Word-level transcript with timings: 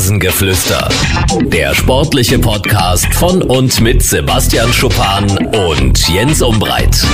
Rasengeflüster. 0.00 0.88
Der 1.42 1.74
sportliche 1.74 2.38
Podcast 2.38 3.12
von 3.12 3.42
und 3.42 3.82
mit 3.82 4.02
Sebastian 4.02 4.72
Schuppan 4.72 5.28
und 5.54 6.08
Jens 6.08 6.40
Umbreit. 6.40 7.06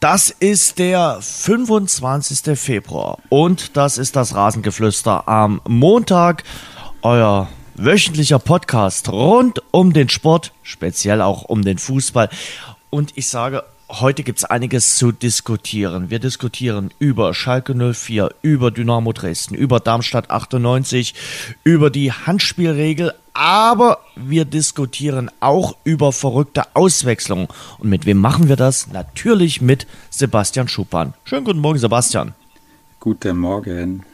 Das 0.00 0.30
ist 0.30 0.78
der 0.78 1.18
25. 1.20 2.58
Februar 2.58 3.18
und 3.28 3.76
das 3.76 3.98
ist 3.98 4.16
das 4.16 4.34
Rasengeflüster 4.34 5.28
am 5.28 5.60
Montag. 5.68 6.42
Euer 7.02 7.50
wöchentlicher 7.74 8.38
Podcast 8.38 9.10
rund 9.10 9.62
um 9.72 9.92
den 9.92 10.08
Sport, 10.08 10.52
speziell 10.62 11.20
auch 11.20 11.42
um 11.42 11.62
den 11.62 11.76
Fußball. 11.76 12.30
Und 12.88 13.12
ich 13.14 13.28
sage 13.28 13.62
Heute 13.90 14.22
gibt 14.22 14.38
es 14.40 14.44
einiges 14.44 14.96
zu 14.96 15.12
diskutieren. 15.12 16.10
Wir 16.10 16.18
diskutieren 16.18 16.90
über 16.98 17.32
Schalke 17.32 17.74
04, 17.74 18.28
über 18.42 18.70
Dynamo 18.70 19.14
Dresden, 19.14 19.54
über 19.54 19.80
Darmstadt 19.80 20.30
98, 20.30 21.14
über 21.64 21.88
die 21.88 22.12
Handspielregel, 22.12 23.14
aber 23.32 24.00
wir 24.14 24.44
diskutieren 24.44 25.30
auch 25.40 25.74
über 25.84 26.12
verrückte 26.12 26.64
Auswechslungen. 26.74 27.48
Und 27.78 27.88
mit 27.88 28.04
wem 28.04 28.18
machen 28.18 28.48
wir 28.48 28.56
das? 28.56 28.88
Natürlich 28.88 29.62
mit 29.62 29.86
Sebastian 30.10 30.68
Schuppan. 30.68 31.14
Schönen 31.24 31.44
guten 31.44 31.60
Morgen, 31.60 31.78
Sebastian. 31.78 32.34
Guten 33.00 33.38
Morgen. 33.38 34.04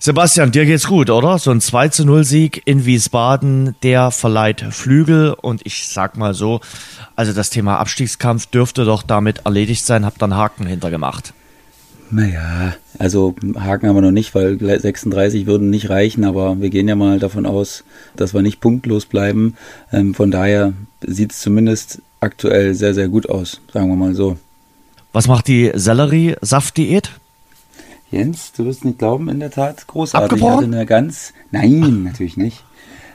Sebastian, 0.00 0.52
dir 0.52 0.64
geht's 0.64 0.86
gut, 0.86 1.10
oder? 1.10 1.38
So 1.38 1.50
ein 1.50 1.60
2 1.60 1.88
zu 1.88 2.04
0 2.04 2.22
Sieg 2.22 2.62
in 2.66 2.86
Wiesbaden, 2.86 3.74
der 3.82 4.12
verleiht 4.12 4.64
Flügel 4.70 5.32
und 5.32 5.62
ich 5.64 5.88
sag 5.88 6.16
mal 6.16 6.34
so, 6.34 6.60
also 7.16 7.32
das 7.32 7.50
Thema 7.50 7.78
Abstiegskampf 7.78 8.46
dürfte 8.46 8.84
doch 8.84 9.02
damit 9.02 9.38
erledigt 9.44 9.84
sein, 9.84 10.06
hab 10.06 10.16
dann 10.18 10.36
Haken 10.36 10.66
hintergemacht. 10.66 11.34
Naja, 12.10 12.74
also 12.98 13.34
Haken 13.58 13.88
haben 13.88 13.96
wir 13.96 14.02
noch 14.02 14.12
nicht, 14.12 14.36
weil 14.36 14.58
36 14.58 15.46
würden 15.46 15.68
nicht 15.68 15.90
reichen, 15.90 16.24
aber 16.24 16.60
wir 16.60 16.70
gehen 16.70 16.86
ja 16.86 16.94
mal 16.94 17.18
davon 17.18 17.44
aus, 17.44 17.82
dass 18.14 18.32
wir 18.34 18.42
nicht 18.42 18.60
punktlos 18.60 19.04
bleiben. 19.04 19.56
Ähm, 19.92 20.14
von 20.14 20.30
daher 20.30 20.74
sieht 21.04 21.32
es 21.32 21.40
zumindest 21.40 22.00
aktuell 22.20 22.74
sehr, 22.74 22.94
sehr 22.94 23.08
gut 23.08 23.28
aus, 23.28 23.60
sagen 23.72 23.88
wir 23.88 23.96
mal 23.96 24.14
so. 24.14 24.38
Was 25.12 25.26
macht 25.26 25.48
die 25.48 25.72
Sellerie-Saftdiät? 25.74 27.10
Jens, 28.10 28.52
du 28.52 28.64
wirst 28.64 28.84
nicht 28.84 28.98
glauben, 28.98 29.28
in 29.28 29.40
der 29.40 29.50
Tat 29.50 29.86
großartig. 29.86 30.32
Abgebrochen? 30.32 30.60
Ich 30.60 30.66
hatte 30.66 30.76
eine 30.76 30.86
ganz, 30.86 31.34
nein, 31.50 32.04
natürlich 32.04 32.36
nicht. 32.36 32.64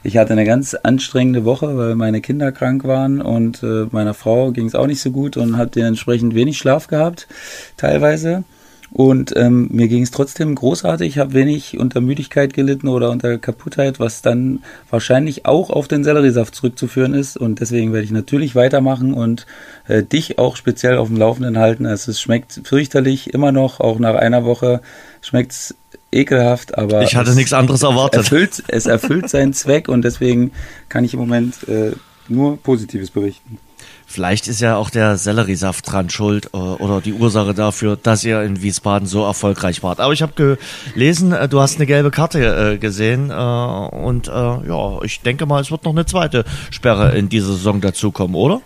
Ich 0.04 0.18
hatte 0.18 0.34
eine 0.34 0.46
ganz 0.46 0.74
anstrengende 0.74 1.46
Woche, 1.46 1.78
weil 1.78 1.96
meine 1.96 2.20
Kinder 2.20 2.52
krank 2.52 2.84
waren 2.84 3.22
und 3.22 3.64
äh, 3.64 3.88
meiner 3.92 4.14
Frau 4.14 4.52
ging 4.52 4.68
es 4.68 4.76
auch 4.76 4.86
nicht 4.86 5.00
so 5.02 5.12
gut 5.12 5.38
und 5.38 5.58
hat 5.58 5.76
dementsprechend 5.76 6.36
wenig 6.36 6.58
Schlaf 6.58 6.88
gehabt, 6.88 7.28
teilweise. 7.78 8.44
Und 8.94 9.36
ähm, 9.36 9.70
mir 9.72 9.88
ging 9.88 10.04
es 10.04 10.12
trotzdem 10.12 10.54
großartig. 10.54 11.08
Ich 11.08 11.18
habe 11.18 11.34
wenig 11.34 11.80
unter 11.80 12.00
Müdigkeit 12.00 12.54
gelitten 12.54 12.88
oder 12.88 13.10
unter 13.10 13.40
Kaputtheit, 13.40 14.00
was 14.00 14.22
dann 14.22 14.60
wahrscheinlich 14.92 15.48
auch 15.48 15.72
auf 15.72 15.88
den 15.88 16.04
Selleriesaft 16.04 16.54
zurückzuführen 16.54 17.16
ist. 17.16 17.36
Und 17.36 17.60
deswegen 17.60 17.92
werde 17.92 18.06
ich 18.06 18.12
natürlich 18.12 18.54
weitermachen 18.54 19.16
und 19.16 19.48
äh, 19.88 20.04
dich 20.04 20.38
auch 20.38 20.56
speziell 20.58 21.00
auf 21.00 21.08
dem 21.08 21.18
Laufenden 21.18 21.58
halten. 21.58 21.88
Also 21.88 22.12
es 22.12 22.22
schmeckt 22.22 22.62
fürchterlich 22.66 23.34
immer 23.34 23.52
noch, 23.52 23.80
auch 23.80 23.98
nach 23.98 24.14
einer 24.14 24.46
Woche 24.46 24.80
schmeckt 25.22 25.54
es 25.54 25.76
ekelhaft, 26.12 26.78
aber 26.78 27.02
ich 27.02 27.16
hatte 27.16 27.34
nichts 27.34 27.54
anderes 27.54 27.82
erwartet. 27.82 28.22
Erfüllt, 28.22 28.64
es 28.68 28.86
erfüllt 28.86 29.28
seinen 29.28 29.54
Zweck 29.54 29.88
und 29.88 30.04
deswegen 30.04 30.52
kann 30.90 31.04
ich 31.04 31.16
im 31.16 31.20
Moment 31.20 31.68
äh, 31.68 31.94
nur 32.28 32.62
Positives 32.62 33.10
berichten. 33.10 33.58
Vielleicht 34.14 34.48
ist 34.48 34.62
ja 34.62 34.76
auch 34.76 34.92
der 34.92 35.18
Selleriesaft 35.18 35.92
dran 35.92 36.08
schuld 36.12 36.52
äh, 36.54 36.58
oder 36.58 37.02
die 37.02 37.14
Ursache 37.14 37.56
dafür, 37.56 37.98
dass 37.98 38.24
ihr 38.24 38.44
in 38.44 38.62
Wiesbaden 38.62 39.08
so 39.08 39.24
erfolgreich 39.24 39.82
wart. 39.82 40.00
Aber 40.00 40.14
ich 40.14 40.22
habe 40.22 40.58
gelesen, 40.94 41.32
äh, 41.32 41.50
du 41.50 41.60
hast 41.60 41.78
eine 41.78 41.88
gelbe 41.88 42.12
Karte 42.12 42.74
äh, 42.74 42.78
gesehen 42.78 43.32
und 43.32 44.28
ja, 44.28 45.02
ich 45.02 45.22
denke 45.22 45.48
mal, 45.48 45.62
es 45.62 45.72
wird 45.72 45.86
noch 45.86 45.94
eine 45.94 46.06
zweite 46.06 46.46
Sperre 46.70 47.18
in 47.18 47.28
dieser 47.28 47.54
Saison 47.54 47.82
dazukommen, 47.82 48.36
oder? 48.36 48.62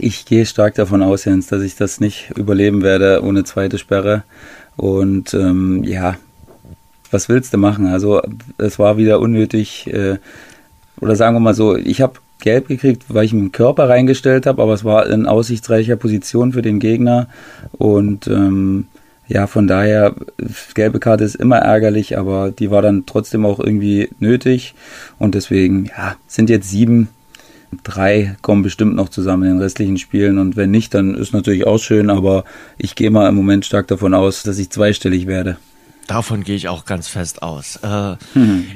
Ich 0.00 0.24
gehe 0.24 0.44
stark 0.46 0.74
davon 0.74 1.04
aus, 1.04 1.26
Jens, 1.26 1.46
dass 1.46 1.62
ich 1.62 1.76
das 1.76 2.00
nicht 2.00 2.32
überleben 2.36 2.82
werde 2.82 3.22
ohne 3.22 3.44
zweite 3.44 3.78
Sperre. 3.78 4.24
Und 4.76 5.32
ähm, 5.34 5.84
ja, 5.84 6.16
was 7.12 7.28
willst 7.28 7.54
du 7.54 7.58
machen? 7.58 7.86
Also 7.86 8.20
es 8.58 8.80
war 8.80 8.96
wieder 8.96 9.20
unnötig. 9.20 9.88
Oder 11.00 11.16
sagen 11.16 11.36
wir 11.36 11.40
mal 11.40 11.54
so, 11.54 11.76
ich 11.76 12.00
habe 12.00 12.18
gelb 12.44 12.68
gekriegt, 12.68 13.06
weil 13.08 13.24
ich 13.24 13.32
einen 13.32 13.52
Körper 13.52 13.88
reingestellt 13.88 14.44
habe, 14.46 14.62
aber 14.62 14.74
es 14.74 14.84
war 14.84 15.06
in 15.08 15.26
aussichtsreicher 15.26 15.96
Position 15.96 16.52
für 16.52 16.60
den 16.60 16.78
Gegner. 16.78 17.26
Und 17.72 18.26
ähm, 18.28 18.86
ja, 19.26 19.46
von 19.46 19.66
daher, 19.66 20.14
gelbe 20.74 21.00
Karte 21.00 21.24
ist 21.24 21.36
immer 21.36 21.56
ärgerlich, 21.56 22.18
aber 22.18 22.50
die 22.50 22.70
war 22.70 22.82
dann 22.82 23.06
trotzdem 23.06 23.46
auch 23.46 23.58
irgendwie 23.58 24.10
nötig. 24.20 24.74
Und 25.18 25.34
deswegen, 25.34 25.86
ja, 25.86 26.16
sind 26.28 26.50
jetzt 26.50 26.68
sieben. 26.68 27.08
Drei 27.82 28.36
kommen 28.42 28.62
bestimmt 28.62 28.94
noch 28.94 29.08
zusammen 29.08 29.44
in 29.44 29.48
den 29.54 29.62
restlichen 29.62 29.98
Spielen 29.98 30.38
und 30.38 30.54
wenn 30.54 30.70
nicht, 30.70 30.94
dann 30.94 31.16
ist 31.16 31.32
natürlich 31.32 31.66
auch 31.66 31.78
schön, 31.78 32.08
aber 32.08 32.44
ich 32.78 32.94
gehe 32.94 33.10
mal 33.10 33.28
im 33.28 33.34
Moment 33.34 33.64
stark 33.64 33.88
davon 33.88 34.14
aus, 34.14 34.44
dass 34.44 34.58
ich 34.58 34.70
zweistellig 34.70 35.26
werde. 35.26 35.56
Davon 36.06 36.44
gehe 36.44 36.54
ich 36.54 36.68
auch 36.68 36.84
ganz 36.84 37.08
fest 37.08 37.42
aus. 37.42 37.80
Äh, 37.82 38.14
hm. 38.34 38.66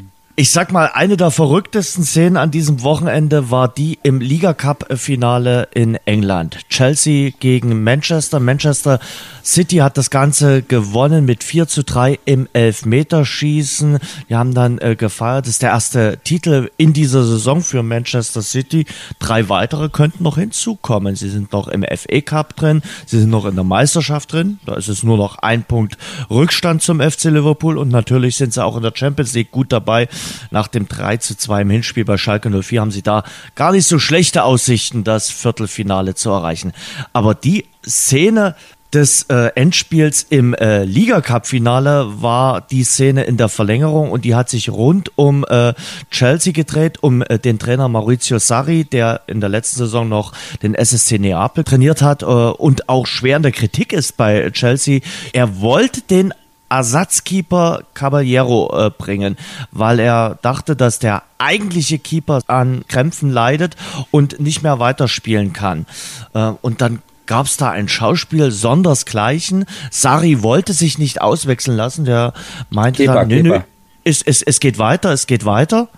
Ich 0.41 0.53
sag 0.53 0.71
mal, 0.71 0.89
eine 0.95 1.17
der 1.17 1.33
verrücktesten 1.33 2.05
Szenen 2.05 2.37
an 2.37 2.53
diesem 2.53 2.85
Wochenende 2.85 3.51
war 3.51 3.67
die 3.67 3.99
im 4.05 4.21
Liga 4.21 4.55
Cup 4.55 4.87
Finale 4.97 5.67
in 5.75 5.99
England. 6.05 6.61
Chelsea 6.71 7.33
gegen 7.41 7.83
Manchester. 7.83 8.39
Manchester 8.39 9.01
City 9.45 9.79
hat 9.79 9.99
das 9.99 10.11
Ganze 10.11 10.63
gewonnen 10.63 11.25
mit 11.25 11.43
4 11.43 11.67
zu 11.67 11.83
3 11.83 12.21
im 12.25 12.49
Elfmeterschießen. 12.53 13.99
Wir 14.29 14.39
haben 14.39 14.55
dann 14.55 14.79
äh, 14.79 14.95
gefeiert. 14.95 15.47
Das 15.47 15.55
ist 15.55 15.63
der 15.63 15.71
erste 15.71 16.21
Titel 16.23 16.71
in 16.77 16.93
dieser 16.93 17.25
Saison 17.25 17.61
für 17.61 17.83
Manchester 17.83 18.43
City. 18.43 18.87
Drei 19.19 19.49
weitere 19.49 19.89
könnten 19.89 20.23
noch 20.23 20.39
hinzukommen. 20.39 21.17
Sie 21.17 21.31
sind 21.31 21.53
noch 21.53 21.67
im 21.67 21.83
FA 21.83 22.21
Cup 22.21 22.55
drin. 22.55 22.83
Sie 23.07 23.19
sind 23.19 23.31
noch 23.31 23.45
in 23.45 23.57
der 23.57 23.65
Meisterschaft 23.65 24.33
drin. 24.33 24.61
Da 24.67 24.77
ist 24.77 24.87
es 24.87 25.03
nur 25.03 25.17
noch 25.17 25.39
ein 25.39 25.65
Punkt 25.65 25.99
Rückstand 26.31 26.81
zum 26.81 27.01
FC 27.01 27.25
Liverpool 27.25 27.77
und 27.77 27.89
natürlich 27.89 28.37
sind 28.37 28.53
sie 28.53 28.65
auch 28.65 28.77
in 28.77 28.85
der 28.85 28.93
Champions 28.95 29.33
League 29.33 29.51
gut 29.51 29.73
dabei. 29.73 30.07
Nach 30.51 30.69
dem 30.69 30.89
3 30.89 31.19
zu 31.19 31.37
2 31.37 31.63
im 31.63 31.71
Hinspiel 31.71 32.05
bei 32.05 32.17
Schalke 32.17 32.51
04 32.51 32.81
haben 32.81 32.91
sie 32.91 33.03
da 33.03 33.25
gar 33.55 33.73
nicht 33.73 33.87
so 33.87 33.99
schlechte 33.99 34.45
Aussichten, 34.45 35.05
das 35.05 35.31
Viertelfinale 35.31 36.15
zu 36.15 36.31
erreichen. 36.31 36.73
Aber 37.13 37.35
die 37.35 37.67
Szene 37.87 38.55
des 38.93 39.25
äh, 39.25 39.51
Endspiels 39.55 40.27
im 40.31 40.55
äh, 40.55 40.85
Liga 40.85 41.21
Cup 41.21 41.47
Finale 41.47 42.23
war 42.23 42.63
die 42.63 42.85
Szene 42.85 43.25
in 43.25 43.37
der 43.37 43.49
Verlängerung 43.49 44.11
und 44.11 44.25
die 44.25 44.35
hat 44.35 44.49
sich 44.49 44.71
rund 44.71 45.13
um 45.17 45.45
äh, 45.49 45.75
Chelsea 46.11 46.53
gedreht, 46.53 47.03
um 47.03 47.23
äh, 47.23 47.39
den 47.39 47.59
Trainer 47.59 47.89
Maurizio 47.89 48.39
Sarri, 48.39 48.85
der 48.85 49.23
in 49.27 49.41
der 49.41 49.51
letzten 49.51 49.79
Saison 49.79 50.09
noch 50.09 50.33
den 50.63 50.75
SSC 50.75 51.19
Neapel 51.19 51.65
trainiert 51.65 52.01
hat 52.01 52.23
äh, 52.23 52.27
und 52.27 52.89
auch 52.89 53.07
schwer 53.07 53.37
in 53.37 53.43
der 53.43 53.53
Kritik 53.53 53.93
ist 53.93 54.17
bei 54.17 54.51
Chelsea. 54.51 55.01
Er 55.33 55.61
wollte 55.61 56.01
den 56.01 56.33
Ersatzkeeper 56.69 57.83
Caballero 57.95 58.87
äh, 58.87 58.91
bringen, 58.91 59.37
weil 59.71 60.01
er 60.01 60.39
dachte, 60.43 60.77
dass 60.77 60.99
der 60.99 61.23
eigentliche 61.39 61.99
Keeper 61.99 62.41
an 62.47 62.85
Krämpfen 62.89 63.31
leidet 63.31 63.77
und 64.11 64.41
nicht 64.41 64.63
mehr 64.63 64.79
weiterspielen 64.79 65.53
kann. 65.53 65.87
Äh, 66.35 66.53
und 66.61 66.81
dann 66.81 67.03
gab 67.27 67.47
es 67.47 67.57
da 67.57 67.71
ein 67.71 67.89
Schauspiel 67.89 68.51
sondersgleichen. 68.51 69.67
Sari 69.91 70.43
wollte 70.43 70.73
sich 70.73 70.99
nicht 70.99 71.21
auswechseln 71.21 71.77
lassen. 71.77 72.05
Der 72.05 72.33
meinte 72.71 73.05
Keeper, 73.05 73.15
dann, 73.15 73.29
nö, 73.29 73.43
nö, 73.43 73.61
es, 74.05 74.23
es, 74.23 74.43
es 74.43 74.61
geht 74.61 74.79
weiter, 74.79 75.13
es 75.13 75.27
geht 75.27 75.45
weiter. 75.45 75.89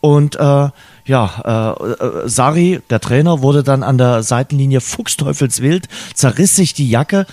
Und 0.00 0.34
äh, 0.34 0.68
ja, 1.04 1.76
äh, 1.78 1.92
äh, 1.92 2.28
Sari, 2.28 2.80
der 2.90 3.00
Trainer, 3.00 3.40
wurde 3.40 3.62
dann 3.62 3.84
an 3.84 3.98
der 3.98 4.24
Seitenlinie 4.24 4.80
fuchsteufelswild, 4.80 5.88
zerriss 6.14 6.56
sich 6.56 6.74
die 6.74 6.90
Jacke, 6.90 7.26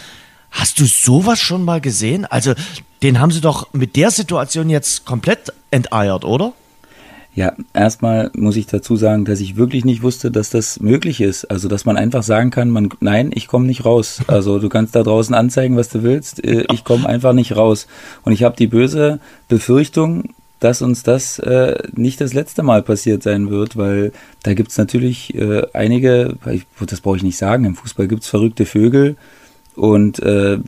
Hast 0.51 0.79
du 0.79 0.85
sowas 0.85 1.39
schon 1.39 1.63
mal 1.63 1.81
gesehen? 1.81 2.25
Also, 2.25 2.53
den 3.01 3.19
haben 3.19 3.31
sie 3.31 3.41
doch 3.41 3.71
mit 3.73 3.95
der 3.95 4.11
Situation 4.11 4.69
jetzt 4.69 5.05
komplett 5.05 5.53
enteiert, 5.71 6.25
oder? 6.25 6.53
Ja, 7.35 7.53
erstmal 7.73 8.31
muss 8.33 8.57
ich 8.57 8.65
dazu 8.65 8.95
sagen, 8.95 9.23
dass 9.23 9.39
ich 9.39 9.55
wirklich 9.55 9.85
nicht 9.85 10.01
wusste, 10.01 10.31
dass 10.31 10.49
das 10.49 10.79
möglich 10.79 11.21
ist. 11.21 11.45
Also, 11.45 11.67
dass 11.67 11.85
man 11.85 11.95
einfach 11.95 12.23
sagen 12.23 12.49
kann, 12.49 12.69
man, 12.69 12.89
nein, 12.99 13.31
ich 13.33 13.47
komme 13.47 13.65
nicht 13.65 13.85
raus. 13.85 14.21
Also, 14.27 14.59
du 14.59 14.69
kannst 14.69 14.95
da 14.95 15.03
draußen 15.03 15.35
anzeigen, 15.35 15.77
was 15.77 15.89
du 15.89 16.03
willst. 16.03 16.43
Äh, 16.43 16.65
ich 16.71 16.83
komme 16.83 17.07
einfach 17.07 17.33
nicht 17.33 17.55
raus. 17.55 17.87
Und 18.23 18.33
ich 18.33 18.43
habe 18.43 18.55
die 18.57 18.67
böse 18.67 19.19
Befürchtung, 19.47 20.33
dass 20.59 20.81
uns 20.81 21.03
das 21.03 21.39
äh, 21.39 21.77
nicht 21.95 22.19
das 22.19 22.33
letzte 22.33 22.63
Mal 22.63 22.83
passiert 22.83 23.23
sein 23.23 23.49
wird, 23.49 23.77
weil 23.77 24.11
da 24.43 24.53
gibt's 24.53 24.77
natürlich 24.77 25.33
äh, 25.35 25.63
einige, 25.73 26.35
das 26.85 27.01
brauche 27.01 27.17
ich 27.17 27.23
nicht 27.23 27.37
sagen, 27.37 27.63
im 27.63 27.75
Fußball 27.75 28.07
gibt's 28.07 28.27
verrückte 28.27 28.65
Vögel, 28.65 29.15
und 29.79 30.19
äh, 30.19 30.59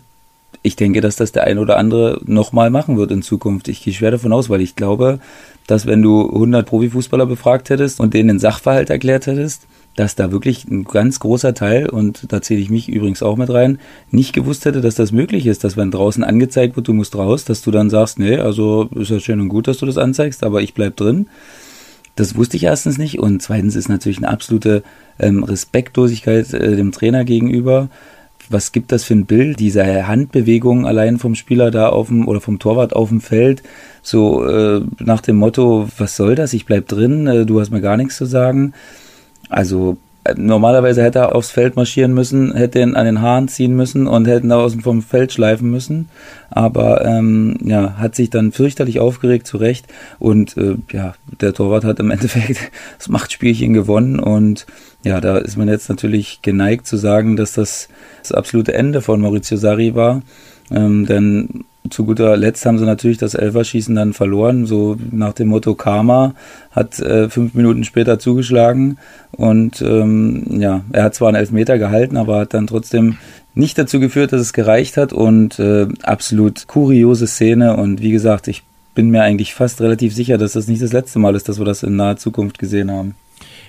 ich 0.63 0.75
denke, 0.75 1.01
dass 1.01 1.15
das 1.15 1.31
der 1.31 1.45
ein 1.45 1.57
oder 1.57 1.77
andere 1.77 2.21
nochmal 2.25 2.69
machen 2.69 2.97
wird 2.97 3.11
in 3.11 3.23
Zukunft. 3.23 3.67
Ich 3.67 3.83
gehe 3.83 3.93
schwer 3.93 4.11
davon 4.11 4.31
aus, 4.31 4.49
weil 4.49 4.61
ich 4.61 4.75
glaube, 4.75 5.19
dass 5.67 5.85
wenn 5.85 6.01
du 6.01 6.27
100 6.27 6.65
Profifußballer 6.65 7.25
befragt 7.25 7.69
hättest 7.69 7.99
und 7.99 8.13
denen 8.13 8.27
den 8.29 8.39
Sachverhalt 8.39 8.89
erklärt 8.89 9.25
hättest, 9.25 9.63
dass 9.95 10.15
da 10.15 10.31
wirklich 10.31 10.65
ein 10.65 10.85
ganz 10.85 11.19
großer 11.19 11.53
Teil, 11.53 11.89
und 11.89 12.31
da 12.31 12.41
zähle 12.41 12.61
ich 12.61 12.69
mich 12.69 12.87
übrigens 12.87 13.23
auch 13.23 13.35
mit 13.35 13.49
rein, 13.49 13.79
nicht 14.09 14.33
gewusst 14.33 14.65
hätte, 14.65 14.81
dass 14.81 14.95
das 14.95 15.11
möglich 15.11 15.47
ist, 15.47 15.63
dass 15.63 15.75
wenn 15.75 15.91
draußen 15.91 16.23
angezeigt 16.23 16.75
wird, 16.75 16.87
du 16.87 16.93
musst 16.93 17.15
raus, 17.15 17.43
dass 17.43 17.61
du 17.61 17.71
dann 17.71 17.89
sagst, 17.89 18.19
nee, 18.19 18.37
also 18.37 18.87
ist 18.95 19.11
ja 19.11 19.19
schön 19.19 19.41
und 19.41 19.49
gut, 19.49 19.67
dass 19.67 19.79
du 19.79 19.85
das 19.85 19.97
anzeigst, 19.97 20.43
aber 20.43 20.61
ich 20.61 20.73
bleib 20.73 20.95
drin. 20.95 21.27
Das 22.15 22.35
wusste 22.35 22.57
ich 22.57 22.63
erstens 22.63 22.97
nicht 22.97 23.19
und 23.19 23.41
zweitens 23.41 23.75
ist 23.75 23.89
natürlich 23.89 24.17
eine 24.19 24.29
absolute 24.29 24.83
ähm, 25.19 25.43
Respektlosigkeit 25.43 26.53
äh, 26.53 26.75
dem 26.75 26.91
Trainer 26.91 27.25
gegenüber. 27.25 27.89
Was 28.51 28.71
gibt 28.71 28.92
das 28.92 29.03
für 29.03 29.13
ein 29.13 29.25
Bild? 29.25 29.59
Diese 29.59 30.07
Handbewegung 30.07 30.86
allein 30.86 31.18
vom 31.18 31.36
Spieler 31.36 31.71
da 31.71 31.89
auf 31.89 32.07
dem 32.07 32.27
oder 32.27 32.42
vom 32.42 32.59
Torwart 32.59 32.94
auf 32.94 33.09
dem 33.09 33.21
Feld, 33.21 33.63
so 34.01 34.45
äh, 34.45 34.81
nach 35.00 35.21
dem 35.21 35.38
Motto, 35.38 35.88
was 35.98 36.15
soll 36.15 36.36
das? 36.36 36.53
Ich 36.53 36.65
bleib 36.65 36.88
drin, 36.88 37.27
äh, 37.27 37.45
du 37.45 37.59
hast 37.62 37.71
mir 37.71 37.81
gar 37.81 37.98
nichts 37.98 38.18
zu 38.18 38.25
sagen. 38.25 38.74
Also 39.50 39.98
äh, 40.24 40.36
normalerweise 40.38 41.01
hätte 41.01 41.19
er 41.19 41.36
aufs 41.36 41.50
Feld 41.50 41.75
marschieren 41.75 42.13
müssen, 42.13 42.53
hätte 42.53 42.80
ihn 42.80 42.95
an 42.95 43.06
den 43.06 43.21
Haaren 43.21 43.48
ziehen 43.48 43.75
müssen 43.75 44.07
und 44.07 44.27
hätte 44.27 44.45
ihn 44.45 44.51
aus 44.51 44.75
vom 44.75 45.01
Feld 45.01 45.31
schleifen 45.31 45.71
müssen. 45.71 46.09
Aber 46.50 47.06
ähm, 47.06 47.57
ja, 47.63 47.95
hat 47.98 48.15
sich 48.15 48.30
dann 48.30 48.51
fürchterlich 48.51 49.00
aufgeregt, 49.00 49.48
zu 49.48 49.57
Recht. 49.57 49.88
Und 50.19 50.57
äh, 50.57 50.75
ja, 50.92 51.13
der 51.39 51.53
Torwart 51.53 51.86
hat 51.86 52.00
im 52.00 52.12
Endeffekt 52.12 52.71
das 52.98 53.09
Machtspielchen 53.09 53.74
gewonnen. 53.74 54.19
Und 54.19 54.65
ja, 55.03 55.19
da 55.19 55.38
ist 55.38 55.57
man 55.57 55.68
jetzt 55.68 55.89
natürlich 55.89 56.42
geneigt 56.42 56.86
zu 56.86 56.98
sagen, 56.98 57.36
dass 57.36 57.53
das 57.53 57.89
das 58.21 58.31
absolute 58.31 58.74
Ende 58.74 59.01
von 59.01 59.21
Maurizio 59.21 59.57
Sarri 59.57 59.95
war. 59.95 60.21
Ähm, 60.69 61.06
denn 61.06 61.65
zu 61.89 62.06
guter 62.06 62.38
Letzt 62.38 62.65
haben 62.65 62.77
sie 62.77 62.86
natürlich 62.86 63.18
das 63.18 63.33
Elferschießen 63.33 63.95
dann 63.95 64.13
verloren, 64.13 64.65
so 64.65 64.98
nach 65.12 65.33
dem 65.33 65.48
Motto 65.48 65.74
Karma, 65.74 66.36
hat 66.71 67.00
äh, 67.00 67.30
fünf 67.30 67.56
Minuten 67.56 67.83
später 67.83 68.19
zugeschlagen 68.19 68.98
und 69.31 69.81
ähm, 69.81 70.45
ja, 70.50 70.81
er 70.92 71.03
hat 71.03 71.15
zwar 71.15 71.30
einen 71.30 71.38
Elfmeter 71.38 71.80
gehalten, 71.80 72.18
aber 72.18 72.39
hat 72.39 72.53
dann 72.53 72.68
trotzdem 72.68 73.18
nicht 73.56 73.77
dazu 73.77 74.00
geführt, 74.00 74.31
dass 74.31 74.42
es 74.42 74.53
gereicht 74.53 74.95
hat 74.95 75.12
und 75.12 75.59
äh, 75.59 75.88
absolut 76.03 76.68
kuriose 76.68 77.27
Szene 77.27 77.75
und 77.75 78.01
wie 78.01 78.12
gesagt, 78.12 78.48
ich 78.48 78.63
bin 78.94 79.09
mir 79.09 79.24
eigentlich 79.24 79.53
fast 79.53 79.81
relativ 79.81 80.13
sicher, 80.13 80.38
dass 80.38 80.53
das 80.53 80.68
nicht 80.68 80.81
das 80.81 80.94
letzte 80.94 81.19
Mal 81.19 81.36
ist, 81.36 81.50
dass 81.50 81.57
wir 81.57 81.65
das 81.65 81.83
in 81.83 81.95
naher 81.95 82.18
Zukunft 82.18 82.59
gesehen 82.59 82.92
haben. 82.92 83.15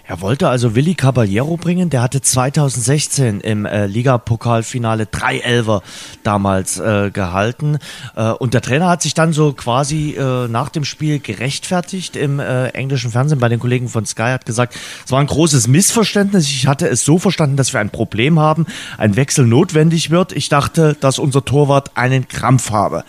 Er 0.05 0.21
wollte 0.21 0.49
also 0.49 0.75
Willi 0.75 0.95
Caballero 0.95 1.57
bringen, 1.57 1.89
der 1.89 2.03
hatte 2.03 2.21
2016 2.21 3.41
im 3.41 3.67
äh, 3.67 3.87
Ligapokalfinale 3.87 5.07
drei 5.07 5.39
Elver 5.39 5.83
damals 6.25 6.81
äh, 6.81 7.11
gehalten. 7.13 7.79
Äh, 8.17 8.31
und 8.33 8.53
der 8.53 8.63
Trainer 8.63 8.89
hat 8.89 9.03
sich 9.03 9.15
dann 9.15 9.33
so 9.33 9.53
quasi 9.53 10.17
äh, 10.19 10.49
nach 10.49 10.71
dem 10.71 10.85
Spiel 10.85 11.21
gerechtfertigt 11.21 12.17
im 12.17 12.41
äh, 12.41 12.69
englischen 12.71 13.13
Fernsehen 13.13 13.39
bei 13.39 13.49
den 13.49 13.61
Kollegen 13.61 13.89
von 13.89 14.05
Sky, 14.05 14.33
hat 14.33 14.45
gesagt, 14.45 14.75
es 15.05 15.13
war 15.13 15.21
ein 15.21 15.29
großes 15.29 15.69
Missverständnis, 15.69 16.47
ich 16.49 16.67
hatte 16.67 16.89
es 16.89 17.05
so 17.05 17.19
verstanden, 17.19 17.57
dass 17.57 17.73
wir 17.73 17.79
ein 17.79 17.91
Problem 17.91 18.41
haben, 18.41 18.67
ein 18.99 19.15
Wechsel 19.15 19.47
notwendig 19.47 20.11
wird, 20.11 20.33
ich 20.33 20.49
dachte, 20.49 20.97
dass 20.99 21.21
unser 21.21 21.45
Torwart 21.45 21.93
einen 21.97 22.27
Krampf 22.27 22.71
habe. 22.71 23.05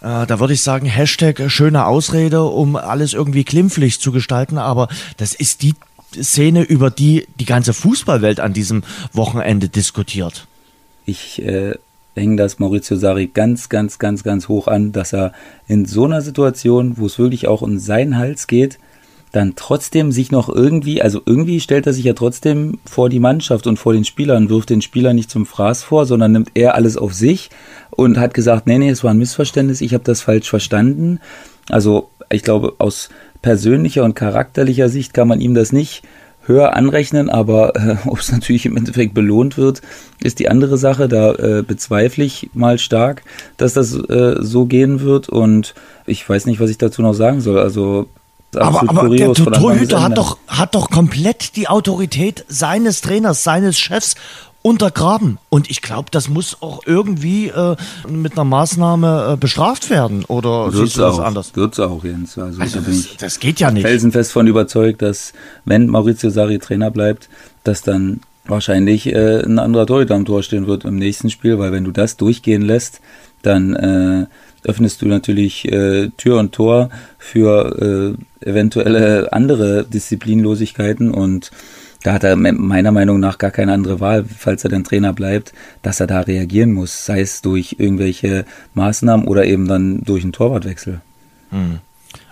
Äh, 0.00 0.26
da 0.26 0.40
würde 0.40 0.54
ich 0.54 0.62
sagen, 0.62 0.86
Hashtag 0.86 1.50
schöne 1.50 1.86
Ausrede, 1.86 2.42
um 2.42 2.74
alles 2.74 3.14
irgendwie 3.14 3.44
klimpflich 3.44 4.00
zu 4.00 4.10
gestalten, 4.10 4.58
aber 4.58 4.88
das 5.18 5.32
ist 5.32 5.62
die 5.62 5.74
Szene, 6.22 6.62
über 6.62 6.90
die 6.90 7.26
die 7.38 7.44
ganze 7.44 7.72
Fußballwelt 7.72 8.40
an 8.40 8.52
diesem 8.52 8.82
Wochenende 9.12 9.68
diskutiert. 9.68 10.46
Ich 11.04 11.42
äh, 11.42 11.74
hänge 12.14 12.36
das 12.36 12.58
Maurizio 12.58 12.96
Sarri 12.96 13.26
ganz, 13.26 13.68
ganz, 13.68 13.98
ganz, 13.98 14.22
ganz 14.22 14.48
hoch 14.48 14.68
an, 14.68 14.92
dass 14.92 15.12
er 15.12 15.32
in 15.68 15.86
so 15.86 16.04
einer 16.04 16.22
Situation, 16.22 16.96
wo 16.96 17.06
es 17.06 17.18
wirklich 17.18 17.46
auch 17.46 17.62
um 17.62 17.78
seinen 17.78 18.16
Hals 18.16 18.46
geht, 18.46 18.78
dann 19.32 19.54
trotzdem 19.54 20.12
sich 20.12 20.30
noch 20.30 20.48
irgendwie, 20.48 21.02
also 21.02 21.20
irgendwie 21.26 21.60
stellt 21.60 21.86
er 21.86 21.92
sich 21.92 22.04
ja 22.04 22.14
trotzdem 22.14 22.78
vor 22.86 23.10
die 23.10 23.20
Mannschaft 23.20 23.66
und 23.66 23.76
vor 23.76 23.92
den 23.92 24.04
Spielern, 24.04 24.48
wirft 24.48 24.70
den 24.70 24.80
Spieler 24.80 25.12
nicht 25.12 25.30
zum 25.30 25.44
Fraß 25.44 25.82
vor, 25.82 26.06
sondern 26.06 26.32
nimmt 26.32 26.52
er 26.54 26.74
alles 26.74 26.96
auf 26.96 27.12
sich 27.12 27.50
und 27.90 28.18
hat 28.18 28.32
gesagt, 28.32 28.66
nee, 28.66 28.78
nee, 28.78 28.88
es 28.88 29.04
war 29.04 29.10
ein 29.10 29.18
Missverständnis, 29.18 29.82
ich 29.82 29.92
habe 29.92 30.04
das 30.04 30.22
falsch 30.22 30.48
verstanden. 30.48 31.20
Also 31.68 32.08
ich 32.30 32.42
glaube, 32.42 32.74
aus 32.78 33.10
persönlicher 33.46 34.02
und 34.02 34.16
charakterlicher 34.16 34.88
Sicht 34.88 35.14
kann 35.14 35.28
man 35.28 35.40
ihm 35.40 35.54
das 35.54 35.70
nicht 35.70 36.02
höher 36.46 36.74
anrechnen, 36.74 37.30
aber 37.30 37.76
äh, 37.76 37.94
ob 38.08 38.18
es 38.18 38.32
natürlich 38.32 38.66
im 38.66 38.76
Endeffekt 38.76 39.14
belohnt 39.14 39.56
wird, 39.56 39.82
ist 40.18 40.40
die 40.40 40.48
andere 40.48 40.76
Sache. 40.78 41.06
Da 41.06 41.32
äh, 41.34 41.62
bezweifle 41.62 42.24
ich 42.24 42.50
mal 42.54 42.80
stark, 42.80 43.22
dass 43.56 43.74
das 43.74 43.94
äh, 43.94 44.38
so 44.40 44.64
gehen 44.64 44.98
wird 45.00 45.28
und 45.28 45.76
ich 46.06 46.28
weiß 46.28 46.46
nicht, 46.46 46.58
was 46.58 46.70
ich 46.70 46.78
dazu 46.78 47.02
noch 47.02 47.14
sagen 47.14 47.40
soll. 47.40 47.60
Also 47.60 48.08
aber, 48.56 48.82
aber 48.88 49.10
der 49.10 49.32
Torhüter 49.32 50.02
hat 50.02 50.18
doch, 50.18 50.38
hat 50.48 50.74
doch 50.74 50.90
komplett 50.90 51.54
die 51.54 51.68
Autorität 51.68 52.44
seines 52.48 53.00
Trainers, 53.00 53.44
seines 53.44 53.78
Chefs 53.78 54.16
untergraben. 54.66 55.38
Und 55.48 55.70
ich 55.70 55.80
glaube, 55.80 56.08
das 56.10 56.28
muss 56.28 56.60
auch 56.60 56.80
irgendwie 56.86 57.46
äh, 57.50 57.76
mit 58.08 58.32
einer 58.32 58.42
Maßnahme 58.42 59.34
äh, 59.34 59.36
bestraft 59.36 59.90
werden. 59.90 60.24
Oder 60.24 60.72
wird's 60.72 60.78
siehst 60.78 60.96
du 60.96 61.02
das 61.02 61.20
auch, 61.20 61.24
anders? 61.24 61.54
Wird 61.54 61.74
es 61.74 61.78
auch, 61.78 62.02
Jens. 62.02 62.36
Also, 62.36 62.60
also 62.60 62.80
da 62.80 62.86
das, 62.90 63.16
das 63.16 63.38
geht 63.38 63.60
ja 63.60 63.70
nicht. 63.70 63.86
felsenfest 63.86 64.32
von 64.32 64.48
überzeugt, 64.48 65.02
dass 65.02 65.34
wenn 65.64 65.86
Maurizio 65.86 66.30
Sarri 66.30 66.58
Trainer 66.58 66.90
bleibt, 66.90 67.28
dass 67.62 67.82
dann 67.82 68.22
wahrscheinlich 68.44 69.06
äh, 69.06 69.44
ein 69.44 69.60
anderer 69.60 69.86
Torhüter 69.86 70.16
am 70.16 70.24
Tor 70.24 70.42
stehen 70.42 70.66
wird 70.66 70.84
im 70.84 70.96
nächsten 70.96 71.30
Spiel, 71.30 71.60
weil 71.60 71.70
wenn 71.70 71.84
du 71.84 71.92
das 71.92 72.16
durchgehen 72.16 72.62
lässt, 72.62 73.00
dann 73.42 73.76
äh, 73.76 74.26
öffnest 74.64 75.00
du 75.00 75.06
natürlich 75.06 75.70
äh, 75.70 76.08
Tür 76.16 76.40
und 76.40 76.50
Tor 76.50 76.90
für 77.18 78.16
äh, 78.42 78.48
eventuelle 78.48 79.32
andere 79.32 79.84
Disziplinlosigkeiten 79.84 81.12
und 81.12 81.52
da 82.06 82.12
hat 82.12 82.22
er 82.22 82.36
meiner 82.36 82.92
Meinung 82.92 83.18
nach 83.18 83.36
gar 83.36 83.50
keine 83.50 83.72
andere 83.72 83.98
Wahl, 83.98 84.24
falls 84.24 84.62
er 84.62 84.70
dann 84.70 84.84
Trainer 84.84 85.12
bleibt, 85.12 85.52
dass 85.82 85.98
er 85.98 86.06
da 86.06 86.20
reagieren 86.20 86.72
muss, 86.72 87.04
sei 87.04 87.20
es 87.20 87.42
durch 87.42 87.76
irgendwelche 87.80 88.44
Maßnahmen 88.74 89.26
oder 89.26 89.44
eben 89.44 89.66
dann 89.66 90.02
durch 90.04 90.22
einen 90.22 90.32
Torwartwechsel. 90.32 91.00
Hm. 91.50 91.80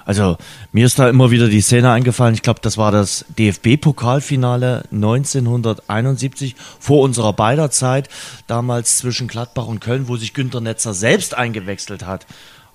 Also 0.04 0.36
mir 0.70 0.86
ist 0.86 1.00
da 1.00 1.08
immer 1.08 1.32
wieder 1.32 1.48
die 1.48 1.60
Szene 1.60 1.90
eingefallen, 1.90 2.34
ich 2.34 2.42
glaube, 2.42 2.60
das 2.62 2.78
war 2.78 2.92
das 2.92 3.24
DFB-Pokalfinale 3.36 4.84
1971 4.92 6.54
vor 6.78 7.02
unserer 7.02 7.32
beider 7.32 7.72
Zeit, 7.72 8.08
damals 8.46 8.98
zwischen 8.98 9.26
Gladbach 9.26 9.66
und 9.66 9.80
Köln, 9.80 10.06
wo 10.06 10.16
sich 10.16 10.34
Günter 10.34 10.60
Netzer 10.60 10.94
selbst 10.94 11.34
eingewechselt 11.34 12.06
hat. 12.06 12.26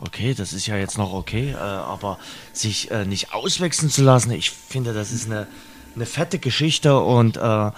Okay, 0.02 0.34
das 0.34 0.52
ist 0.52 0.68
ja 0.68 0.76
jetzt 0.76 0.98
noch 0.98 1.14
okay, 1.14 1.52
äh, 1.52 1.56
aber 1.56 2.18
sich 2.52 2.92
äh, 2.92 3.06
nicht 3.06 3.34
auswechseln 3.34 3.90
zu 3.90 4.04
lassen, 4.04 4.32
ich 4.32 4.52
finde, 4.52 4.94
das 4.94 5.14
ist 5.14 5.28
eine 5.28 5.48
eine 6.00 6.06
fette 6.06 6.40
Geschichte 6.40 6.98
und 6.98 7.36
äh, 7.36 7.72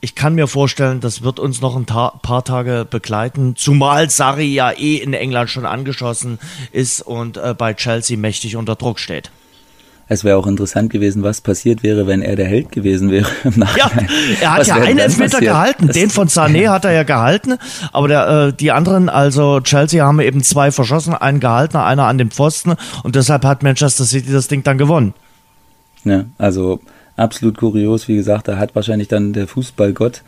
ich 0.00 0.14
kann 0.14 0.36
mir 0.36 0.46
vorstellen, 0.46 1.00
das 1.00 1.22
wird 1.22 1.40
uns 1.40 1.60
noch 1.60 1.74
ein 1.74 1.86
ta 1.86 2.10
paar 2.22 2.44
Tage 2.44 2.86
begleiten, 2.88 3.56
zumal 3.56 4.08
Sarri 4.08 4.54
ja 4.54 4.70
eh 4.70 4.96
in 4.96 5.14
England 5.14 5.50
schon 5.50 5.66
angeschossen 5.66 6.38
ist 6.70 7.02
und 7.02 7.38
äh, 7.38 7.54
bei 7.58 7.74
Chelsea 7.74 8.16
mächtig 8.16 8.54
unter 8.54 8.76
Druck 8.76 9.00
steht. 9.00 9.32
Es 10.08 10.22
wäre 10.22 10.36
auch 10.36 10.46
interessant 10.46 10.90
gewesen, 10.90 11.24
was 11.24 11.40
passiert 11.40 11.82
wäre, 11.82 12.06
wenn 12.06 12.22
er 12.22 12.36
der 12.36 12.46
Held 12.46 12.70
gewesen 12.70 13.10
wäre. 13.10 13.26
ja, 13.76 13.90
er 14.40 14.52
hat 14.52 14.60
was 14.60 14.68
ja 14.68 14.76
einen 14.76 15.00
Elfmeter 15.00 15.40
gehalten. 15.40 15.88
Den 15.88 16.10
von 16.10 16.28
Sané 16.28 16.68
hat 16.68 16.84
er 16.84 16.92
ja 16.92 17.02
gehalten. 17.02 17.56
Aber 17.92 18.06
der, 18.06 18.28
äh, 18.28 18.52
die 18.52 18.70
anderen, 18.70 19.08
also 19.08 19.60
Chelsea 19.60 20.06
haben 20.06 20.20
eben 20.20 20.44
zwei 20.44 20.70
verschossen, 20.70 21.12
einen 21.14 21.40
gehalten, 21.40 21.78
einer 21.78 22.04
an 22.04 22.18
dem 22.18 22.30
Pfosten. 22.30 22.74
Und 23.02 23.16
deshalb 23.16 23.44
hat 23.44 23.64
Manchester 23.64 24.04
City 24.04 24.30
das 24.30 24.46
Ding 24.46 24.62
dann 24.62 24.78
gewonnen. 24.78 25.12
Ja, 26.04 26.26
also 26.38 26.78
absolut 27.16 27.58
kurios. 27.58 28.08
Wie 28.08 28.16
gesagt, 28.16 28.48
da 28.48 28.58
hat 28.58 28.74
wahrscheinlich 28.74 29.08
dann 29.08 29.32
der 29.32 29.46
Fußballgott, 29.46 30.22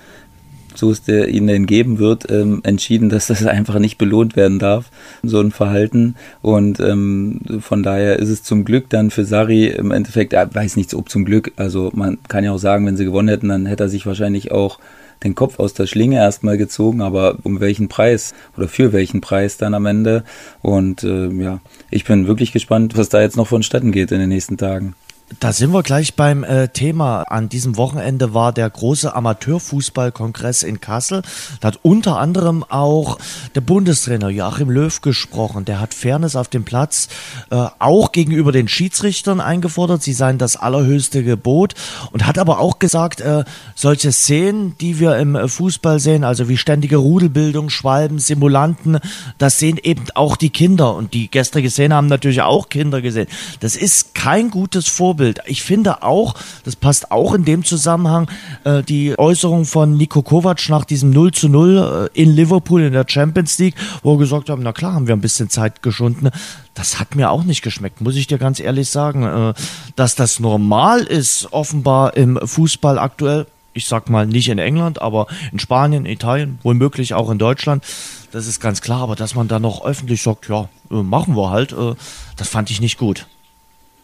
so 0.75 0.91
es 0.91 1.03
der 1.03 1.29
ihnen 1.29 1.49
denn 1.49 1.67
geben 1.67 1.99
wird, 1.99 2.31
ähm, 2.31 2.61
entschieden, 2.65 3.09
dass 3.11 3.29
das 3.29 3.45
einfach 3.47 3.79
nicht 3.79 3.99
belohnt 3.99 4.37
werden 4.37 4.59
darf, 4.59 4.91
so 5.23 5.41
ein 5.41 5.51
Verhalten. 5.51 6.17
Und 6.43 6.81
ähm, 6.81 7.41
von 7.61 7.83
daher 7.83 8.19
ist 8.19 8.29
es 8.29 8.43
zum 8.43 8.65
Glück 8.65 8.89
dann 8.91 9.11
für 9.11 9.25
Sari 9.25 9.67
im 9.67 9.91
Endeffekt, 9.91 10.33
er 10.33 10.53
weiß 10.55 10.77
nichts, 10.77 10.95
ob 10.95 11.09
zum 11.09 11.25
Glück, 11.25 11.53
also 11.57 11.91
man 11.95 12.19
kann 12.29 12.45
ja 12.45 12.53
auch 12.53 12.59
sagen, 12.59 12.87
wenn 12.87 12.97
sie 12.97 13.05
gewonnen 13.05 13.29
hätten, 13.29 13.49
dann 13.49 13.67
hätte 13.67 13.85
er 13.85 13.89
sich 13.89 14.07
wahrscheinlich 14.07 14.53
auch 14.53 14.79
den 15.25 15.35
Kopf 15.35 15.59
aus 15.59 15.75
der 15.75 15.87
Schlinge 15.87 16.17
erstmal 16.17 16.57
gezogen, 16.59 17.01
aber 17.01 17.39
um 17.43 17.61
welchen 17.61 17.89
Preis 17.89 18.35
oder 18.57 18.69
für 18.69 18.93
welchen 18.93 19.21
Preis 19.21 19.57
dann 19.57 19.75
am 19.75 19.87
Ende. 19.87 20.23
Und 20.63 21.03
äh, 21.03 21.29
ja, 21.29 21.61
ich 21.91 22.05
bin 22.05 22.27
wirklich 22.29 22.53
gespannt, 22.53 22.97
was 22.97 23.09
da 23.09 23.21
jetzt 23.21 23.37
noch 23.37 23.49
vonstatten 23.49 23.91
geht 23.91 24.13
in 24.13 24.21
den 24.21 24.29
nächsten 24.29 24.57
Tagen. 24.57 24.95
Da 25.41 25.53
sind 25.53 25.73
wir 25.73 25.83
gleich 25.83 26.15
beim 26.15 26.43
äh, 26.43 26.69
Thema. 26.69 27.23
An 27.23 27.51
diesem 27.51 27.77
Wochenende 27.77 28.33
war 28.33 28.51
der 28.51 28.69
große 28.69 29.15
Amateurfußballkongress 29.15 30.63
in 30.63 30.81
Kassel. 30.81 31.21
Da 31.61 31.69
hat 31.69 31.81
unter 31.83 32.19
anderem 32.19 32.65
auch 32.65 33.19
der 33.55 33.61
Bundestrainer 33.61 34.31
Joachim 34.31 34.71
Löw 34.71 35.01
gesprochen. 35.03 35.67
Der 35.67 35.81
hat 35.81 35.93
Fairness 35.93 36.35
auf 36.35 36.49
dem 36.49 36.65
Platz 36.65 37.09
äh, 37.51 37.67
auch 37.79 38.13
gegenüber 38.13 38.53
den 38.53 38.69
Schiedsrichtern 38.69 39.41
eingefordert. 39.41 40.03
Sie 40.03 40.15
seien 40.15 40.39
das 40.39 40.57
allerhöchste 40.57 41.23
Gebot 41.23 41.75
und 42.11 42.27
hat 42.27 42.39
aber 42.39 42.59
auch 42.59 42.79
gesagt, 42.79 43.21
äh, 43.21 43.45
solche 43.75 44.13
Szenen, 44.13 44.77
die 44.81 44.99
wir 44.99 45.19
im 45.19 45.47
Fußball 45.47 46.01
sehen, 46.01 46.25
also 46.25 46.49
wie 46.49 46.57
ständige 46.57 46.97
Rudelbildung, 46.97 47.69
Schwalben, 47.69 48.19
Simulanten, 48.19 48.99
das 49.37 49.59
sehen 49.59 49.79
eben 49.83 50.07
auch 50.15 50.39
die 50.39 50.51
Kinder. 50.51 50.95
Und 50.95 51.13
die 51.13 51.31
gestrige 51.31 51.69
Szene 51.71 51.97
haben 51.97 52.07
natürlich 52.07 52.41
auch 52.41 52.71
Kinder 52.71 53.03
gesehen. 53.03 53.29
Das 53.61 53.77
ist 53.77 54.15
kein 54.15 54.51
gutes 54.51 54.89
Vorbild 54.89 55.18
Vorbild. 55.19 55.41
Ich 55.47 55.63
finde 55.63 56.03
auch, 56.03 56.35
das 56.65 56.77
passt 56.77 57.11
auch 57.11 57.35
in 57.35 57.45
dem 57.45 57.65
Zusammenhang, 57.65 58.31
äh, 58.65 58.83
die 58.83 59.19
Äußerung 59.19 59.65
von 59.65 59.97
Nico 59.97 60.23
Kovac 60.23 60.69
nach 60.69 60.85
diesem 60.85 61.11
0 61.11 61.33
zu 61.33 61.49
0 61.49 62.11
äh, 62.15 62.21
in 62.23 62.35
Liverpool 62.35 62.83
in 62.83 62.93
der 62.93 63.05
Champions 63.07 63.59
League, 63.59 63.75
wo 64.03 64.15
wir 64.15 64.19
gesagt 64.19 64.49
haben, 64.49 64.63
na 64.63 64.73
klar, 64.73 64.95
haben 64.95 65.09
wir 65.09 65.17
ein 65.17 65.21
bisschen 65.21 65.51
Zeit 65.51 65.83
geschunden. 65.83 66.31
Das 66.75 67.01
hat 67.01 67.17
mir 67.17 67.31
auch 67.31 67.43
nicht 67.43 67.63
geschmeckt, 67.63 68.01
muss 68.01 68.15
ich 68.15 68.29
dir 68.29 68.39
ganz 68.39 68.61
ehrlich 68.61 68.89
sagen. 68.91 69.25
Äh, 69.25 69.55
dass 69.97 70.15
das 70.15 70.39
normal 70.39 71.01
ist, 71.01 71.53
offenbar 71.53 72.17
im 72.17 72.39
Fußball 72.41 72.99
aktuell, 72.99 73.47
ich 73.75 73.87
sag 73.87 74.09
mal 74.09 74.27
nicht 74.27 74.49
in 74.49 74.59
England, 74.59 75.03
aber 75.03 75.27
in 75.51 75.59
Spanien, 75.59 76.07
Italien, 76.07 76.61
womöglich 76.63 77.15
auch 77.15 77.31
in 77.31 77.39
Deutschland, 77.39 77.83
das 78.31 78.47
ist 78.47 78.61
ganz 78.61 78.83
klar, 78.83 79.03
aber 79.03 79.17
dass 79.17 79.35
man 79.35 79.49
da 79.49 79.59
noch 79.59 79.85
öffentlich 79.85 80.23
sagt, 80.23 80.49
ja, 80.49 80.69
äh, 80.91 81.03
machen 81.03 81.37
wir 81.37 81.51
halt, 81.51 81.73
äh, 81.73 81.95
das 82.37 82.49
fand 82.49 82.71
ich 82.71 82.81
nicht 82.81 82.99
gut. 82.99 83.27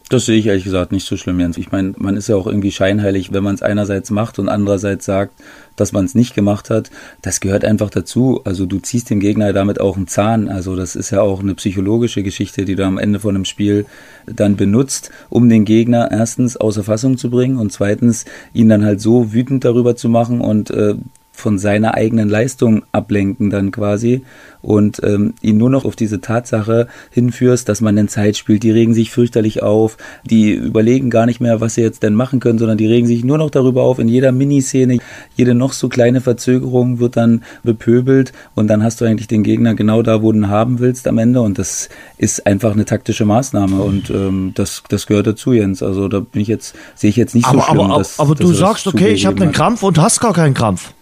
Das 0.09 0.27
sehe 0.27 0.37
ich 0.37 0.45
ehrlich 0.45 0.65
gesagt 0.65 0.91
nicht 0.91 1.07
so 1.07 1.17
schlimm, 1.17 1.39
Jens. 1.39 1.57
Ich 1.57 1.71
meine, 1.71 1.93
man 1.97 2.15
ist 2.15 2.29
ja 2.29 2.35
auch 2.35 2.45
irgendwie 2.45 2.71
scheinheilig, 2.71 3.33
wenn 3.33 3.43
man 3.43 3.55
es 3.55 3.63
einerseits 3.63 4.11
macht 4.11 4.37
und 4.37 4.49
andererseits 4.49 5.05
sagt, 5.05 5.33
dass 5.75 5.93
man 5.93 6.05
es 6.05 6.13
nicht 6.13 6.35
gemacht 6.35 6.69
hat. 6.69 6.91
Das 7.23 7.39
gehört 7.39 7.65
einfach 7.65 7.89
dazu. 7.89 8.39
Also 8.43 8.67
du 8.67 8.77
ziehst 8.77 9.09
dem 9.09 9.19
Gegner 9.19 9.51
damit 9.51 9.81
auch 9.81 9.97
einen 9.97 10.07
Zahn. 10.07 10.47
Also 10.47 10.75
das 10.75 10.95
ist 10.95 11.09
ja 11.09 11.21
auch 11.21 11.39
eine 11.39 11.55
psychologische 11.55 12.21
Geschichte, 12.21 12.65
die 12.65 12.75
du 12.75 12.85
am 12.85 12.99
Ende 12.99 13.19
von 13.19 13.33
einem 13.33 13.45
Spiel 13.45 13.87
dann 14.27 14.57
benutzt, 14.57 15.09
um 15.31 15.49
den 15.49 15.65
Gegner 15.65 16.11
erstens 16.11 16.55
außer 16.55 16.83
Fassung 16.83 17.17
zu 17.17 17.31
bringen 17.31 17.57
und 17.57 17.71
zweitens 17.71 18.25
ihn 18.53 18.69
dann 18.69 18.85
halt 18.85 19.01
so 19.01 19.33
wütend 19.33 19.65
darüber 19.65 19.95
zu 19.95 20.07
machen 20.07 20.39
und 20.39 20.69
äh, 20.69 20.95
von 21.35 21.59
seiner 21.59 21.95
eigenen 21.95 22.29
Leistung 22.29 22.83
ablenken 22.91 23.49
dann 23.49 23.71
quasi 23.71 24.23
und 24.61 24.99
ähm, 25.03 25.35
ihn 25.41 25.57
nur 25.57 25.69
noch 25.69 25.85
auf 25.85 25.95
diese 25.95 26.21
Tatsache 26.21 26.87
hinführst, 27.11 27.69
dass 27.69 27.81
man 27.81 27.95
in 27.97 28.07
Zeit 28.07 28.35
spielt. 28.35 28.63
Die 28.63 28.71
regen 28.71 28.95
sich 28.95 29.11
fürchterlich 29.11 29.61
auf, 29.61 29.97
die 30.23 30.53
überlegen 30.53 31.11
gar 31.11 31.27
nicht 31.27 31.39
mehr, 31.39 31.61
was 31.61 31.75
sie 31.75 31.81
jetzt 31.81 32.01
denn 32.01 32.15
machen 32.15 32.39
können, 32.39 32.57
sondern 32.57 32.77
die 32.77 32.87
regen 32.87 33.05
sich 33.05 33.23
nur 33.23 33.37
noch 33.37 33.51
darüber 33.51 33.83
auf. 33.83 33.99
In 33.99 34.07
jeder 34.07 34.31
Miniszene, 34.31 34.97
jede 35.35 35.53
noch 35.53 35.73
so 35.73 35.87
kleine 35.87 36.19
Verzögerung 36.19 36.99
wird 36.99 37.15
dann 37.15 37.43
bepöbelt 37.63 38.33
und 38.55 38.67
dann 38.67 38.81
hast 38.81 39.01
du 39.01 39.05
eigentlich 39.05 39.27
den 39.27 39.43
Gegner 39.43 39.75
genau 39.75 40.01
da, 40.01 40.23
wo 40.23 40.31
du 40.31 40.39
ihn 40.39 40.49
haben 40.49 40.79
willst 40.79 41.07
am 41.07 41.19
Ende 41.19 41.41
und 41.41 41.59
das 41.59 41.89
ist 42.17 42.47
einfach 42.47 42.71
eine 42.71 42.85
taktische 42.85 43.25
Maßnahme 43.25 43.81
und 43.81 44.09
ähm, 44.09 44.53
das, 44.55 44.81
das 44.89 45.05
gehört 45.05 45.27
dazu, 45.27 45.53
Jens. 45.53 45.83
Also 45.83 46.07
da 46.07 46.21
bin 46.21 46.41
ich 46.41 46.47
jetzt, 46.47 46.75
sehe 46.95 47.11
ich 47.11 47.17
jetzt 47.17 47.35
nicht 47.35 47.45
aber, 47.45 47.59
so 47.59 47.65
schlimm. 47.65 47.79
Aber, 47.81 47.97
dass, 47.99 48.19
aber 48.19 48.33
du 48.33 48.51
sagst, 48.51 48.87
okay, 48.87 49.09
ich 49.09 49.27
habe 49.27 49.41
einen 49.43 49.51
Krampf 49.51 49.83
und 49.83 49.99
hast 49.99 50.21
gar 50.21 50.33
keinen 50.33 50.55
Krampf. 50.55 50.93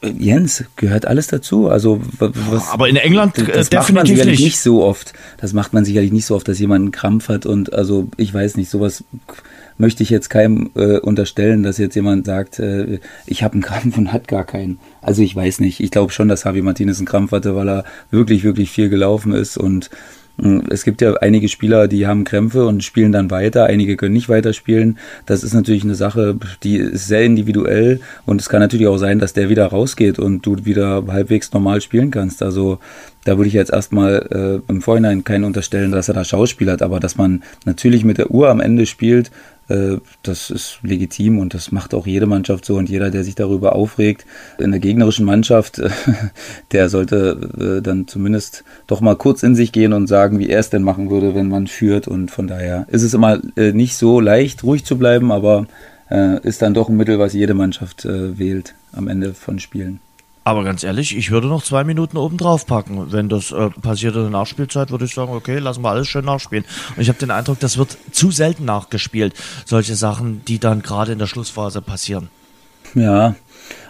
Jens, 0.00 0.64
gehört 0.76 1.06
alles 1.06 1.26
dazu. 1.26 1.68
Also 1.68 2.00
was, 2.18 2.68
aber 2.70 2.88
in 2.88 2.96
England 2.96 3.36
das, 3.36 3.68
definitiv 3.68 3.78
macht 3.78 3.92
man 3.92 4.06
sicherlich 4.06 4.38
nicht. 4.38 4.44
nicht 4.44 4.60
so 4.60 4.84
oft. 4.84 5.12
Das 5.38 5.52
macht 5.52 5.72
man 5.72 5.84
sicherlich 5.84 6.12
nicht 6.12 6.26
so 6.26 6.36
oft, 6.36 6.46
dass 6.46 6.58
jemand 6.58 6.82
einen 6.82 6.92
Krampf 6.92 7.28
hat 7.28 7.46
und 7.46 7.72
also 7.72 8.08
ich 8.16 8.32
weiß 8.32 8.56
nicht, 8.56 8.70
sowas 8.70 9.04
möchte 9.78 10.02
ich 10.04 10.10
jetzt 10.10 10.30
keinem 10.30 10.70
äh, 10.76 10.98
unterstellen, 10.98 11.64
dass 11.64 11.78
jetzt 11.78 11.96
jemand 11.96 12.26
sagt, 12.26 12.60
äh, 12.60 13.00
ich 13.26 13.42
habe 13.42 13.54
einen 13.54 13.62
Krampf 13.62 13.98
und 13.98 14.12
hat 14.12 14.28
gar 14.28 14.44
keinen. 14.44 14.78
Also 15.00 15.22
ich 15.22 15.34
weiß 15.34 15.60
nicht. 15.60 15.80
Ich 15.80 15.90
glaube 15.90 16.12
schon, 16.12 16.28
dass 16.28 16.44
Javi 16.44 16.62
Martinez 16.62 16.98
einen 16.98 17.06
Krampf 17.06 17.32
hatte, 17.32 17.56
weil 17.56 17.68
er 17.68 17.84
wirklich, 18.10 18.44
wirklich 18.44 18.70
viel 18.70 18.88
gelaufen 18.88 19.32
ist 19.32 19.56
und 19.56 19.90
es 20.70 20.84
gibt 20.84 21.02
ja 21.02 21.14
einige 21.14 21.48
Spieler, 21.48 21.88
die 21.88 22.06
haben 22.06 22.24
Krämpfe 22.24 22.66
und 22.66 22.82
spielen 22.82 23.12
dann 23.12 23.30
weiter, 23.30 23.66
einige 23.66 23.96
können 23.96 24.14
nicht 24.14 24.28
weiterspielen. 24.28 24.98
Das 25.26 25.44
ist 25.44 25.52
natürlich 25.52 25.84
eine 25.84 25.94
Sache, 25.94 26.36
die 26.62 26.76
ist 26.76 27.06
sehr 27.06 27.24
individuell 27.24 28.00
und 28.24 28.40
es 28.40 28.48
kann 28.48 28.60
natürlich 28.60 28.86
auch 28.86 28.96
sein, 28.96 29.18
dass 29.18 29.34
der 29.34 29.50
wieder 29.50 29.66
rausgeht 29.66 30.18
und 30.18 30.44
du 30.44 30.64
wieder 30.64 31.04
halbwegs 31.08 31.52
normal 31.52 31.80
spielen 31.80 32.10
kannst. 32.10 32.42
Also 32.42 32.78
da 33.24 33.36
würde 33.36 33.48
ich 33.48 33.54
jetzt 33.54 33.72
erstmal 33.72 34.62
äh, 34.66 34.72
im 34.72 34.82
Vorhinein 34.82 35.22
keinen 35.22 35.44
unterstellen, 35.44 35.92
dass 35.92 36.08
er 36.08 36.14
da 36.14 36.24
Schauspiel 36.24 36.70
hat, 36.70 36.82
aber 36.82 36.98
dass 36.98 37.16
man 37.16 37.42
natürlich 37.64 38.04
mit 38.04 38.18
der 38.18 38.30
Uhr 38.30 38.48
am 38.48 38.60
Ende 38.60 38.86
spielt, 38.86 39.30
das 39.68 40.50
ist 40.50 40.78
legitim 40.82 41.38
und 41.38 41.54
das 41.54 41.72
macht 41.72 41.94
auch 41.94 42.06
jede 42.06 42.26
Mannschaft 42.26 42.64
so 42.64 42.76
und 42.76 42.90
jeder, 42.90 43.10
der 43.10 43.24
sich 43.24 43.34
darüber 43.34 43.74
aufregt, 43.74 44.26
in 44.58 44.70
der 44.70 44.80
gegnerischen 44.80 45.24
Mannschaft, 45.24 45.80
der 46.72 46.88
sollte 46.88 47.78
äh, 47.78 47.82
dann 47.82 48.06
zumindest 48.06 48.64
doch 48.86 49.00
mal 49.00 49.16
kurz 49.16 49.42
in 49.42 49.54
sich 49.54 49.72
gehen 49.72 49.92
und 49.92 50.08
sagen, 50.08 50.38
wie 50.38 50.48
er 50.48 50.60
es 50.60 50.70
denn 50.70 50.82
machen 50.82 51.10
würde, 51.10 51.34
wenn 51.34 51.48
man 51.48 51.68
führt 51.68 52.08
und 52.08 52.30
von 52.30 52.48
daher 52.48 52.86
ist 52.90 53.02
es 53.02 53.14
immer 53.14 53.40
äh, 53.56 53.72
nicht 53.72 53.96
so 53.96 54.20
leicht, 54.20 54.64
ruhig 54.64 54.84
zu 54.84 54.98
bleiben, 54.98 55.32
aber 55.32 55.66
ist 56.42 56.60
dann 56.60 56.74
doch 56.74 56.90
ein 56.90 56.98
Mittel, 56.98 57.18
was 57.18 57.32
jede 57.32 57.54
Mannschaft 57.54 58.04
wählt 58.04 58.74
am 58.92 59.08
Ende 59.08 59.32
von 59.32 59.58
Spielen. 59.58 59.98
Aber 60.44 60.64
ganz 60.64 60.82
ehrlich, 60.82 61.16
ich 61.16 61.30
würde 61.30 61.46
noch 61.46 61.62
zwei 61.62 61.84
Minuten 61.84 62.16
oben 62.16 62.36
drauf 62.36 62.66
packen. 62.66 63.12
Wenn 63.12 63.28
das 63.28 63.52
äh, 63.52 63.70
passiert 63.70 64.16
in 64.16 64.22
der 64.22 64.30
Nachspielzeit, 64.30 64.90
würde 64.90 65.04
ich 65.04 65.14
sagen, 65.14 65.32
okay, 65.32 65.58
lassen 65.58 65.82
wir 65.82 65.90
alles 65.90 66.08
schön 66.08 66.24
nachspielen. 66.24 66.64
Und 66.96 67.02
ich 67.02 67.08
habe 67.08 67.18
den 67.18 67.30
Eindruck, 67.30 67.60
das 67.60 67.78
wird 67.78 67.96
zu 68.10 68.30
selten 68.32 68.64
nachgespielt. 68.64 69.34
Solche 69.64 69.94
Sachen, 69.94 70.44
die 70.46 70.58
dann 70.58 70.82
gerade 70.82 71.12
in 71.12 71.18
der 71.18 71.28
Schlussphase 71.28 71.80
passieren. 71.80 72.28
Ja, 72.94 73.36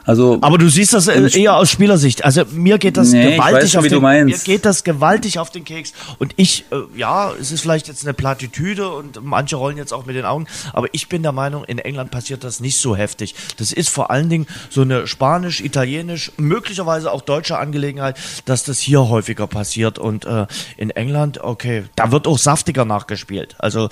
also, 0.05 0.39
aber 0.41 0.59
du 0.59 0.69
siehst 0.69 0.95
das 0.95 1.09
äh, 1.09 1.29
eher 1.39 1.57
aus 1.57 1.71
Spielersicht. 1.71 2.25
Also 2.25 2.45
mir 2.51 2.79
geht 2.79 2.97
das 2.97 3.13
nee, 3.13 3.37
gewaltig 3.37 3.73
schon, 3.73 3.81
auf 3.81 3.89
den, 3.89 4.03
mir 4.03 4.39
geht 4.39 4.65
das 4.65 4.85
gewaltig 4.85 5.39
auf 5.39 5.51
den 5.51 5.65
Keks. 5.65 5.93
Und 6.19 6.33
ich, 6.37 6.65
äh, 6.73 6.99
ja, 6.99 7.33
es 7.41 7.53
ist 7.53 7.61
vielleicht 7.61 7.89
jetzt 7.89 8.05
eine 8.05 8.15
Plattitüde 8.15 8.89
und 8.91 9.23
manche 9.23 9.57
rollen 9.57 9.77
jetzt 9.77 9.93
auch 9.93 10.07
mit 10.07 10.17
den 10.17 10.25
Augen, 10.25 10.47
aber 10.73 10.89
ich 10.93 11.09
bin 11.09 11.23
der 11.23 11.33
Meinung, 11.33 11.65
in 11.65 11.79
England 11.79 12.11
passiert 12.11 12.43
das 12.43 12.61
nicht 12.61 12.79
so 12.79 12.97
heftig. 12.97 13.35
Das 13.59 13.73
ist 13.73 13.91
vor 13.91 14.11
allen 14.11 14.29
Dingen 14.29 14.47
so 14.71 14.83
eine 14.83 15.07
spanisch, 15.07 15.61
italienisch, 15.61 16.33
möglicherweise 16.37 17.13
auch 17.13 17.23
deutsche 17.23 17.59
Angelegenheit, 17.59 18.17
dass 18.45 18.65
das 18.65 18.81
hier 18.81 19.09
häufiger 19.09 19.47
passiert. 19.47 19.99
Und 19.99 20.25
äh, 20.25 20.47
in 20.77 20.91
England, 20.91 21.41
okay, 21.43 21.85
da 21.95 22.11
wird 22.11 22.27
auch 22.27 22.39
saftiger 22.39 22.85
nachgespielt. 22.85 23.55
Also 23.59 23.89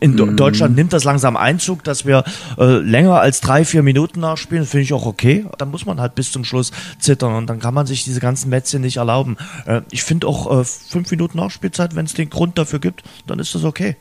in 0.00 0.14
mm. 0.14 0.36
Deutschland 0.36 0.76
nimmt 0.76 0.92
das 0.92 1.04
langsam 1.04 1.36
Einzug, 1.36 1.84
dass 1.84 2.04
wir 2.04 2.24
äh, 2.58 2.64
länger 2.78 3.20
als 3.20 3.40
drei, 3.40 3.64
vier 3.64 3.82
Minuten 3.82 4.20
nachspielen. 4.20 4.66
Finde 4.66 4.82
ich 4.82 4.92
auch 4.92 5.06
okay 5.06 5.46
dann 5.58 5.70
muss 5.70 5.86
man 5.86 6.00
halt 6.00 6.14
bis 6.14 6.32
zum 6.32 6.44
Schluss 6.44 6.72
zittern 6.98 7.34
und 7.34 7.46
dann 7.48 7.60
kann 7.60 7.74
man 7.74 7.86
sich 7.86 8.04
diese 8.04 8.20
ganzen 8.20 8.50
Mätzchen 8.50 8.82
nicht 8.82 8.96
erlauben. 8.96 9.36
Äh, 9.66 9.82
ich 9.90 10.02
finde 10.02 10.26
auch 10.26 10.60
äh, 10.60 10.64
fünf 10.64 11.10
Minuten 11.10 11.38
Nachspielzeit, 11.38 11.94
wenn 11.94 12.06
es 12.06 12.14
den 12.14 12.30
Grund 12.30 12.58
dafür 12.58 12.78
gibt, 12.78 13.02
dann 13.26 13.38
ist 13.38 13.54
das 13.54 13.64
okay. 13.64 13.96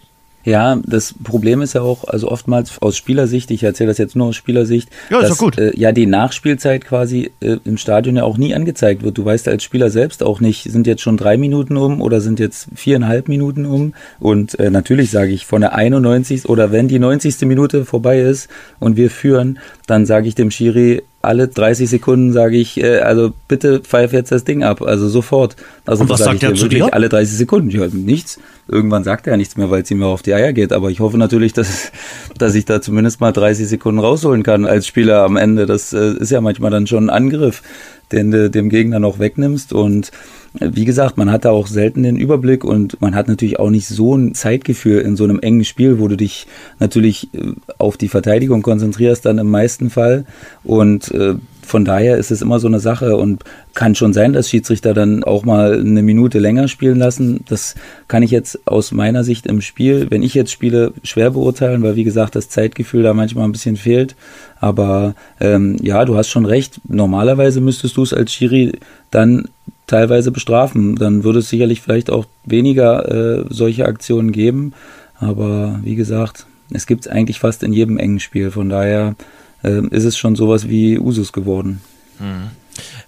Ja, 0.45 0.77
das 0.86 1.15
Problem 1.24 1.62
ist 1.62 1.74
ja 1.74 1.81
auch, 1.81 2.03
also 2.05 2.29
oftmals 2.29 2.81
aus 2.81 2.98
Spielersicht, 2.98 3.50
ich 3.51 3.63
erzähle 3.63 3.89
das 3.89 3.98
jetzt 3.98 4.15
nur 4.15 4.27
aus 4.27 4.36
Spielersicht, 4.36 4.89
ja, 5.10 5.22
dass 5.22 5.38
gut. 5.38 5.57
Äh, 5.57 5.72
ja 5.75 5.93
die 5.93 6.05
Nachspielzeit 6.05 6.83
quasi 6.83 7.31
äh, 7.39 7.57
im 7.63 7.77
Stadion 7.77 8.17
ja 8.17 8.24
auch 8.24 8.38
nie 8.38 8.53
angezeigt 8.53 9.03
wird. 9.03 9.17
Du 9.17 9.24
weißt 9.24 9.48
als 9.48 9.63
Spieler 9.63 9.89
selbst 9.89 10.22
auch 10.22 10.41
nicht, 10.41 10.69
sind 10.69 10.86
jetzt 10.86 11.01
schon 11.01 11.15
drei 11.15 11.38
Minuten 11.38 11.77
um 11.77 12.01
oder 12.01 12.19
sind 12.19 12.39
jetzt 12.39 12.67
viereinhalb 12.75 13.29
Minuten 13.29 13.65
um. 13.65 13.93
Und 14.19 14.60
äh, 14.60 14.69
natürlich 14.69 15.12
sage 15.12 15.31
ich, 15.31 15.45
von 15.45 15.62
der 15.62 15.75
91. 15.75 16.50
oder 16.50 16.72
wenn 16.74 16.89
die 16.89 17.00
90. 17.00 17.41
Minute 17.43 17.86
vorbei 17.86 18.19
ist 18.19 18.50
und 18.79 18.98
wir 18.98 19.10
führen, 19.10 19.60
dann 19.88 20.05
sage 20.05 20.27
ich 20.27 20.36
dem 20.36 20.51
Schiri, 20.51 21.03
alle 21.23 21.47
30 21.47 21.89
Sekunden 21.89 22.33
sage 22.33 22.57
ich, 22.57 22.77
äh, 22.81 22.99
also 22.99 23.33
bitte 23.47 23.79
pfeif 23.79 24.11
jetzt 24.11 24.31
das 24.31 24.43
Ding 24.43 24.61
ab, 24.61 24.81
also 24.81 25.07
sofort. 25.07 25.55
Also 25.85 26.03
Und 26.03 26.09
was 26.09 26.19
sagt 26.19 26.43
er 26.43 26.53
zu 26.53 26.67
dir? 26.67 26.93
Alle 26.93 27.07
30 27.07 27.37
Sekunden, 27.37 27.69
ja, 27.69 27.87
nichts. 27.87 28.39
Irgendwann 28.67 29.05
sagt 29.05 29.25
er 29.25 29.33
ja 29.33 29.37
nichts 29.37 29.55
mehr, 29.55 29.71
weil 29.71 29.83
es 29.83 29.91
ihm 29.91 30.03
auf 30.03 30.21
die 30.21 30.33
Eier 30.33 30.51
geht. 30.51 30.73
Aber 30.73 30.91
ich 30.91 30.99
hoffe 30.99 31.17
natürlich, 31.17 31.53
dass, 31.53 31.93
dass 32.37 32.55
ich 32.55 32.65
da 32.65 32.81
zumindest 32.81 33.21
mal 33.21 33.31
30 33.31 33.67
Sekunden 33.67 33.99
rausholen 33.99 34.43
kann 34.43 34.65
als 34.65 34.85
Spieler 34.85 35.23
am 35.23 35.37
Ende. 35.37 35.65
Das 35.65 35.93
äh, 35.93 36.13
ist 36.17 36.29
ja 36.29 36.41
manchmal 36.41 36.71
dann 36.71 36.87
schon 36.87 37.05
ein 37.05 37.09
Angriff, 37.09 37.63
den 38.11 38.31
du 38.31 38.49
dem 38.49 38.67
Gegner 38.69 38.99
noch 38.99 39.19
wegnimmst 39.19 39.71
und 39.71 40.11
wie 40.60 40.86
gesagt, 40.86 41.17
man 41.17 41.31
hat 41.31 41.45
da 41.45 41.51
auch 41.51 41.67
selten 41.67 42.03
den 42.03 42.15
Überblick 42.15 42.63
und 42.63 43.01
man 43.01 43.15
hat 43.15 43.27
natürlich 43.27 43.60
auch 43.60 43.69
nicht 43.69 43.88
so 43.88 44.15
ein 44.15 44.36
Zeitgefühl 44.36 45.00
in 45.01 45.15
so 45.15 45.24
einem 45.24 45.39
engen 45.39 45.65
Spiel, 45.65 46.00
wo 46.00 46.07
du 46.07 46.15
dich 46.15 46.48
natürlich 46.79 47.33
äh, 47.33 47.53
auf 47.79 47.98
die 47.98 48.07
Verteidigung 48.10 48.62
konzentrierst 48.62 49.25
dann 49.25 49.39
im 49.39 49.50
meisten 49.50 49.89
Fall 49.89 50.25
und 50.63 51.12
äh, 51.12 51.36
von 51.65 51.86
daher 51.86 52.17
ist 52.17 52.29
es 52.29 52.41
immer 52.41 52.60
so 52.60 52.67
eine 52.67 52.79
Sache 52.79 53.15
und 53.15 53.43
kann 53.74 53.95
schon 53.95 54.13
sein, 54.13 54.33
dass 54.33 54.50
Schiedsrichter 54.50 54.93
dann 54.93 55.24
auch 55.24 55.45
mal 55.45 55.79
eine 55.79 56.03
Minute 56.03 56.39
länger 56.39 56.67
spielen 56.67 57.00
lassen. 57.00 57.43
Das 57.48 57.75
kann 58.07 58.22
ich 58.22 58.31
jetzt 58.31 58.67
aus 58.67 58.91
meiner 58.91 59.24
Sicht 59.24 59.48
im 59.48 59.62
Spiel, 59.62 60.07
wenn 60.10 60.24
ich 60.24 60.33
jetzt 60.33 60.51
spiele, 60.51 60.93
schwer 61.03 61.31
beurteilen, 61.31 61.81
weil 61.81 61.95
wie 61.95 62.03
gesagt 62.03 62.36
das 62.36 62.50
Zeitgefühl 62.50 63.03
da 63.03 63.13
manchmal 63.13 63.45
ein 63.45 63.53
bisschen 63.53 63.77
fehlt. 63.77 64.15
Aber 64.60 65.15
ähm, 65.39 65.77
ja, 65.81 66.05
du 66.05 66.15
hast 66.15 66.29
schon 66.29 66.45
recht. 66.45 66.81
Normalerweise 66.88 67.62
müsstest 67.62 67.98
du 67.98 68.03
es 68.03 68.13
als 68.13 68.33
Schiri 68.33 68.74
dann 69.10 69.48
teilweise 69.87 70.31
bestrafen. 70.31 70.95
Dann 70.95 71.23
würde 71.23 71.39
es 71.39 71.49
sicherlich 71.49 71.81
vielleicht 71.81 72.09
auch 72.09 72.25
weniger 72.45 73.09
äh, 73.11 73.45
solche 73.49 73.85
Aktionen 73.85 74.31
geben. 74.31 74.73
Aber 75.15 75.79
wie 75.83 75.95
gesagt, 75.95 76.45
es 76.71 76.87
gibt 76.87 77.05
es 77.05 77.11
eigentlich 77.11 77.39
fast 77.39 77.63
in 77.63 77.73
jedem 77.73 77.97
engen 77.97 78.19
Spiel. 78.19 78.51
Von 78.51 78.69
daher 78.69 79.15
äh, 79.63 79.85
ist 79.87 80.03
es 80.03 80.17
schon 80.17 80.35
sowas 80.35 80.67
wie 80.67 80.99
Usus 80.99 81.33
geworden. 81.33 81.81
Mhm. 82.19 82.51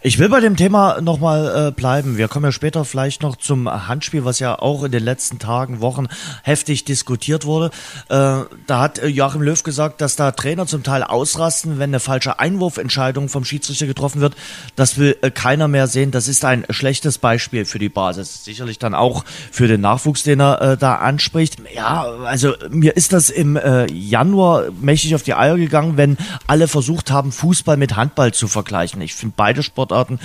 Ich 0.01 0.19
will 0.19 0.29
bei 0.29 0.39
dem 0.39 0.55
Thema 0.55 1.01
nochmal 1.01 1.67
äh, 1.67 1.71
bleiben. 1.71 2.17
Wir 2.17 2.27
kommen 2.27 2.45
ja 2.45 2.51
später 2.51 2.85
vielleicht 2.85 3.23
noch 3.23 3.35
zum 3.35 3.69
Handspiel, 3.87 4.25
was 4.25 4.39
ja 4.39 4.59
auch 4.59 4.83
in 4.83 4.91
den 4.91 5.03
letzten 5.03 5.39
Tagen, 5.39 5.81
Wochen 5.81 6.07
heftig 6.43 6.85
diskutiert 6.85 7.45
wurde. 7.45 7.71
Äh, 8.09 8.41
da 8.67 8.79
hat 8.79 8.99
äh, 8.99 9.07
Joachim 9.07 9.41
Löw 9.41 9.61
gesagt, 9.63 10.01
dass 10.01 10.15
da 10.15 10.31
Trainer 10.31 10.67
zum 10.67 10.83
Teil 10.83 11.03
ausrasten, 11.03 11.79
wenn 11.79 11.89
eine 11.89 11.99
falsche 11.99 12.39
Einwurfentscheidung 12.39 13.29
vom 13.29 13.45
Schiedsrichter 13.45 13.87
getroffen 13.87 14.21
wird. 14.21 14.35
Das 14.75 14.97
will 14.97 15.17
äh, 15.21 15.31
keiner 15.31 15.67
mehr 15.67 15.87
sehen. 15.87 16.11
Das 16.11 16.27
ist 16.27 16.45
ein 16.45 16.65
schlechtes 16.69 17.17
Beispiel 17.17 17.65
für 17.65 17.79
die 17.79 17.89
Basis. 17.89 18.43
Sicherlich 18.43 18.79
dann 18.79 18.93
auch 18.93 19.25
für 19.51 19.67
den 19.67 19.81
Nachwuchs, 19.81 20.23
den 20.23 20.39
er 20.39 20.61
äh, 20.61 20.77
da 20.77 20.95
anspricht. 20.95 21.57
Ja, 21.73 22.03
also 22.25 22.53
mir 22.69 22.95
ist 22.95 23.13
das 23.13 23.29
im 23.29 23.55
äh, 23.55 23.91
Januar 23.91 24.65
mächtig 24.81 25.15
auf 25.15 25.23
die 25.23 25.33
Eier 25.33 25.57
gegangen, 25.57 25.97
wenn 25.97 26.17
alle 26.47 26.67
versucht 26.67 27.11
haben, 27.11 27.31
Fußball 27.31 27.77
mit 27.77 27.95
Handball 27.95 28.33
zu 28.33 28.47
vergleichen. 28.47 29.01
Ich 29.01 29.15
finde 29.15 29.33
beide 29.37 29.54
Sportarten 29.63 30.19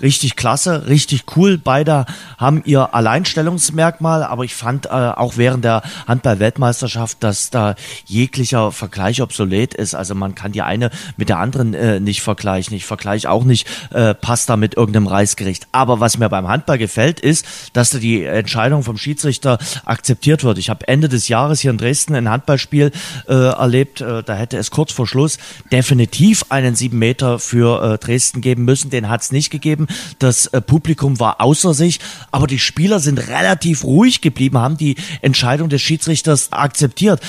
richtig 0.00 0.36
klasse, 0.36 0.86
richtig 0.86 1.24
cool. 1.36 1.58
Beide 1.58 2.06
haben 2.36 2.62
ihr 2.64 2.94
Alleinstellungsmerkmal, 2.94 4.22
aber 4.22 4.44
ich 4.44 4.54
fand 4.54 4.86
äh, 4.86 4.90
auch 4.90 5.36
während 5.36 5.64
der 5.64 5.82
Handball-Weltmeisterschaft, 6.06 7.18
dass 7.20 7.50
da 7.50 7.74
jeglicher 8.06 8.72
Vergleich 8.72 9.20
obsolet 9.22 9.74
ist. 9.74 9.94
Also 9.94 10.14
man 10.14 10.34
kann 10.34 10.52
die 10.52 10.62
eine 10.62 10.90
mit 11.16 11.28
der 11.28 11.38
anderen 11.38 11.74
äh, 11.74 12.00
nicht 12.00 12.22
vergleichen. 12.22 12.76
Ich 12.76 12.86
vergleiche 12.86 13.30
auch 13.30 13.44
nicht 13.44 13.66
äh, 13.90 14.14
Pasta 14.14 14.56
mit 14.56 14.76
irgendeinem 14.76 15.06
Reisgericht. 15.06 15.66
Aber 15.72 16.00
was 16.00 16.18
mir 16.18 16.28
beim 16.28 16.48
Handball 16.48 16.78
gefällt, 16.78 17.20
ist, 17.20 17.46
dass 17.72 17.90
da 17.90 17.98
die 17.98 18.24
Entscheidung 18.24 18.82
vom 18.82 18.96
Schiedsrichter 18.96 19.58
akzeptiert 19.84 20.44
wird. 20.44 20.58
Ich 20.58 20.70
habe 20.70 20.86
Ende 20.88 21.08
des 21.08 21.28
Jahres 21.28 21.60
hier 21.60 21.70
in 21.70 21.78
Dresden 21.78 22.14
ein 22.14 22.28
Handballspiel 22.28 22.92
äh, 23.26 23.32
erlebt. 23.32 24.00
Äh, 24.00 24.22
da 24.22 24.34
hätte 24.34 24.56
es 24.56 24.70
kurz 24.70 24.92
vor 24.92 25.06
Schluss 25.06 25.38
definitiv 25.72 26.44
einen 26.50 26.74
sieben 26.74 26.98
Meter 26.98 27.38
für 27.38 27.94
äh, 27.94 27.98
Dresden 27.98 28.40
geben 28.40 28.64
müssen. 28.64 28.90
Den 28.90 29.08
hat 29.08 29.22
es 29.22 29.32
nicht 29.32 29.50
gegeben. 29.50 29.87
Das 30.18 30.46
äh, 30.46 30.60
Publikum 30.60 31.20
war 31.20 31.40
außer 31.40 31.74
sich, 31.74 32.00
aber 32.30 32.46
die 32.46 32.58
Spieler 32.58 33.00
sind 33.00 33.18
relativ 33.28 33.84
ruhig 33.84 34.20
geblieben, 34.20 34.58
haben 34.58 34.76
die 34.76 34.96
Entscheidung 35.22 35.68
des 35.68 35.82
Schiedsrichters 35.82 36.52
akzeptiert 36.52 37.20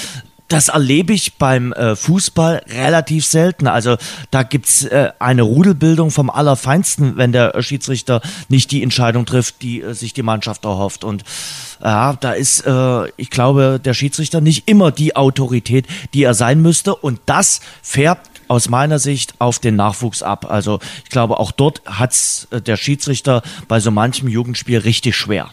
das 0.49 0.67
erlebe 0.67 1.13
ich 1.13 1.35
beim 1.35 1.71
äh, 1.73 1.95
Fußball 1.95 2.63
relativ 2.67 3.25
selten. 3.25 3.67
Also 3.67 3.97
da 4.31 4.43
gibt's 4.43 4.83
äh, 4.83 5.11
eine 5.19 5.43
Rudelbildung 5.43 6.09
vom 6.09 6.29
Allerfeinsten, 6.29 7.17
wenn 7.17 7.31
der 7.31 7.61
Schiedsrichter 7.61 8.21
nicht 8.49 8.71
die 8.71 8.81
Entscheidung 8.81 9.25
trifft, 9.25 9.61
die 9.61 9.81
äh, 9.81 9.93
sich 9.93 10.13
die 10.13 10.23
Mannschaft 10.23 10.65
erhofft. 10.65 11.03
Und 11.03 11.23
ja, 11.81 12.13
da 12.13 12.31
ist, 12.31 12.65
äh, 12.65 13.09
ich 13.15 13.29
glaube, 13.29 13.79
der 13.83 13.93
Schiedsrichter 13.93 14.41
nicht 14.41 14.67
immer 14.67 14.91
die 14.91 15.15
Autorität, 15.15 15.85
die 16.15 16.23
er 16.23 16.33
sein 16.33 16.61
müsste. 16.61 16.95
Und 16.95 17.21
das 17.27 17.61
färbt 17.83 18.28
aus 18.49 18.67
meiner 18.67 18.99
Sicht 18.99 19.35
auf 19.39 19.59
den 19.59 19.77
Nachwuchs 19.77 20.21
ab. 20.21 20.49
Also 20.49 20.79
ich 21.03 21.09
glaube, 21.09 21.39
auch 21.39 21.51
dort 21.51 21.81
hat's 21.85 22.47
äh, 22.51 22.61
der 22.61 22.75
Schiedsrichter 22.75 23.41
bei 23.67 23.79
so 23.79 23.91
manchem 23.91 24.27
Jugendspiel 24.27 24.79
richtig 24.79 25.15
schwer. 25.15 25.51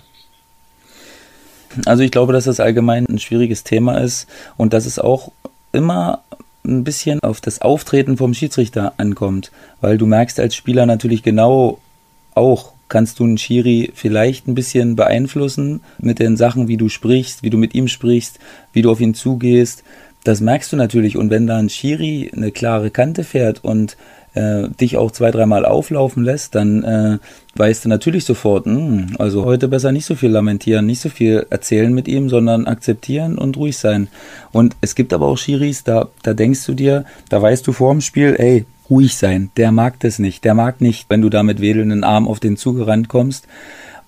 Also 1.84 2.02
ich 2.02 2.10
glaube, 2.10 2.32
dass 2.32 2.44
das 2.44 2.58
allgemein 2.58 3.06
ein 3.06 3.18
schwieriges 3.18 3.62
Thema 3.62 3.98
ist 3.98 4.26
und 4.56 4.72
dass 4.72 4.86
es 4.86 4.98
auch 4.98 5.30
immer 5.72 6.22
ein 6.64 6.84
bisschen 6.84 7.20
auf 7.20 7.40
das 7.40 7.60
Auftreten 7.60 8.16
vom 8.16 8.34
Schiedsrichter 8.34 8.94
ankommt, 8.96 9.52
weil 9.80 9.98
du 9.98 10.06
merkst 10.06 10.40
als 10.40 10.56
Spieler 10.56 10.86
natürlich 10.86 11.22
genau 11.22 11.78
auch, 12.34 12.72
kannst 12.88 13.18
du 13.18 13.24
einen 13.24 13.38
Schiri 13.38 13.92
vielleicht 13.94 14.46
ein 14.46 14.54
bisschen 14.54 14.96
beeinflussen 14.96 15.80
mit 15.98 16.18
den 16.18 16.36
Sachen, 16.36 16.68
wie 16.68 16.76
du 16.76 16.88
sprichst, 16.88 17.42
wie 17.42 17.50
du 17.50 17.58
mit 17.58 17.74
ihm 17.74 17.88
sprichst, 17.88 18.38
wie 18.72 18.82
du 18.82 18.90
auf 18.90 19.00
ihn 19.00 19.14
zugehst. 19.14 19.82
Das 20.26 20.40
merkst 20.40 20.73
du 20.73 20.76
natürlich. 20.76 21.16
Und 21.16 21.30
wenn 21.30 21.47
da 21.47 21.56
ein 21.56 21.68
Schiri 21.68 22.33
eine 22.37 22.50
klare 22.50 22.90
Kante 22.90 23.23
fährt 23.23 23.62
und 23.62 23.97
äh, 24.35 24.68
dich 24.68 24.97
auch 24.97 25.12
zwei, 25.12 25.30
dreimal 25.30 25.64
auflaufen 25.64 26.25
lässt, 26.25 26.56
dann 26.56 26.83
äh, 26.83 27.18
weißt 27.54 27.85
du 27.85 27.88
natürlich 27.88 28.25
sofort, 28.25 28.66
mh, 28.66 28.75
hm, 28.75 29.06
also 29.21 29.45
heute 29.45 29.68
besser 29.68 29.92
nicht 29.92 30.04
so 30.04 30.16
viel 30.16 30.30
lamentieren, 30.30 30.85
nicht 30.85 31.00
so 31.00 31.11
viel 31.11 31.47
erzählen 31.49 31.95
mit 31.95 32.09
ihm, 32.09 32.28
sondern 32.28 32.66
akzeptieren 32.66 33.38
und 33.38 33.56
ruhig 33.56 33.78
sein. 33.78 34.09
Und 34.50 34.75
es 34.80 34.97
gibt 34.97 35.12
aber 35.12 35.26
auch 35.28 35.38
Schiris, 35.38 35.85
da, 35.85 36.09
da 36.25 36.35
denkst 36.35 36.66
du 36.66 36.75
dir, 36.75 37.04
da 37.28 37.40
weißt 37.40 37.64
du 37.64 37.71
vor 37.71 37.92
dem 37.92 38.00
Spiel, 38.00 38.35
ey, 38.37 38.66
ruhig 38.90 39.16
sein, 39.16 39.50
der 39.56 39.71
mag 39.71 40.00
das 40.00 40.18
nicht, 40.18 40.45
der 40.45 40.54
mag 40.54 40.80
nicht, 40.80 41.09
wenn 41.09 41.23
du 41.23 41.30
da 41.30 41.45
mit 41.45 41.61
wedelnden 41.61 42.02
Arm 42.02 42.26
auf 42.26 42.40
den 42.40 42.56
zugerannt 42.56 43.09
kommst. 43.09 43.47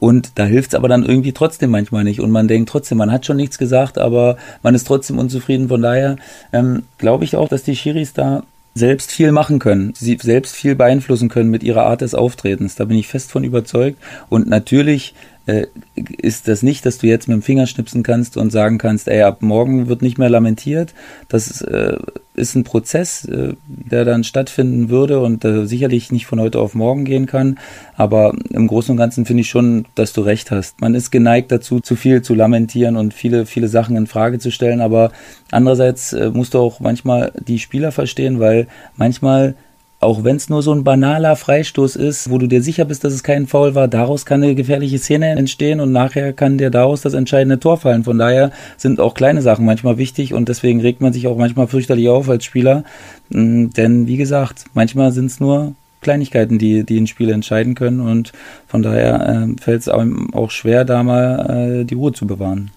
Und 0.01 0.33
da 0.37 0.45
hilft 0.45 0.71
es 0.71 0.75
aber 0.75 0.89
dann 0.89 1.05
irgendwie 1.05 1.33
trotzdem 1.33 1.71
manchmal 1.71 2.05
nicht. 2.05 2.21
Und 2.21 2.31
man 2.31 2.49
denkt 2.49 2.69
trotzdem, 2.69 2.99
man 2.99 3.11
hat 3.11 3.27
schon 3.27 3.37
nichts 3.37 3.59
gesagt, 3.59 3.99
aber 3.99 4.37
man 4.63 4.75
ist 4.75 4.87
trotzdem 4.87 5.19
unzufrieden. 5.19 5.69
Von 5.69 5.83
daher 5.83 6.17
ähm, 6.53 6.85
glaube 6.99 7.25
ich 7.25 7.37
auch, 7.37 7.49
dass 7.49 7.65
die 7.65 7.77
Schiris 7.77 8.13
da 8.13 8.45
selbst 8.75 9.11
viel 9.11 9.33
machen 9.33 9.59
können, 9.59 9.93
sie 9.97 10.17
selbst 10.21 10.55
viel 10.55 10.77
beeinflussen 10.77 11.29
können 11.29 11.51
mit 11.51 11.65
ihrer 11.65 11.85
Art 11.85 12.01
des 12.01 12.15
Auftretens. 12.15 12.77
Da 12.77 12.85
bin 12.85 12.97
ich 12.97 13.09
fest 13.09 13.33
von 13.33 13.43
überzeugt. 13.43 13.99
Und 14.29 14.49
natürlich 14.49 15.15
äh, 15.49 15.67
ist 15.95 16.47
das 16.47 16.63
nicht, 16.63 16.85
dass 16.85 16.99
du 16.99 17.07
jetzt 17.07 17.27
mit 17.27 17.35
dem 17.35 17.43
Finger 17.43 17.67
schnipsen 17.67 18.03
kannst 18.03 18.37
und 18.37 18.51
sagen 18.51 18.77
kannst, 18.77 19.09
ey, 19.09 19.23
ab 19.23 19.41
morgen 19.41 19.89
wird 19.89 20.03
nicht 20.03 20.19
mehr 20.19 20.29
lamentiert. 20.29 20.93
Das 21.29 21.63
äh, 21.63 21.97
ist 22.35 22.55
ein 22.55 22.65
Prozess, 22.65 23.25
äh, 23.25 23.55
der 23.67 24.05
dann 24.05 24.25
stattfinden 24.25 24.91
würde 24.91 25.21
und 25.21 25.47
äh, 25.47 25.67
sicherlich 25.67 26.13
nicht 26.13 26.27
von 26.27 26.39
heute 26.39 26.59
auf 26.59 26.75
morgen 26.75 27.07
gehen 27.07 27.25
kann. 27.25 27.59
Aber 27.97 28.35
im 28.51 28.67
Großen 28.67 28.93
und 28.93 28.99
Ganzen 28.99 29.25
finde 29.25 29.41
ich 29.41 29.49
schon, 29.49 29.87
dass 29.95 30.13
du 30.13 30.21
recht 30.21 30.51
hast. 30.51 30.83
Man 30.83 30.95
ist 30.95 31.11
geneigt 31.11 31.51
dazu, 31.51 31.81
zu 31.81 31.97
viel 31.97 32.21
zu 32.21 32.35
lamentieren 32.35 32.97
und 32.97 33.15
viele, 33.15 33.47
viele 33.47 33.69
Sachen 33.69 33.97
in 33.97 34.07
Frage 34.07 34.39
zu 34.39 34.51
stellen. 34.51 34.83
Aber 34.83 35.13
andererseits 35.51 36.13
äh, 36.13 36.31
musst 36.31 36.53
du 36.53 36.59
auch 36.59 36.81
manchmal 36.81 37.33
die 37.41 37.59
Spieler 37.59 37.91
verstehen, 37.91 38.39
weil 38.39 38.67
manchmal 38.97 39.55
auch 40.01 40.23
wenn 40.23 40.37
es 40.37 40.49
nur 40.49 40.63
so 40.63 40.73
ein 40.73 40.85
banaler 40.85 41.35
Freistoß 41.35 41.97
ist, 41.97 42.31
wo 42.31 42.39
du 42.39 42.47
dir 42.47 42.63
sicher 42.63 42.85
bist, 42.85 43.03
dass 43.03 43.13
es 43.13 43.25
kein 43.25 43.49
Foul 43.49 43.75
war, 43.75 43.89
daraus 43.89 44.25
kann 44.25 44.43
eine 44.43 44.55
gefährliche 44.55 44.99
Szene 44.99 45.31
entstehen 45.31 45.81
und 45.81 45.91
nachher 45.91 46.33
kann 46.33 46.57
dir 46.57 46.71
daraus 46.71 47.01
das 47.01 47.15
entscheidende 47.15 47.59
Tor 47.59 47.79
fallen. 47.79 48.05
Von 48.05 48.19
daher 48.19 48.53
sind 48.77 49.01
auch 49.01 49.15
kleine 49.15 49.43
Sachen 49.43 49.67
manchmal 49.67 49.99
wichtig 49.99 50.35
und 50.35 50.49
deswegen 50.49 50.81
regt 50.81 51.01
man 51.01 51.13
sich 51.13 51.27
auch 51.27 51.37
manchmal 51.37 51.67
fürchterlich 51.67 52.09
auf 52.09 52.29
als 52.29 52.45
Spieler. 52.45 52.85
Mm, 53.31 53.71
denn 53.71 54.07
wie 54.07 54.17
gesagt, 54.17 54.67
manchmal 54.73 55.11
sind 55.11 55.27
es 55.27 55.41
nur 55.41 55.75
Kleinigkeiten, 56.01 56.59
die, 56.59 56.85
die 56.85 56.99
ein 56.99 57.09
Spiel 57.09 57.31
entscheiden 57.31 57.75
können 57.75 57.99
und 57.99 58.33
von 58.69 58.83
daher 58.83 59.49
äh, 59.49 59.61
fällt 59.61 59.81
es 59.81 59.89
auch 59.89 60.51
schwer, 60.51 60.85
da 60.85 61.03
mal 61.03 61.81
äh, 61.81 61.85
die 61.85 61.95
Ruhe 61.95 62.13
zu 62.13 62.27
bewahren. 62.27 62.71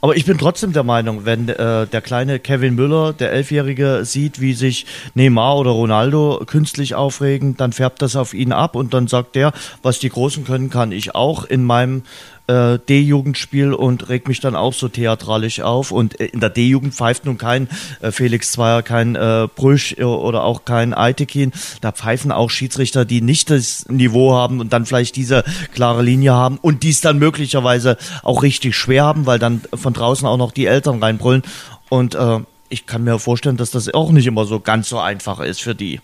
Aber 0.00 0.16
ich 0.16 0.24
bin 0.24 0.38
trotzdem 0.38 0.72
der 0.72 0.82
Meinung, 0.82 1.24
wenn 1.24 1.48
äh, 1.48 1.86
der 1.86 2.00
kleine 2.00 2.38
Kevin 2.38 2.74
Müller, 2.74 3.12
der 3.12 3.32
Elfjährige, 3.32 4.00
sieht, 4.04 4.40
wie 4.40 4.54
sich 4.54 4.86
Neymar 5.14 5.56
oder 5.58 5.70
Ronaldo 5.70 6.42
künstlich 6.46 6.94
aufregen, 6.94 7.56
dann 7.56 7.72
färbt 7.72 8.02
das 8.02 8.16
auf 8.16 8.34
ihn 8.34 8.52
ab 8.52 8.76
und 8.76 8.94
dann 8.94 9.08
sagt 9.08 9.36
der, 9.36 9.52
was 9.82 9.98
die 9.98 10.08
Großen 10.08 10.44
können, 10.44 10.70
kann 10.70 10.92
ich 10.92 11.14
auch. 11.14 11.44
In 11.44 11.64
meinem 11.64 12.02
äh, 12.50 12.78
D-Jugendspiel 12.78 13.72
und 13.72 14.08
regt 14.08 14.26
mich 14.26 14.40
dann 14.40 14.56
auch 14.56 14.74
so 14.74 14.88
theatralisch 14.88 15.60
auf. 15.60 15.92
Und 15.92 16.18
äh, 16.20 16.26
in 16.26 16.40
der 16.40 16.50
D-Jugend 16.50 16.94
pfeift 16.94 17.24
nun 17.24 17.38
kein 17.38 17.68
äh, 18.00 18.10
Felix 18.10 18.52
Zweier, 18.52 18.82
kein 18.82 19.14
äh, 19.14 19.46
Brüsch 19.54 19.94
äh, 19.98 20.02
oder 20.02 20.42
auch 20.42 20.64
kein 20.64 20.92
Eitekin. 20.92 21.52
Da 21.80 21.92
pfeifen 21.92 22.32
auch 22.32 22.50
Schiedsrichter, 22.50 23.04
die 23.04 23.20
nicht 23.20 23.50
das 23.50 23.88
Niveau 23.88 24.34
haben 24.34 24.60
und 24.60 24.72
dann 24.72 24.84
vielleicht 24.84 25.16
diese 25.16 25.44
klare 25.72 26.02
Linie 26.02 26.32
haben 26.32 26.58
und 26.60 26.82
dies 26.82 27.00
dann 27.00 27.18
möglicherweise 27.18 27.96
auch 28.22 28.42
richtig 28.42 28.76
schwer 28.76 29.04
haben, 29.04 29.26
weil 29.26 29.38
dann 29.38 29.62
von 29.74 29.92
draußen 29.92 30.26
auch 30.26 30.36
noch 30.36 30.52
die 30.52 30.66
Eltern 30.66 31.02
reinbrüllen. 31.02 31.42
Und 31.88 32.16
äh, 32.16 32.40
ich 32.68 32.86
kann 32.86 33.04
mir 33.04 33.18
vorstellen, 33.18 33.56
dass 33.56 33.70
das 33.70 33.92
auch 33.94 34.10
nicht 34.10 34.26
immer 34.26 34.44
so 34.44 34.60
ganz 34.60 34.88
so 34.88 34.98
einfach 34.98 35.40
ist 35.40 35.60
für 35.60 35.74
die. 35.74 36.00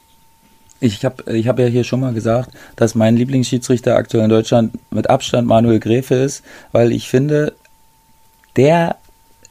Ich 0.80 1.04
habe 1.04 1.32
ich 1.34 1.48
hab 1.48 1.58
ja 1.58 1.66
hier 1.66 1.84
schon 1.84 2.00
mal 2.00 2.12
gesagt, 2.12 2.50
dass 2.76 2.94
mein 2.94 3.16
Lieblingsschiedsrichter 3.16 3.96
aktuell 3.96 4.24
in 4.24 4.30
Deutschland 4.30 4.78
mit 4.90 5.08
Abstand 5.08 5.48
Manuel 5.48 5.80
Gräfe 5.80 6.14
ist, 6.16 6.44
weil 6.72 6.92
ich 6.92 7.08
finde, 7.08 7.54
der 8.56 8.96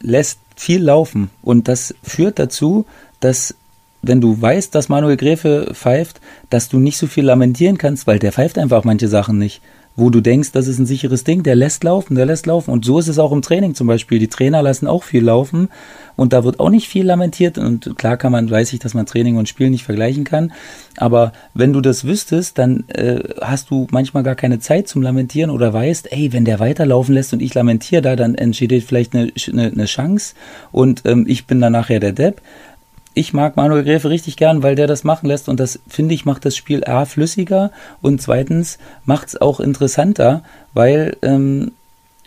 lässt 0.01 0.39
viel 0.55 0.83
laufen. 0.83 1.29
Und 1.41 1.67
das 1.67 1.95
führt 2.03 2.39
dazu, 2.39 2.85
dass 3.19 3.55
wenn 4.01 4.21
du 4.21 4.39
weißt, 4.39 4.75
dass 4.75 4.89
Manuel 4.89 5.17
Gräfe 5.17 5.71
pfeift, 5.73 6.21
dass 6.49 6.69
du 6.69 6.79
nicht 6.79 6.97
so 6.97 7.07
viel 7.07 7.25
lamentieren 7.25 7.77
kannst, 7.77 8.05
weil 8.05 8.19
der 8.19 8.31
pfeift 8.31 8.57
einfach 8.59 8.83
manche 8.83 9.07
Sachen 9.07 9.39
nicht 9.39 9.61
wo 9.95 10.09
du 10.09 10.21
denkst, 10.21 10.51
das 10.51 10.67
ist 10.67 10.79
ein 10.79 10.85
sicheres 10.85 11.23
Ding, 11.23 11.43
der 11.43 11.55
lässt 11.55 11.83
laufen, 11.83 12.15
der 12.15 12.25
lässt 12.25 12.45
laufen. 12.45 12.71
Und 12.71 12.85
so 12.85 12.99
ist 12.99 13.07
es 13.07 13.19
auch 13.19 13.31
im 13.31 13.41
Training 13.41 13.75
zum 13.75 13.87
Beispiel. 13.87 14.19
Die 14.19 14.27
Trainer 14.27 14.61
lassen 14.61 14.87
auch 14.87 15.03
viel 15.03 15.23
laufen 15.23 15.69
und 16.15 16.33
da 16.33 16.43
wird 16.43 16.59
auch 16.59 16.69
nicht 16.69 16.89
viel 16.89 17.05
lamentiert. 17.05 17.57
Und 17.57 17.97
klar 17.97 18.17
kann 18.17 18.31
man, 18.31 18.49
weiß 18.49 18.73
ich, 18.73 18.79
dass 18.79 18.93
man 18.93 19.05
Training 19.05 19.37
und 19.37 19.47
Spiel 19.47 19.69
nicht 19.69 19.85
vergleichen 19.85 20.25
kann. 20.25 20.51
Aber 20.97 21.31
wenn 21.53 21.71
du 21.71 21.81
das 21.81 22.05
wüsstest, 22.05 22.57
dann 22.57 22.83
äh, 22.89 23.19
hast 23.41 23.69
du 23.69 23.87
manchmal 23.91 24.23
gar 24.23 24.35
keine 24.35 24.59
Zeit 24.59 24.87
zum 24.87 25.01
Lamentieren 25.01 25.49
oder 25.49 25.73
weißt, 25.73 26.11
ey, 26.11 26.33
wenn 26.33 26.45
der 26.45 26.59
weiterlaufen 26.59 27.13
lässt 27.15 27.33
und 27.33 27.41
ich 27.41 27.53
lamentiere 27.53 28.01
da, 28.01 28.15
dann 28.15 28.35
entsteht 28.35 28.83
vielleicht 28.83 29.15
eine, 29.15 29.31
eine, 29.51 29.67
eine 29.67 29.85
Chance 29.85 30.35
und 30.71 31.03
ähm, 31.05 31.25
ich 31.27 31.47
bin 31.47 31.61
dann 31.61 31.73
nachher 31.73 31.99
der 31.99 32.11
Depp 32.11 32.41
ich 33.15 33.33
mag 33.33 33.55
Manuel 33.55 33.83
Gräfe 33.83 34.09
richtig 34.09 34.37
gern, 34.37 34.61
weil 34.61 34.75
der 34.75 34.87
das 34.87 35.03
machen 35.03 35.27
lässt 35.27 35.49
und 35.49 35.59
das 35.59 35.79
finde 35.87 36.13
ich 36.13 36.25
macht 36.25 36.45
das 36.45 36.55
Spiel 36.55 36.83
A 36.83 37.05
flüssiger 37.05 37.71
und 38.01 38.21
zweitens 38.21 38.77
macht 39.05 39.29
es 39.29 39.41
auch 39.41 39.59
interessanter, 39.59 40.43
weil 40.73 41.17
ähm, 41.21 41.71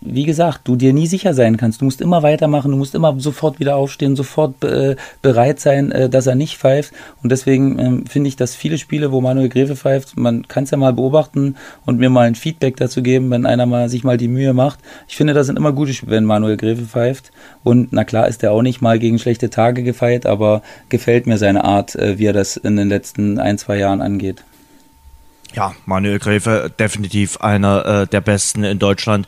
wie 0.01 0.25
gesagt, 0.25 0.63
du 0.65 0.77
dir 0.77 0.93
nie 0.93 1.07
sicher 1.07 1.35
sein 1.35 1.57
kannst. 1.57 1.81
Du 1.81 1.85
musst 1.85 2.01
immer 2.01 2.23
weitermachen, 2.23 2.71
du 2.71 2.77
musst 2.77 2.95
immer 2.95 3.19
sofort 3.19 3.59
wieder 3.59 3.77
aufstehen, 3.77 4.17
sofort 4.17 4.63
äh, 4.65 4.97
bereit 5.23 5.61
sein, 5.61 5.91
äh, 5.91 6.09
dass 6.09 6.27
er 6.27 6.35
nicht 6.35 6.57
pfeift. 6.59 6.93
Und 7.23 7.33
deswegen 7.33 7.79
ähm, 7.79 8.07
finde 8.07 8.29
ich, 8.29 8.37
dass 8.37 8.55
viele 8.55 8.79
Spiele, 8.79 9.11
wo 9.13 9.21
Manuel 9.21 9.49
Gräfe 9.49 9.77
pfeift, 9.77 10.17
man 10.17 10.47
kann 10.47 10.65
es 10.65 10.71
ja 10.71 10.79
mal 10.79 10.93
beobachten 10.93 11.57
und 11.85 11.99
mir 11.99 12.11
mal 12.11 12.27
ein 12.27 12.35
Feedback 12.35 12.77
dazu 12.77 13.03
geben, 13.03 13.31
wenn 13.31 13.47
einer 13.47 13.67
mal 13.67 13.89
sich 13.89 14.05
mal 14.05 14.17
die 14.17 14.29
Mühe 14.29 14.53
macht. 14.53 14.79
Ich 15.09 15.17
finde, 15.17 15.35
das 15.35 15.47
sind 15.47 15.57
immer 15.57 15.73
gute 15.73 15.95
Spiele, 15.95 16.13
wenn 16.13 16.25
Manuel 16.25 16.57
Gräfe 16.57 16.83
pfeift. 16.83 17.33
Und 17.65 17.93
na 17.93 18.05
klar 18.05 18.29
ist 18.29 18.43
er 18.43 18.53
auch 18.53 18.63
nicht 18.63 18.81
mal 18.81 18.99
gegen 18.99 19.19
schlechte 19.19 19.51
Tage 19.51 19.83
gefeit, 19.83 20.27
aber 20.27 20.63
gefällt 20.89 21.27
mir 21.27 21.39
seine 21.39 21.65
Art, 21.65 21.97
äh, 21.97 22.19
wie 22.19 22.27
er 22.27 22.33
das 22.33 22.57
in 22.57 22.77
den 22.77 22.89
letzten 22.89 23.39
ein, 23.39 23.59
zwei 23.59 23.79
Jahren 23.79 24.01
angeht. 24.01 24.45
Ja, 25.55 25.75
Manuel 25.87 26.19
Gräfe 26.19 26.71
definitiv 26.79 27.39
einer 27.39 28.03
äh, 28.03 28.07
der 28.07 28.21
besten 28.21 28.65
in 28.65 28.79
Deutschland. 28.79 29.27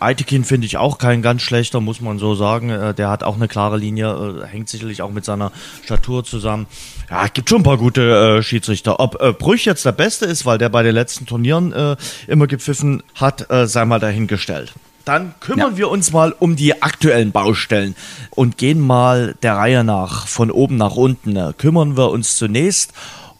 Aitekin 0.00 0.44
finde 0.44 0.66
ich 0.66 0.78
auch 0.78 0.98
kein 0.98 1.22
ganz 1.22 1.42
schlechter, 1.42 1.80
muss 1.80 2.00
man 2.00 2.18
so 2.18 2.34
sagen. 2.34 2.70
Äh, 2.70 2.94
der 2.94 3.10
hat 3.10 3.22
auch 3.22 3.36
eine 3.36 3.48
klare 3.48 3.76
Linie, 3.76 4.42
äh, 4.42 4.46
hängt 4.46 4.68
sicherlich 4.68 5.02
auch 5.02 5.10
mit 5.10 5.24
seiner 5.24 5.52
Statur 5.84 6.24
zusammen. 6.24 6.66
Ja, 7.10 7.24
es 7.26 7.32
gibt 7.32 7.48
schon 7.48 7.60
ein 7.60 7.64
paar 7.64 7.78
gute 7.78 8.38
äh, 8.38 8.42
Schiedsrichter. 8.42 9.00
Ob 9.00 9.20
äh, 9.20 9.32
Brüch 9.32 9.64
jetzt 9.64 9.84
der 9.84 9.92
Beste 9.92 10.26
ist, 10.26 10.46
weil 10.46 10.58
der 10.58 10.68
bei 10.68 10.82
den 10.82 10.94
letzten 10.94 11.26
Turnieren 11.26 11.72
äh, 11.72 11.96
immer 12.26 12.46
gepfiffen 12.46 13.02
hat, 13.14 13.50
äh, 13.50 13.66
sei 13.66 13.84
mal 13.84 14.00
dahingestellt. 14.00 14.72
Dann 15.04 15.34
kümmern 15.40 15.72
ja. 15.72 15.78
wir 15.78 15.88
uns 15.90 16.12
mal 16.12 16.34
um 16.38 16.56
die 16.56 16.82
aktuellen 16.82 17.32
Baustellen 17.32 17.96
und 18.30 18.58
gehen 18.58 18.80
mal 18.80 19.34
der 19.42 19.56
Reihe 19.56 19.82
nach, 19.82 20.26
von 20.26 20.50
oben 20.50 20.76
nach 20.76 20.94
unten. 20.96 21.56
Kümmern 21.56 21.96
wir 21.96 22.10
uns 22.10 22.36
zunächst 22.36 22.92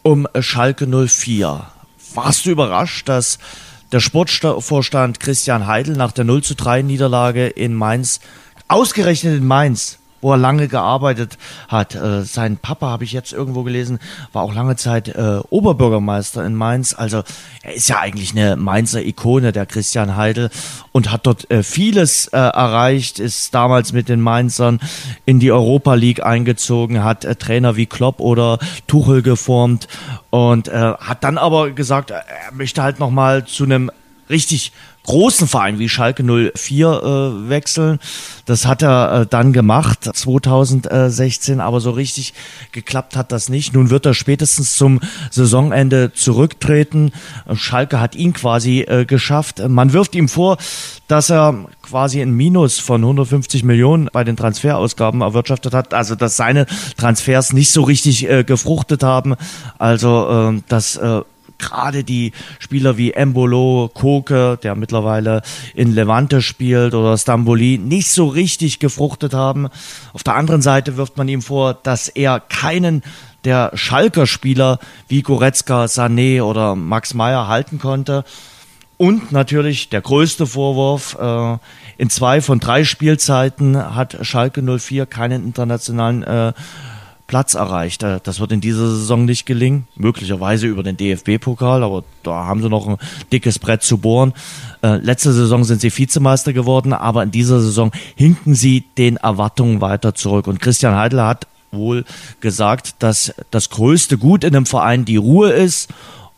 um 0.02 0.26
Schalke 0.40 0.86
04. 0.86 1.66
Warst 2.14 2.46
du 2.46 2.50
überrascht, 2.50 3.08
dass 3.08 3.38
der 3.92 4.00
Sportvorstand 4.00 5.20
Christian 5.20 5.66
Heidel 5.66 5.96
nach 5.96 6.12
der 6.12 6.24
0 6.24 6.42
zu 6.42 6.54
3 6.54 6.82
Niederlage 6.82 7.46
in 7.46 7.74
Mainz, 7.74 8.20
ausgerechnet 8.68 9.38
in 9.38 9.46
Mainz, 9.46 9.99
wo 10.20 10.32
er 10.32 10.38
lange 10.38 10.68
gearbeitet 10.68 11.38
hat. 11.68 11.94
Äh, 11.94 12.22
sein 12.24 12.56
Papa, 12.56 12.88
habe 12.88 13.04
ich 13.04 13.12
jetzt 13.12 13.32
irgendwo 13.32 13.62
gelesen, 13.62 13.98
war 14.32 14.42
auch 14.42 14.54
lange 14.54 14.76
Zeit 14.76 15.08
äh, 15.08 15.40
Oberbürgermeister 15.50 16.44
in 16.44 16.54
Mainz. 16.54 16.94
Also 16.94 17.22
er 17.62 17.74
ist 17.74 17.88
ja 17.88 17.98
eigentlich 17.98 18.32
eine 18.32 18.56
Mainzer 18.56 19.02
Ikone, 19.04 19.52
der 19.52 19.66
Christian 19.66 20.16
Heidel, 20.16 20.50
und 20.92 21.10
hat 21.10 21.26
dort 21.26 21.50
äh, 21.50 21.62
vieles 21.62 22.28
äh, 22.28 22.36
erreicht, 22.38 23.18
ist 23.18 23.54
damals 23.54 23.92
mit 23.92 24.08
den 24.08 24.20
Mainzern 24.20 24.80
in 25.26 25.40
die 25.40 25.52
Europa 25.52 25.94
League 25.94 26.24
eingezogen, 26.24 27.04
hat 27.04 27.24
äh, 27.24 27.36
Trainer 27.36 27.76
wie 27.76 27.86
Klopp 27.86 28.20
oder 28.20 28.58
Tuchel 28.86 29.22
geformt 29.22 29.88
und 30.30 30.68
äh, 30.68 30.94
hat 30.98 31.24
dann 31.24 31.38
aber 31.38 31.70
gesagt, 31.70 32.10
er 32.10 32.24
möchte 32.52 32.82
halt 32.82 32.98
nochmal 32.98 33.44
zu 33.44 33.64
einem 33.64 33.90
richtig 34.28 34.72
großen 35.04 35.48
Verein 35.48 35.78
wie 35.78 35.88
Schalke 35.88 36.22
04 36.22 36.86
äh, 36.86 37.48
wechseln. 37.48 37.98
Das 38.44 38.66
hat 38.66 38.82
er 38.82 39.22
äh, 39.22 39.26
dann 39.26 39.52
gemacht 39.52 40.10
2016, 40.12 41.60
aber 41.60 41.80
so 41.80 41.90
richtig 41.90 42.34
geklappt 42.72 43.16
hat 43.16 43.32
das 43.32 43.48
nicht. 43.48 43.74
Nun 43.74 43.90
wird 43.90 44.06
er 44.06 44.14
spätestens 44.14 44.76
zum 44.76 45.00
Saisonende 45.30 46.12
zurücktreten. 46.12 47.12
Schalke 47.54 48.00
hat 48.00 48.14
ihn 48.14 48.32
quasi 48.32 48.80
äh, 48.80 49.04
geschafft. 49.04 49.66
Man 49.66 49.92
wirft 49.92 50.14
ihm 50.14 50.28
vor, 50.28 50.58
dass 51.08 51.30
er 51.30 51.66
quasi 51.82 52.20
ein 52.20 52.32
Minus 52.32 52.78
von 52.78 53.00
150 53.00 53.64
Millionen 53.64 54.08
bei 54.12 54.22
den 54.22 54.36
Transferausgaben 54.36 55.22
erwirtschaftet 55.22 55.74
hat. 55.74 55.94
Also 55.94 56.14
dass 56.14 56.36
seine 56.36 56.66
Transfers 56.96 57.52
nicht 57.52 57.72
so 57.72 57.82
richtig 57.82 58.28
äh, 58.28 58.44
gefruchtet 58.44 59.02
haben. 59.02 59.34
Also 59.78 60.52
äh, 60.52 60.62
dass 60.68 60.96
äh, 60.96 61.22
gerade 61.60 62.04
die 62.04 62.32
Spieler 62.58 62.96
wie 62.96 63.12
Embolo, 63.12 63.90
Koke, 63.92 64.58
der 64.62 64.74
mittlerweile 64.74 65.42
in 65.74 65.92
Levante 65.92 66.42
spielt, 66.42 66.94
oder 66.94 67.16
Stamboli 67.16 67.78
nicht 67.78 68.10
so 68.10 68.26
richtig 68.26 68.78
gefruchtet 68.78 69.34
haben. 69.34 69.68
Auf 70.12 70.22
der 70.22 70.34
anderen 70.34 70.62
Seite 70.62 70.96
wirft 70.96 71.16
man 71.16 71.28
ihm 71.28 71.42
vor, 71.42 71.74
dass 71.74 72.08
er 72.08 72.40
keinen 72.40 73.02
der 73.44 73.70
Schalker 73.74 74.26
Spieler 74.26 74.78
wie 75.08 75.22
Goretzka, 75.22 75.84
Sané 75.84 76.42
oder 76.42 76.74
Max 76.74 77.14
Meyer 77.14 77.48
halten 77.48 77.78
konnte. 77.78 78.24
Und 78.96 79.32
natürlich 79.32 79.88
der 79.88 80.02
größte 80.02 80.46
Vorwurf, 80.46 81.16
äh, 81.18 81.56
in 81.96 82.10
zwei 82.10 82.42
von 82.42 82.60
drei 82.60 82.84
Spielzeiten 82.84 83.94
hat 83.94 84.18
Schalke 84.22 84.62
04 84.62 85.06
keinen 85.06 85.44
internationalen 85.44 86.22
äh, 86.22 86.52
Platz 87.30 87.54
erreicht. 87.54 88.02
Äh, 88.02 88.18
das 88.24 88.40
wird 88.40 88.50
in 88.50 88.60
dieser 88.60 88.88
Saison 88.88 89.24
nicht 89.24 89.46
gelingen, 89.46 89.86
möglicherweise 89.94 90.66
über 90.66 90.82
den 90.82 90.96
DFB-Pokal, 90.96 91.84
aber 91.84 92.02
da 92.24 92.44
haben 92.44 92.60
sie 92.60 92.68
noch 92.68 92.88
ein 92.88 92.96
dickes 93.30 93.60
Brett 93.60 93.84
zu 93.84 93.98
bohren. 93.98 94.32
Äh, 94.82 94.96
letzte 94.96 95.32
Saison 95.32 95.62
sind 95.62 95.80
sie 95.80 95.96
Vizemeister 95.96 96.52
geworden, 96.52 96.92
aber 96.92 97.22
in 97.22 97.30
dieser 97.30 97.60
Saison 97.60 97.92
hinken 98.16 98.56
sie 98.56 98.84
den 98.98 99.16
Erwartungen 99.16 99.80
weiter 99.80 100.12
zurück. 100.16 100.48
Und 100.48 100.60
Christian 100.60 100.96
Heidel 100.96 101.22
hat 101.22 101.46
wohl 101.70 102.04
gesagt, 102.40 102.96
dass 102.98 103.32
das 103.52 103.70
größte 103.70 104.18
Gut 104.18 104.42
in 104.42 104.56
einem 104.56 104.66
Verein 104.66 105.04
die 105.04 105.16
Ruhe 105.16 105.50
ist. 105.50 105.88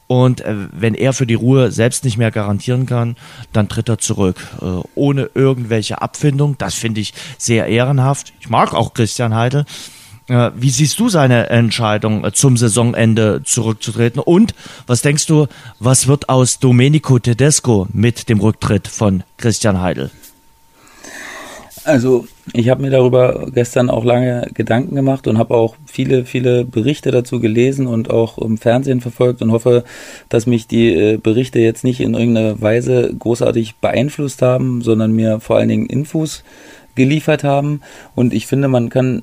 Und 0.08 0.42
äh, 0.42 0.54
wenn 0.72 0.92
er 0.92 1.14
für 1.14 1.26
die 1.26 1.32
Ruhe 1.32 1.72
selbst 1.72 2.04
nicht 2.04 2.18
mehr 2.18 2.30
garantieren 2.30 2.84
kann, 2.84 3.16
dann 3.54 3.70
tritt 3.70 3.88
er 3.88 3.96
zurück. 3.96 4.46
ohne 4.94 5.30
irgendwelche 5.34 6.02
Abfindung. 6.02 6.58
Das 6.58 6.74
finde 6.74 7.00
ich 7.00 7.14
sehr 7.38 7.68
ehrenhaft. 7.68 8.34
Ich 8.40 8.50
mag 8.50 8.74
auch 8.74 8.92
Christian 8.92 9.34
Heidel. 9.34 9.64
Äh, 10.28 10.50
wie 10.56 10.70
siehst 10.70 10.98
du 11.00 11.08
seine 11.08 11.50
Entscheidung 11.50 12.24
äh, 12.24 12.32
zum 12.32 12.56
Saisonende 12.56 13.42
zurückzutreten? 13.44 14.20
Und 14.20 14.54
was 14.86 15.02
denkst 15.02 15.26
du, 15.26 15.46
was 15.78 16.06
wird 16.06 16.28
aus 16.28 16.58
Domenico 16.58 17.18
Tedesco 17.18 17.88
mit 17.92 18.28
dem 18.28 18.40
Rücktritt 18.40 18.88
von 18.88 19.24
Christian 19.36 19.80
Heidel? 19.80 20.10
Also 21.84 22.26
ich 22.52 22.68
habe 22.68 22.82
mir 22.82 22.90
darüber 22.90 23.48
gestern 23.52 23.90
auch 23.90 24.04
lange 24.04 24.48
Gedanken 24.54 24.94
gemacht 24.94 25.26
und 25.26 25.38
habe 25.38 25.54
auch 25.54 25.74
viele, 25.86 26.24
viele 26.24 26.64
Berichte 26.64 27.10
dazu 27.10 27.40
gelesen 27.40 27.88
und 27.88 28.08
auch 28.08 28.38
im 28.38 28.56
Fernsehen 28.56 29.00
verfolgt 29.00 29.42
und 29.42 29.50
hoffe, 29.50 29.82
dass 30.28 30.46
mich 30.46 30.68
die 30.68 30.94
äh, 30.94 31.16
Berichte 31.16 31.58
jetzt 31.58 31.82
nicht 31.82 32.00
in 32.00 32.14
irgendeiner 32.14 32.60
Weise 32.60 33.12
großartig 33.18 33.76
beeinflusst 33.76 34.42
haben, 34.42 34.82
sondern 34.82 35.12
mir 35.12 35.40
vor 35.40 35.56
allen 35.56 35.68
Dingen 35.68 35.86
Infos 35.86 36.44
geliefert 36.94 37.42
haben. 37.42 37.80
Und 38.14 38.32
ich 38.32 38.46
finde, 38.46 38.68
man 38.68 38.88
kann 38.88 39.22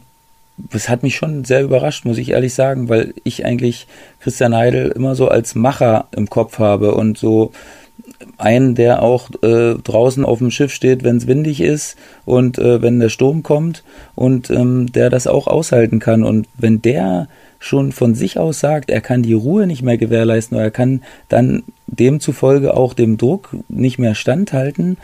das 0.72 0.90
hat 0.90 1.04
mich 1.04 1.16
schon 1.16 1.46
sehr 1.46 1.64
überrascht, 1.64 2.06
muss 2.06 2.18
ich 2.18 2.32
ehrlich 2.32 2.54
sagen, 2.54 2.90
weil 2.90 3.14
ich 3.24 3.46
eigentlich 3.46 3.88
Christian 4.20 4.56
Heidel 4.56 4.90
immer 4.92 5.16
so 5.16 5.28
als 5.28 5.56
Macher 5.56 6.08
im 6.16 6.30
Kopf 6.30 6.60
habe 6.60 6.96
und 6.96 7.18
so 7.18 7.52
einen, 8.38 8.76
der 8.76 9.02
auch 9.02 9.30
äh, 9.44 9.76
draußen 9.76 10.26
auf 10.26 10.40
dem 10.40 10.52
Schiff 10.52 10.74
steht, 10.74 11.04
wenn 11.04 11.18
es 11.18 11.28
windig 11.28 11.62
ist 11.62 11.98
und 12.26 12.58
äh, 12.58 12.82
wenn 12.82 13.00
der 13.00 13.10
Sturm 13.10 13.44
kommt 13.44 13.84
und 14.16 14.50
ähm, 14.50 14.92
der 14.92 15.10
das 15.10 15.28
auch 15.28 15.48
aushalten 15.48 16.00
kann. 16.00 16.24
Und 16.24 16.48
wenn 16.58 16.82
der 16.82 17.28
schon 17.60 17.92
von 17.92 18.16
sich 18.16 18.40
aus 18.40 18.60
sagt, 18.60 18.90
er 18.90 19.02
kann 19.02 19.22
die 19.22 19.34
Ruhe 19.34 19.68
nicht 19.68 19.82
mehr 19.82 19.98
gewährleisten 19.98 20.56
oder 20.56 20.66
er 20.66 20.72
kann 20.72 21.02
dann 21.28 21.64
demzufolge 21.88 22.76
auch 22.76 22.94
dem 22.94 23.18
Druck 23.18 23.56
nicht 23.68 24.00
mehr 24.00 24.16
standhalten, 24.16 24.98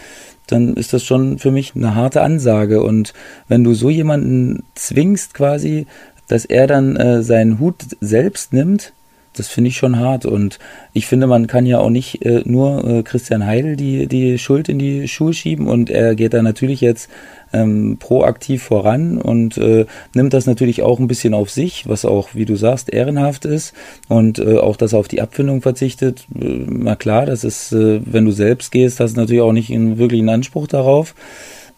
dann 0.47 0.75
ist 0.75 0.93
das 0.93 1.03
schon 1.03 1.39
für 1.39 1.51
mich 1.51 1.75
eine 1.75 1.95
harte 1.95 2.21
Ansage. 2.21 2.83
Und 2.83 3.13
wenn 3.47 3.63
du 3.63 3.73
so 3.73 3.89
jemanden 3.89 4.63
zwingst 4.75 5.33
quasi, 5.33 5.87
dass 6.27 6.45
er 6.45 6.67
dann 6.67 6.95
äh, 6.95 7.21
seinen 7.21 7.59
Hut 7.59 7.75
selbst 8.01 8.53
nimmt, 8.53 8.93
das 9.37 9.47
finde 9.47 9.69
ich 9.69 9.77
schon 9.77 9.99
hart. 9.99 10.25
Und 10.25 10.59
ich 10.93 11.07
finde, 11.07 11.27
man 11.27 11.47
kann 11.47 11.65
ja 11.65 11.79
auch 11.79 11.89
nicht 11.89 12.25
äh, 12.25 12.41
nur 12.45 12.87
äh, 12.87 13.03
Christian 13.03 13.45
Heidel 13.45 13.75
die, 13.75 14.07
die 14.07 14.37
Schuld 14.37 14.69
in 14.69 14.79
die 14.79 15.07
Schuhe 15.07 15.33
schieben. 15.33 15.67
Und 15.67 15.89
er 15.89 16.15
geht 16.15 16.33
da 16.33 16.41
natürlich 16.41 16.81
jetzt 16.81 17.09
ähm, 17.55 17.97
proaktiv 17.99 18.63
voran 18.63 19.17
und 19.17 19.57
äh, 19.57 19.85
nimmt 20.13 20.33
das 20.33 20.45
natürlich 20.45 20.81
auch 20.81 20.99
ein 20.99 21.07
bisschen 21.07 21.33
auf 21.33 21.49
sich, 21.49 21.87
was 21.87 22.05
auch, 22.05 22.29
wie 22.33 22.45
du 22.45 22.55
sagst, 22.55 22.93
ehrenhaft 22.93 23.45
ist. 23.45 23.73
Und 24.07 24.39
äh, 24.39 24.57
auch, 24.57 24.75
dass 24.75 24.93
er 24.93 24.99
auf 24.99 25.07
die 25.07 25.21
Abfindung 25.21 25.61
verzichtet. 25.61 26.27
Äh, 26.39 26.65
na 26.67 26.95
klar, 26.95 27.25
das 27.25 27.43
ist, 27.43 27.71
äh, 27.71 28.01
wenn 28.05 28.25
du 28.25 28.31
selbst 28.31 28.71
gehst, 28.71 28.99
hast 28.99 29.15
du 29.15 29.21
natürlich 29.21 29.41
auch 29.41 29.53
nicht 29.53 29.71
einen 29.71 29.97
wirklichen 29.97 30.29
Anspruch 30.29 30.67
darauf. 30.67 31.15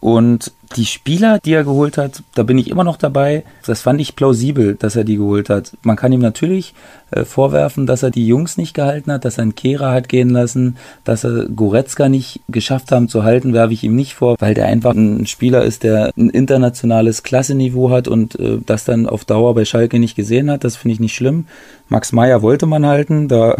Und 0.00 0.52
die 0.76 0.84
Spieler, 0.84 1.40
die 1.44 1.54
er 1.54 1.64
geholt 1.64 1.98
hat, 1.98 2.22
da 2.34 2.44
bin 2.44 2.58
ich 2.58 2.70
immer 2.70 2.84
noch 2.84 2.98
dabei. 2.98 3.42
Das 3.66 3.80
fand 3.80 4.00
ich 4.00 4.14
plausibel, 4.14 4.74
dass 4.74 4.94
er 4.94 5.02
die 5.02 5.16
geholt 5.16 5.50
hat. 5.50 5.72
Man 5.82 5.96
kann 5.96 6.12
ihm 6.12 6.20
natürlich 6.20 6.74
äh, 7.10 7.24
vorwerfen, 7.24 7.86
dass 7.86 8.02
er 8.02 8.10
die 8.10 8.26
Jungs 8.26 8.58
nicht 8.58 8.74
gehalten 8.74 9.10
hat, 9.10 9.24
dass 9.24 9.38
er 9.38 9.42
einen 9.42 9.54
Kehrer 9.56 9.90
hat 9.90 10.08
gehen 10.08 10.30
lassen, 10.30 10.76
dass 11.04 11.24
er 11.24 11.46
Goretzka 11.46 12.08
nicht 12.08 12.40
geschafft 12.48 12.92
haben 12.92 13.08
zu 13.08 13.24
halten, 13.24 13.54
werfe 13.54 13.72
ich 13.72 13.82
ihm 13.82 13.96
nicht 13.96 14.14
vor, 14.14 14.36
weil 14.38 14.54
der 14.54 14.66
einfach 14.66 14.94
ein 14.94 15.26
Spieler 15.26 15.64
ist, 15.64 15.82
der 15.82 16.12
ein 16.16 16.30
internationales 16.30 17.22
Klasseniveau 17.24 17.90
hat 17.90 18.06
und 18.06 18.38
äh, 18.38 18.58
das 18.64 18.84
dann 18.84 19.06
auf 19.06 19.24
Dauer 19.24 19.54
bei 19.54 19.64
Schalke 19.64 19.98
nicht 19.98 20.16
gesehen 20.16 20.50
hat. 20.50 20.62
Das 20.62 20.76
finde 20.76 20.92
ich 20.92 21.00
nicht 21.00 21.14
schlimm. 21.14 21.46
Max 21.88 22.12
Meyer 22.12 22.42
wollte 22.42 22.66
man 22.66 22.86
halten, 22.86 23.26
da 23.26 23.56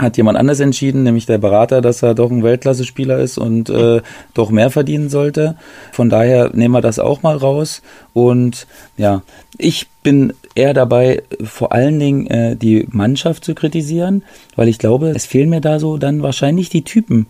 hat 0.00 0.16
jemand 0.16 0.38
anders 0.38 0.60
entschieden, 0.60 1.02
nämlich 1.02 1.26
der 1.26 1.38
Berater, 1.38 1.80
dass 1.80 2.02
er 2.02 2.14
doch 2.14 2.30
ein 2.30 2.42
Weltklasse-Spieler 2.42 3.18
ist 3.18 3.38
und 3.38 3.70
äh, 3.70 4.00
doch 4.34 4.50
mehr 4.50 4.70
verdienen 4.70 5.08
sollte. 5.08 5.56
Von 5.92 6.08
daher 6.08 6.50
nehmen 6.54 6.74
wir 6.74 6.80
das 6.80 6.98
auch 6.98 7.22
mal 7.22 7.36
raus. 7.36 7.82
Und 8.12 8.66
ja, 8.96 9.22
ich 9.58 9.88
bin 10.02 10.32
eher 10.54 10.74
dabei, 10.74 11.22
vor 11.42 11.72
allen 11.72 11.98
Dingen 11.98 12.26
äh, 12.26 12.56
die 12.56 12.86
Mannschaft 12.90 13.44
zu 13.44 13.54
kritisieren, 13.54 14.22
weil 14.56 14.68
ich 14.68 14.78
glaube, 14.78 15.10
es 15.10 15.26
fehlen 15.26 15.50
mir 15.50 15.60
da 15.60 15.78
so 15.78 15.98
dann 15.98 16.22
wahrscheinlich 16.22 16.68
die 16.70 16.82
Typen 16.82 17.26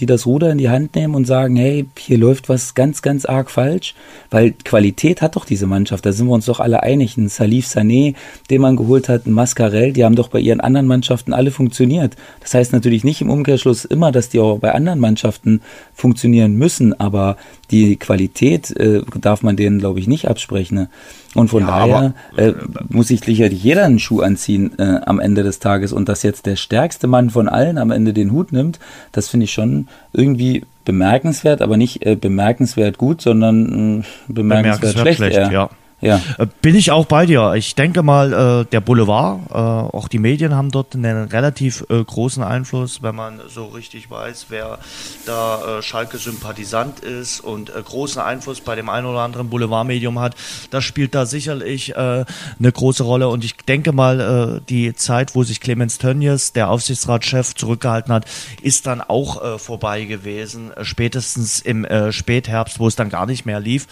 die 0.00 0.06
das 0.06 0.26
Ruder 0.26 0.50
in 0.50 0.58
die 0.58 0.68
Hand 0.68 0.94
nehmen 0.94 1.14
und 1.14 1.26
sagen, 1.26 1.56
hey, 1.56 1.86
hier 1.98 2.18
läuft 2.18 2.48
was 2.48 2.74
ganz, 2.74 3.02
ganz 3.02 3.24
arg 3.24 3.50
falsch, 3.50 3.94
weil 4.30 4.52
Qualität 4.64 5.22
hat 5.22 5.36
doch 5.36 5.44
diese 5.44 5.66
Mannschaft, 5.66 6.04
da 6.04 6.12
sind 6.12 6.26
wir 6.26 6.34
uns 6.34 6.46
doch 6.46 6.60
alle 6.60 6.82
einig. 6.82 7.16
Ein 7.16 7.28
Salif 7.28 7.66
Sané, 7.66 8.14
den 8.50 8.60
man 8.60 8.76
geholt 8.76 9.08
hat, 9.08 9.26
ein 9.26 9.32
Mascarell, 9.32 9.92
die 9.92 10.04
haben 10.04 10.16
doch 10.16 10.28
bei 10.28 10.40
ihren 10.40 10.60
anderen 10.60 10.86
Mannschaften 10.86 11.32
alle 11.32 11.50
funktioniert. 11.50 12.16
Das 12.40 12.54
heißt 12.54 12.72
natürlich 12.72 13.04
nicht 13.04 13.20
im 13.20 13.30
Umkehrschluss 13.30 13.84
immer, 13.84 14.10
dass 14.10 14.28
die 14.28 14.40
auch 14.40 14.58
bei 14.58 14.72
anderen 14.72 14.98
Mannschaften 14.98 15.60
funktionieren 15.94 16.54
müssen, 16.54 16.98
aber 16.98 17.36
die 17.70 17.96
Qualität 17.96 18.70
äh, 18.76 19.02
darf 19.20 19.42
man 19.42 19.56
denen, 19.56 19.78
glaube 19.78 20.00
ich, 20.00 20.06
nicht 20.06 20.28
absprechen. 20.28 20.76
Ne? 20.76 20.88
Und 21.34 21.48
von 21.48 21.62
ja, 21.62 21.66
daher 21.66 22.14
aber, 22.32 22.42
äh, 22.42 22.54
muss 22.88 23.08
sich 23.08 23.20
sicherlich 23.20 23.62
jeder 23.62 23.84
einen 23.84 23.98
Schuh 23.98 24.20
anziehen 24.20 24.78
äh, 24.78 25.00
am 25.04 25.20
Ende 25.20 25.42
des 25.42 25.58
Tages. 25.58 25.92
Und 25.92 26.08
dass 26.08 26.22
jetzt 26.22 26.46
der 26.46 26.56
stärkste 26.56 27.06
Mann 27.06 27.30
von 27.30 27.48
allen 27.48 27.78
am 27.78 27.90
Ende 27.90 28.12
den 28.12 28.32
Hut 28.32 28.52
nimmt, 28.52 28.78
das 29.12 29.28
finde 29.28 29.44
ich 29.44 29.52
schon 29.52 29.88
irgendwie 30.12 30.64
bemerkenswert, 30.84 31.62
aber 31.62 31.76
nicht 31.76 32.04
äh, 32.06 32.14
bemerkenswert 32.14 32.98
gut, 32.98 33.20
sondern 33.20 34.00
äh, 34.00 34.04
bemerkenswert, 34.32 34.34
bemerkenswert 34.34 34.98
schlecht. 35.00 35.16
schlecht 35.16 35.52
ja. 35.52 35.70
Ja. 36.00 36.20
Äh, 36.38 36.46
bin 36.60 36.74
ich 36.74 36.90
auch 36.90 37.06
bei 37.06 37.24
dir. 37.24 37.54
Ich 37.54 37.74
denke 37.74 38.02
mal, 38.02 38.32
äh, 38.32 38.64
der 38.66 38.80
Boulevard, 38.80 39.40
äh, 39.50 39.54
auch 39.54 40.08
die 40.08 40.18
Medien 40.18 40.54
haben 40.54 40.70
dort 40.70 40.94
einen 40.94 41.28
relativ 41.28 41.84
großen 41.88 42.42
Einfluss, 42.42 43.02
wenn 43.02 43.14
man 43.14 43.40
so 43.48 43.66
richtig 43.66 44.10
weiß, 44.10 44.46
wer 44.48 44.78
da 45.26 45.80
Schalke-Sympathisant 45.80 47.00
ist 47.00 47.40
und 47.40 47.72
großen 47.72 48.20
Einfluss 48.20 48.60
bei 48.60 48.74
dem 48.74 48.88
einen 48.88 49.06
oder 49.06 49.20
anderen 49.20 49.48
Boulevardmedium 49.48 50.18
hat. 50.18 50.34
Das 50.70 50.84
spielt 50.84 51.14
da 51.14 51.26
sicherlich 51.26 51.96
eine 51.96 52.26
große 52.60 53.02
Rolle. 53.02 53.28
Und 53.28 53.44
ich 53.44 53.56
denke 53.56 53.92
mal, 53.92 54.60
die 54.68 54.94
Zeit, 54.94 55.34
wo 55.34 55.44
sich 55.44 55.60
Clemens 55.60 55.98
Tönnies, 55.98 56.52
der 56.52 56.70
Aufsichtsratschef, 56.70 57.54
zurückgehalten 57.54 58.12
hat, 58.12 58.26
ist 58.62 58.86
dann 58.86 59.00
auch 59.00 59.58
vorbei 59.58 60.04
gewesen. 60.04 60.72
spätestens 60.82 61.60
im 61.60 61.86
Spätherbst, 62.10 62.78
wo 62.78 62.88
es 62.88 62.96
dann 62.96 63.08
gar 63.08 63.26
nicht 63.26 63.46
mehr 63.46 63.60
lief. 63.60 63.86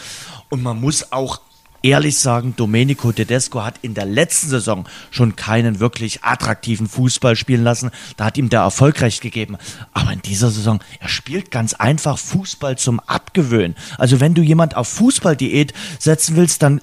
Und 0.51 0.63
man 0.63 0.81
muss 0.81 1.13
auch 1.13 1.41
ehrlich 1.83 2.19
sagen, 2.19 2.55
Domenico 2.57 3.13
Tedesco 3.13 3.63
hat 3.65 3.75
in 3.83 3.95
der 3.95 4.07
letzten 4.07 4.49
Saison 4.49 4.87
schon 5.11 5.37
keinen 5.37 5.81
wirklich 5.81 6.23
attraktiven 6.23 6.89
Fußball 6.89 7.37
spielen 7.37 7.65
lassen. 7.65 7.91
Da 8.17 8.27
hat 8.27 8.39
ihm 8.39 8.49
der 8.49 8.61
Erfolg 8.61 9.01
recht 9.01 9.21
gegeben. 9.21 9.57
Aber 9.93 10.13
in 10.13 10.23
dieser 10.23 10.51
Saison, 10.51 10.81
er 11.01 11.09
spielt 11.09 11.51
ganz 11.51 11.75
einfach 11.75 12.19
Fußball 12.19 12.79
zum 12.79 13.01
Abgewöhnen. 13.01 13.77
Also 13.99 14.21
wenn 14.21 14.35
du 14.35 14.43
jemand 14.43 14.77
auf 14.77 14.89
Fußballdiät 14.89 15.75
setzen 15.99 16.37
willst, 16.37 16.63
dann 16.63 16.81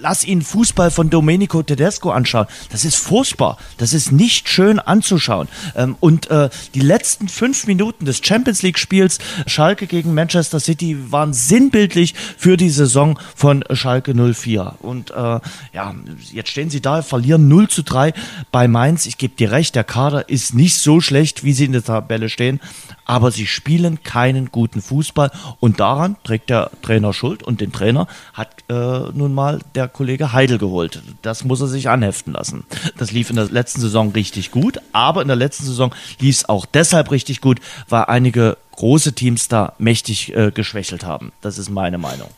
lass 0.00 0.24
ihn 0.24 0.42
Fußball 0.42 0.90
von 0.90 1.10
Domenico 1.10 1.62
Tedesco 1.62 2.10
anschauen. 2.10 2.46
Das 2.70 2.84
ist 2.84 2.96
furchtbar. 2.96 3.58
Das 3.76 3.92
ist 3.92 4.12
nicht 4.12 4.48
schön 4.48 4.78
anzuschauen. 4.78 5.48
Ähm, 5.76 5.96
und 6.00 6.30
äh, 6.30 6.48
die 6.74 6.80
letzten 6.80 7.28
fünf 7.28 7.66
Minuten 7.66 8.06
des 8.06 8.20
Champions 8.24 8.62
League 8.62 8.78
Spiels 8.78 9.18
Schalke 9.46 9.86
gegen 9.86 10.14
Manchester 10.14 10.60
City 10.60 10.96
waren 11.10 11.32
sinnbildlich 11.32 12.14
für 12.36 12.56
die 12.56 12.70
Saison 12.70 13.18
von 13.36 13.64
Schalke 13.72 14.14
04. 14.14 14.37
0-4. 14.38 14.74
Und 14.80 15.10
äh, 15.10 15.40
ja, 15.72 15.94
jetzt 16.32 16.50
stehen 16.50 16.70
sie 16.70 16.80
da, 16.80 17.02
verlieren 17.02 17.48
0 17.48 17.68
zu 17.68 17.82
3 17.82 18.12
bei 18.52 18.68
Mainz. 18.68 19.06
Ich 19.06 19.18
gebe 19.18 19.34
dir 19.34 19.50
recht, 19.50 19.74
der 19.74 19.84
Kader 19.84 20.28
ist 20.28 20.54
nicht 20.54 20.78
so 20.78 21.00
schlecht, 21.00 21.44
wie 21.44 21.52
sie 21.52 21.64
in 21.64 21.72
der 21.72 21.84
Tabelle 21.84 22.28
stehen, 22.28 22.60
aber 23.04 23.30
sie 23.30 23.46
spielen 23.46 24.02
keinen 24.02 24.50
guten 24.50 24.82
Fußball 24.82 25.30
und 25.60 25.80
daran 25.80 26.16
trägt 26.24 26.50
der 26.50 26.70
Trainer 26.82 27.12
Schuld 27.12 27.42
und 27.42 27.60
den 27.60 27.72
Trainer 27.72 28.06
hat 28.34 28.64
äh, 28.68 28.74
nun 28.74 29.34
mal 29.34 29.60
der 29.74 29.88
Kollege 29.88 30.32
Heidel 30.32 30.58
geholt. 30.58 31.02
Das 31.22 31.44
muss 31.44 31.60
er 31.60 31.68
sich 31.68 31.88
anheften 31.88 32.32
lassen. 32.32 32.64
Das 32.96 33.10
lief 33.10 33.30
in 33.30 33.36
der 33.36 33.46
letzten 33.46 33.80
Saison 33.80 34.12
richtig 34.12 34.50
gut, 34.50 34.78
aber 34.92 35.22
in 35.22 35.28
der 35.28 35.36
letzten 35.36 35.64
Saison 35.64 35.94
lief 36.20 36.36
es 36.36 36.48
auch 36.48 36.66
deshalb 36.66 37.10
richtig 37.10 37.40
gut, 37.40 37.60
weil 37.88 38.04
einige 38.04 38.56
große 38.76 39.12
Teams 39.12 39.48
da 39.48 39.72
mächtig 39.78 40.34
äh, 40.36 40.52
geschwächelt 40.52 41.04
haben. 41.04 41.32
Das 41.40 41.58
ist 41.58 41.68
meine 41.70 41.98
Meinung. 41.98 42.28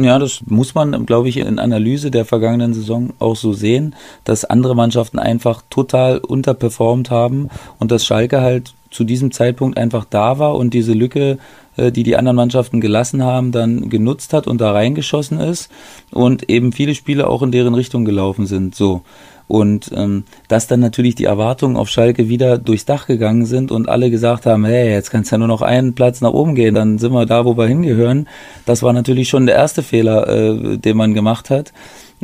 Ja, 0.00 0.20
das 0.20 0.42
muss 0.46 0.76
man, 0.76 1.06
glaube 1.06 1.28
ich, 1.28 1.38
in 1.38 1.58
Analyse 1.58 2.12
der 2.12 2.24
vergangenen 2.24 2.72
Saison 2.72 3.14
auch 3.18 3.34
so 3.34 3.52
sehen, 3.52 3.96
dass 4.22 4.44
andere 4.44 4.76
Mannschaften 4.76 5.18
einfach 5.18 5.60
total 5.70 6.18
unterperformt 6.18 7.10
haben 7.10 7.48
und 7.80 7.90
dass 7.90 8.06
Schalke 8.06 8.40
halt 8.40 8.74
zu 8.90 9.02
diesem 9.02 9.32
Zeitpunkt 9.32 9.76
einfach 9.76 10.04
da 10.08 10.38
war 10.38 10.54
und 10.54 10.72
diese 10.72 10.92
Lücke, 10.92 11.38
äh, 11.76 11.90
die 11.90 12.04
die 12.04 12.16
anderen 12.16 12.36
Mannschaften 12.36 12.80
gelassen 12.80 13.24
haben, 13.24 13.50
dann 13.50 13.88
genutzt 13.88 14.32
hat 14.32 14.46
und 14.46 14.60
da 14.60 14.70
reingeschossen 14.70 15.40
ist 15.40 15.68
und 16.12 16.48
eben 16.48 16.70
viele 16.70 16.94
Spiele 16.94 17.26
auch 17.26 17.42
in 17.42 17.50
deren 17.50 17.74
Richtung 17.74 18.04
gelaufen 18.04 18.46
sind. 18.46 18.76
So. 18.76 19.02
Und 19.48 19.90
ähm, 19.96 20.24
dass 20.46 20.66
dann 20.66 20.80
natürlich 20.80 21.14
die 21.14 21.24
Erwartungen 21.24 21.76
auf 21.76 21.88
Schalke 21.88 22.28
wieder 22.28 22.58
durchs 22.58 22.84
Dach 22.84 23.06
gegangen 23.06 23.46
sind 23.46 23.72
und 23.72 23.88
alle 23.88 24.10
gesagt 24.10 24.44
haben, 24.44 24.66
hey, 24.66 24.90
jetzt 24.90 25.10
kannst 25.10 25.32
ja 25.32 25.38
nur 25.38 25.48
noch 25.48 25.62
einen 25.62 25.94
Platz 25.94 26.20
nach 26.20 26.32
oben 26.32 26.54
gehen, 26.54 26.74
dann 26.74 26.98
sind 26.98 27.12
wir 27.12 27.24
da, 27.24 27.46
wo 27.46 27.56
wir 27.56 27.66
hingehören. 27.66 28.28
Das 28.66 28.82
war 28.82 28.92
natürlich 28.92 29.30
schon 29.30 29.46
der 29.46 29.56
erste 29.56 29.82
Fehler, 29.82 30.28
äh, 30.28 30.76
den 30.76 30.96
man 30.96 31.14
gemacht 31.14 31.48
hat. 31.48 31.72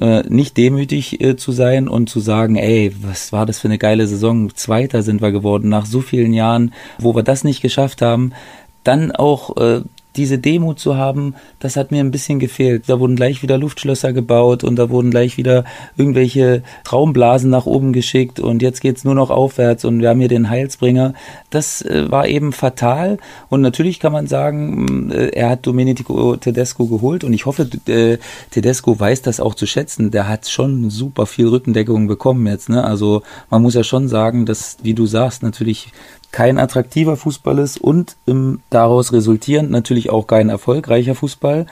Äh, 0.00 0.24
nicht 0.28 0.56
demütig 0.56 1.20
äh, 1.20 1.36
zu 1.36 1.52
sein 1.52 1.88
und 1.88 2.10
zu 2.10 2.20
sagen, 2.20 2.56
ey, 2.56 2.92
was 3.00 3.32
war 3.32 3.46
das 3.46 3.58
für 3.58 3.68
eine 3.68 3.78
geile 3.78 4.06
Saison? 4.06 4.54
Zweiter 4.54 5.02
sind 5.02 5.22
wir 5.22 5.30
geworden 5.30 5.68
nach 5.68 5.86
so 5.86 6.00
vielen 6.00 6.34
Jahren, 6.34 6.74
wo 6.98 7.14
wir 7.14 7.22
das 7.22 7.44
nicht 7.44 7.62
geschafft 7.62 8.02
haben. 8.02 8.32
Dann 8.82 9.12
auch 9.12 9.56
äh, 9.56 9.82
diese 10.16 10.38
Demut 10.38 10.78
zu 10.78 10.96
haben, 10.96 11.34
das 11.58 11.76
hat 11.76 11.90
mir 11.90 12.00
ein 12.00 12.10
bisschen 12.10 12.38
gefehlt. 12.38 12.84
Da 12.88 13.00
wurden 13.00 13.16
gleich 13.16 13.42
wieder 13.42 13.58
Luftschlösser 13.58 14.12
gebaut 14.12 14.64
und 14.64 14.76
da 14.76 14.90
wurden 14.90 15.10
gleich 15.10 15.36
wieder 15.36 15.64
irgendwelche 15.96 16.62
Traumblasen 16.84 17.50
nach 17.50 17.66
oben 17.66 17.92
geschickt 17.92 18.40
und 18.40 18.62
jetzt 18.62 18.80
geht's 18.80 19.04
nur 19.04 19.14
noch 19.14 19.30
aufwärts 19.30 19.84
und 19.84 20.00
wir 20.00 20.08
haben 20.10 20.20
hier 20.20 20.28
den 20.28 20.50
Heilsbringer. 20.50 21.14
Das 21.50 21.82
äh, 21.82 22.10
war 22.10 22.28
eben 22.28 22.52
fatal 22.52 23.18
und 23.48 23.60
natürlich 23.60 24.00
kann 24.00 24.12
man 24.12 24.26
sagen, 24.26 25.10
äh, 25.10 25.28
er 25.28 25.50
hat 25.50 25.66
Domenico 25.66 26.36
Tedesco 26.36 26.86
geholt 26.86 27.24
und 27.24 27.32
ich 27.32 27.46
hoffe, 27.46 27.68
äh, 27.86 28.18
Tedesco 28.50 28.98
weiß 28.98 29.22
das 29.22 29.40
auch 29.40 29.54
zu 29.54 29.66
schätzen. 29.66 30.10
Der 30.10 30.28
hat 30.28 30.48
schon 30.48 30.90
super 30.90 31.26
viel 31.26 31.48
Rückendeckung 31.48 32.06
bekommen 32.06 32.46
jetzt. 32.46 32.68
Ne? 32.68 32.84
Also 32.84 33.22
man 33.50 33.62
muss 33.62 33.74
ja 33.74 33.84
schon 33.84 34.08
sagen, 34.08 34.46
dass, 34.46 34.76
wie 34.82 34.94
du 34.94 35.06
sagst, 35.06 35.42
natürlich 35.42 35.88
kein 36.34 36.58
attraktiver 36.58 37.16
Fußball 37.16 37.60
ist 37.60 37.80
und 37.80 38.16
im, 38.26 38.58
daraus 38.68 39.12
resultierend 39.12 39.70
natürlich 39.70 40.10
auch 40.10 40.26
kein 40.26 40.48
erfolgreicher 40.48 41.14
Fußball. 41.14 41.66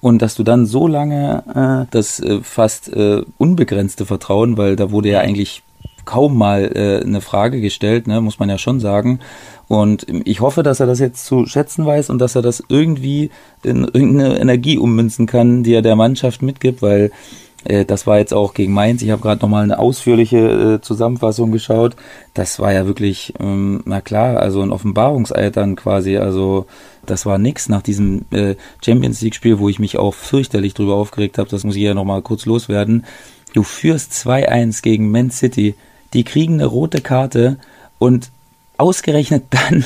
Und 0.00 0.22
dass 0.22 0.34
du 0.34 0.42
dann 0.42 0.66
so 0.66 0.88
lange 0.88 1.86
äh, 1.86 1.88
das 1.92 2.18
äh, 2.18 2.40
fast 2.42 2.88
äh, 2.88 3.22
unbegrenzte 3.38 4.06
Vertrauen, 4.06 4.56
weil 4.56 4.74
da 4.74 4.90
wurde 4.90 5.10
ja 5.10 5.20
eigentlich 5.20 5.62
kaum 6.04 6.36
mal 6.36 6.72
äh, 6.74 7.06
eine 7.06 7.20
Frage 7.20 7.60
gestellt, 7.60 8.08
ne, 8.08 8.20
muss 8.20 8.40
man 8.40 8.48
ja 8.48 8.58
schon 8.58 8.80
sagen. 8.80 9.20
Und 9.68 10.04
ich 10.24 10.40
hoffe, 10.40 10.64
dass 10.64 10.80
er 10.80 10.88
das 10.88 10.98
jetzt 10.98 11.24
zu 11.24 11.46
schätzen 11.46 11.86
weiß 11.86 12.10
und 12.10 12.18
dass 12.18 12.34
er 12.34 12.42
das 12.42 12.60
irgendwie 12.68 13.30
in 13.62 13.84
irgendeine 13.84 14.40
Energie 14.40 14.78
ummünzen 14.78 15.26
kann, 15.26 15.62
die 15.62 15.74
er 15.74 15.82
der 15.82 15.94
Mannschaft 15.94 16.42
mitgibt, 16.42 16.82
weil 16.82 17.12
das 17.64 18.06
war 18.06 18.18
jetzt 18.18 18.32
auch 18.32 18.54
gegen 18.54 18.72
Mainz. 18.72 19.02
Ich 19.02 19.10
habe 19.10 19.20
gerade 19.20 19.42
nochmal 19.42 19.64
eine 19.64 19.78
ausführliche 19.78 20.76
äh, 20.76 20.80
Zusammenfassung 20.80 21.50
geschaut. 21.50 21.96
Das 22.32 22.60
war 22.60 22.72
ja 22.72 22.86
wirklich, 22.86 23.34
ähm, 23.40 23.82
na 23.84 24.00
klar, 24.00 24.38
also 24.38 24.62
ein 24.62 24.70
Offenbarungseid 24.70 25.56
dann 25.56 25.74
quasi. 25.74 26.16
Also 26.16 26.66
das 27.04 27.26
war 27.26 27.38
nix 27.38 27.68
nach 27.68 27.82
diesem 27.82 28.26
äh, 28.30 28.54
Champions 28.84 29.20
League-Spiel, 29.20 29.58
wo 29.58 29.68
ich 29.68 29.80
mich 29.80 29.98
auch 29.98 30.14
fürchterlich 30.14 30.74
drüber 30.74 30.94
aufgeregt 30.94 31.38
habe. 31.38 31.50
Das 31.50 31.64
muss 31.64 31.76
ich 31.76 31.82
ja 31.82 31.94
nochmal 31.94 32.22
kurz 32.22 32.46
loswerden. 32.46 33.04
Du 33.54 33.64
führst 33.64 34.12
2-1 34.12 34.82
gegen 34.82 35.10
Man 35.10 35.30
City. 35.30 35.74
Die 36.12 36.24
kriegen 36.24 36.54
eine 36.54 36.66
rote 36.66 37.00
Karte 37.00 37.58
und 37.98 38.30
ausgerechnet 38.76 39.44
dann 39.50 39.84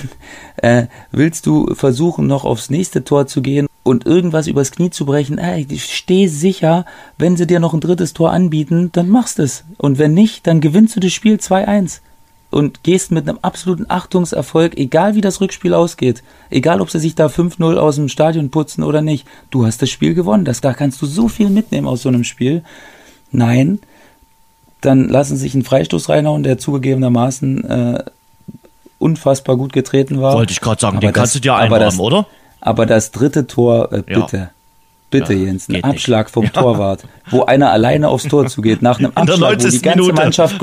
äh, 0.56 0.86
willst 1.10 1.46
du 1.46 1.74
versuchen, 1.74 2.26
noch 2.26 2.44
aufs 2.44 2.70
nächste 2.70 3.02
Tor 3.02 3.26
zu 3.26 3.40
gehen 3.40 3.66
und 3.82 4.06
irgendwas 4.06 4.46
übers 4.46 4.70
Knie 4.70 4.90
zu 4.90 5.06
brechen, 5.06 5.38
ey, 5.38 5.66
steh 5.78 6.28
sicher, 6.28 6.86
wenn 7.18 7.36
sie 7.36 7.46
dir 7.46 7.60
noch 7.60 7.74
ein 7.74 7.80
drittes 7.80 8.12
Tor 8.12 8.30
anbieten, 8.30 8.90
dann 8.92 9.08
machst 9.08 9.38
es. 9.38 9.64
Und 9.76 9.98
wenn 9.98 10.14
nicht, 10.14 10.46
dann 10.46 10.60
gewinnst 10.60 10.94
du 10.96 11.00
das 11.00 11.12
Spiel 11.12 11.36
2-1 11.36 12.00
und 12.50 12.84
gehst 12.84 13.10
mit 13.10 13.28
einem 13.28 13.38
absoluten 13.42 13.86
Achtungserfolg, 13.88 14.76
egal 14.76 15.14
wie 15.14 15.20
das 15.20 15.40
Rückspiel 15.40 15.74
ausgeht, 15.74 16.22
egal 16.50 16.80
ob 16.80 16.90
sie 16.90 17.00
sich 17.00 17.14
da 17.14 17.26
5-0 17.26 17.76
aus 17.76 17.96
dem 17.96 18.08
Stadion 18.08 18.50
putzen 18.50 18.84
oder 18.84 19.02
nicht, 19.02 19.26
du 19.50 19.66
hast 19.66 19.82
das 19.82 19.90
Spiel 19.90 20.14
gewonnen. 20.14 20.44
Das, 20.44 20.60
da 20.60 20.74
kannst 20.74 21.00
du 21.02 21.06
so 21.06 21.28
viel 21.28 21.48
mitnehmen 21.48 21.88
aus 21.88 22.02
so 22.02 22.08
einem 22.08 22.24
Spiel. 22.24 22.62
Nein, 23.32 23.80
dann 24.82 25.08
lassen 25.08 25.36
sie 25.36 25.42
sich 25.42 25.54
einen 25.54 25.64
Freistoß 25.64 26.08
reinhauen, 26.08 26.42
der 26.42 26.58
zugegebenermaßen 26.58 27.64
äh, 27.64 28.04
unfassbar 28.98 29.56
gut 29.56 29.72
getreten 29.72 30.20
war. 30.20 30.34
Wollte 30.34 30.52
ich 30.52 30.60
gerade 30.60 30.80
sagen, 30.80 30.98
aber 30.98 31.06
den 31.06 31.14
kannst 31.14 31.34
du 31.34 31.40
dir 31.40 31.54
einräumen, 31.54 31.98
oder? 31.98 32.26
Aber 32.62 32.86
das 32.86 33.10
dritte 33.10 33.46
Tor, 33.46 33.92
äh, 33.92 34.02
bitte. 34.02 34.36
Ja. 34.36 34.50
Bitte, 35.10 35.34
ja, 35.34 35.44
Jens, 35.44 35.68
ein 35.68 35.84
Abschlag 35.84 36.28
nicht. 36.28 36.32
vom 36.32 36.44
ja. 36.44 36.50
Torwart, 36.50 37.04
wo 37.28 37.42
einer 37.44 37.70
alleine 37.70 38.08
aufs 38.08 38.24
Tor 38.24 38.46
zugeht, 38.46 38.80
nach 38.80 38.98
einem 38.98 39.12
Abschlag, 39.14 39.60
wo 39.60 39.68
die 39.68 39.82
ganze 39.82 39.98
Minute. 40.00 40.14
Mannschaft, 40.14 40.60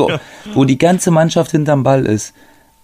wo 0.55 0.65
die 0.65 0.77
ganze 0.79 1.11
Mannschaft 1.11 1.51
hinterm 1.51 1.83
Ball 1.83 2.07
ist 2.07 2.33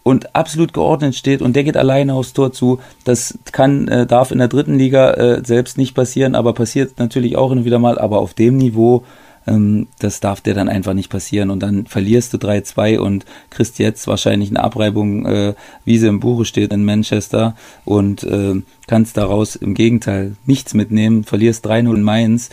und 0.04 0.36
absolut 0.36 0.74
geordnet 0.74 1.16
steht 1.16 1.42
und 1.42 1.56
der 1.56 1.64
geht 1.64 1.76
alleine 1.76 2.14
aufs 2.14 2.34
Tor 2.34 2.54
zu. 2.54 2.80
Das 3.06 3.40
kann, 3.52 3.88
äh, 3.88 4.06
darf 4.06 4.30
in 4.30 4.38
der 4.38 4.48
dritten 4.48 4.78
Liga 4.78 5.12
äh, 5.14 5.44
selbst 5.44 5.80
nicht 5.80 5.96
passieren, 5.96 6.36
aber 6.36 6.54
passiert 6.54 7.00
natürlich 7.00 7.36
auch 7.36 7.52
immer 7.52 7.66
wieder 7.66 7.80
mal. 7.80 7.98
Aber 7.98 8.20
auf 8.20 8.36
dem 8.36 8.58
Niveau 8.58 9.04
Ähm, 9.48 9.88
das 10.00 10.20
darf 10.20 10.42
dir 10.42 10.54
dann 10.54 10.70
einfach 10.70 10.94
nicht 10.94 11.10
passieren. 11.10 11.50
Und 11.50 11.62
dann 11.62 11.86
verlierst 11.86 12.34
du 12.34 12.38
3-2 12.38 12.98
und 12.98 13.26
kriegst 13.50 13.80
jetzt 13.80 14.08
wahrscheinlich 14.08 14.50
eine 14.50 14.64
Abreibung, 14.64 15.26
äh, 15.26 15.54
wie 15.84 15.98
sie 15.98 16.08
im 16.08 16.20
Buche 16.20 16.46
steht 16.46 16.74
in 16.74 16.86
Manchester 16.86 17.56
und 17.84 18.24
äh, 18.24 18.62
kannst 18.88 19.18
daraus 19.18 19.56
im 19.56 19.74
Gegenteil 19.74 20.36
nichts 20.46 20.74
mitnehmen, 20.74 21.24
verlierst 21.24 21.66
3-0 21.66 21.96
in 21.96 22.04
Mainz 22.04 22.50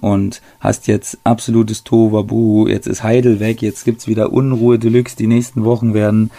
und 0.00 0.42
hast 0.60 0.86
jetzt 0.88 1.18
absolutes 1.24 1.84
Tohuwabohu, 1.84 2.68
jetzt 2.68 2.86
ist 2.86 3.02
Heidel 3.02 3.40
weg, 3.40 3.62
jetzt 3.62 3.84
gibt's 3.84 4.06
wieder 4.06 4.32
Unruhe 4.32 4.78
Deluxe, 4.78 5.16
die 5.16 5.26
nächsten 5.26 5.64
Wochen 5.64 5.94
werden 5.94 6.30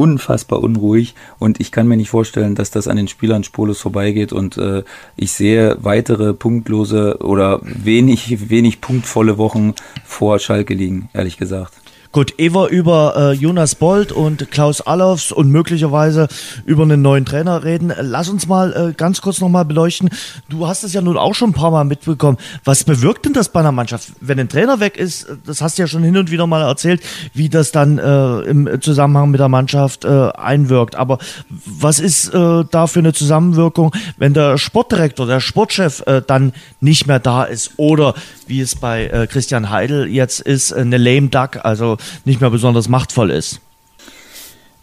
unfassbar 0.00 0.62
unruhig 0.62 1.14
und 1.38 1.60
ich 1.60 1.72
kann 1.72 1.86
mir 1.86 1.98
nicht 1.98 2.08
vorstellen, 2.08 2.54
dass 2.54 2.70
das 2.70 2.88
an 2.88 2.96
den 2.96 3.06
Spielern 3.06 3.44
spurlos 3.44 3.80
vorbeigeht 3.80 4.32
und 4.32 4.56
äh, 4.56 4.82
ich 5.14 5.32
sehe 5.32 5.76
weitere 5.82 6.32
punktlose 6.32 7.18
oder 7.18 7.60
wenig, 7.62 8.48
wenig 8.48 8.80
punktvolle 8.80 9.36
Wochen 9.36 9.74
vor 10.02 10.38
Schalke 10.38 10.72
liegen, 10.72 11.10
ehrlich 11.12 11.36
gesagt. 11.36 11.79
Gut, 12.12 12.34
Eva 12.38 12.66
über 12.66 13.14
äh, 13.16 13.32
Jonas 13.34 13.76
Bold 13.76 14.10
und 14.10 14.50
Klaus 14.50 14.80
Allofs 14.80 15.30
und 15.30 15.48
möglicherweise 15.48 16.26
über 16.66 16.82
einen 16.82 17.02
neuen 17.02 17.24
Trainer 17.24 17.62
reden. 17.62 17.92
Lass 18.00 18.28
uns 18.28 18.48
mal 18.48 18.72
äh, 18.72 18.92
ganz 18.94 19.20
kurz 19.20 19.40
nochmal 19.40 19.64
beleuchten. 19.64 20.10
Du 20.48 20.66
hast 20.66 20.82
es 20.82 20.92
ja 20.92 21.02
nun 21.02 21.16
auch 21.16 21.36
schon 21.36 21.50
ein 21.50 21.52
paar 21.52 21.70
Mal 21.70 21.84
mitbekommen. 21.84 22.36
Was 22.64 22.82
bewirkt 22.82 23.26
denn 23.26 23.32
das 23.32 23.50
bei 23.50 23.60
einer 23.60 23.70
Mannschaft? 23.70 24.08
Wenn 24.20 24.40
ein 24.40 24.48
Trainer 24.48 24.80
weg 24.80 24.96
ist, 24.96 25.28
das 25.46 25.62
hast 25.62 25.78
du 25.78 25.82
ja 25.82 25.86
schon 25.86 26.02
hin 26.02 26.16
und 26.16 26.32
wieder 26.32 26.48
mal 26.48 26.62
erzählt, 26.62 27.00
wie 27.32 27.48
das 27.48 27.70
dann 27.70 27.98
äh, 27.98 28.40
im 28.40 28.80
Zusammenhang 28.80 29.30
mit 29.30 29.38
der 29.38 29.48
Mannschaft 29.48 30.04
äh, 30.04 30.30
einwirkt. 30.32 30.96
Aber 30.96 31.18
was 31.64 32.00
ist 32.00 32.34
äh, 32.34 32.64
da 32.68 32.88
für 32.88 32.98
eine 32.98 33.12
Zusammenwirkung, 33.12 33.92
wenn 34.16 34.34
der 34.34 34.58
Sportdirektor, 34.58 35.28
der 35.28 35.38
Sportchef 35.38 36.02
äh, 36.06 36.22
dann 36.26 36.54
nicht 36.80 37.06
mehr 37.06 37.20
da 37.20 37.44
ist 37.44 37.74
oder 37.76 38.14
wie 38.48 38.60
es 38.60 38.74
bei 38.74 39.06
äh, 39.06 39.28
Christian 39.28 39.70
Heidel 39.70 40.08
jetzt 40.08 40.40
ist, 40.40 40.72
eine 40.72 40.98
lame 40.98 41.28
duck, 41.28 41.64
also 41.64 41.98
nicht 42.24 42.40
mehr 42.40 42.50
besonders 42.50 42.88
machtvoll 42.88 43.30
ist. 43.30 43.60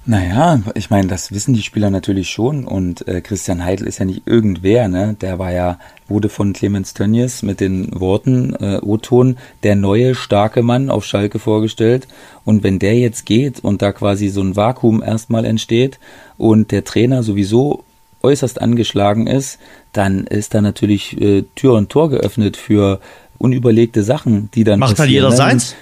Naja, 0.09 0.61
ich 0.73 0.89
meine, 0.89 1.09
das 1.09 1.33
wissen 1.33 1.53
die 1.53 1.61
Spieler 1.61 1.89
natürlich 1.89 2.29
schon 2.29 2.63
und 2.63 3.05
äh, 3.09 3.19
Christian 3.19 3.65
Heidel 3.65 3.87
ist 3.87 3.97
ja 3.97 4.05
nicht 4.05 4.21
irgendwer, 4.25 4.87
ne? 4.87 5.17
Der 5.19 5.37
war 5.37 5.51
ja, 5.51 5.79
wurde 6.07 6.29
von 6.29 6.53
Clemens 6.53 6.93
Tönnies 6.93 7.43
mit 7.43 7.59
den 7.59 7.99
Worten 7.99 8.55
äh, 8.55 8.79
O-Ton 8.81 9.35
der 9.63 9.75
neue 9.75 10.15
starke 10.15 10.63
Mann 10.63 10.89
auf 10.89 11.03
Schalke 11.03 11.39
vorgestellt 11.39 12.07
und 12.45 12.63
wenn 12.63 12.79
der 12.79 12.97
jetzt 12.97 13.25
geht 13.25 13.59
und 13.59 13.81
da 13.81 13.91
quasi 13.91 14.29
so 14.29 14.39
ein 14.39 14.55
Vakuum 14.55 15.03
erstmal 15.03 15.43
entsteht 15.43 15.99
und 16.37 16.71
der 16.71 16.85
Trainer 16.85 17.21
sowieso 17.21 17.83
äußerst 18.23 18.61
angeschlagen 18.61 19.27
ist, 19.27 19.59
dann 19.91 20.25
ist 20.25 20.53
da 20.53 20.61
natürlich 20.61 21.19
äh, 21.19 21.43
Tür 21.55 21.73
und 21.73 21.89
Tor 21.89 22.09
geöffnet 22.09 22.55
für 22.55 23.01
unüberlegte 23.39 24.03
Sachen, 24.03 24.49
die 24.53 24.63
dann 24.63 24.79
Macht 24.79 24.91
halt 24.91 24.97
passieren. 24.99 25.13
jeder 25.13 25.29
ne? 25.31 25.35
seins? 25.35 25.75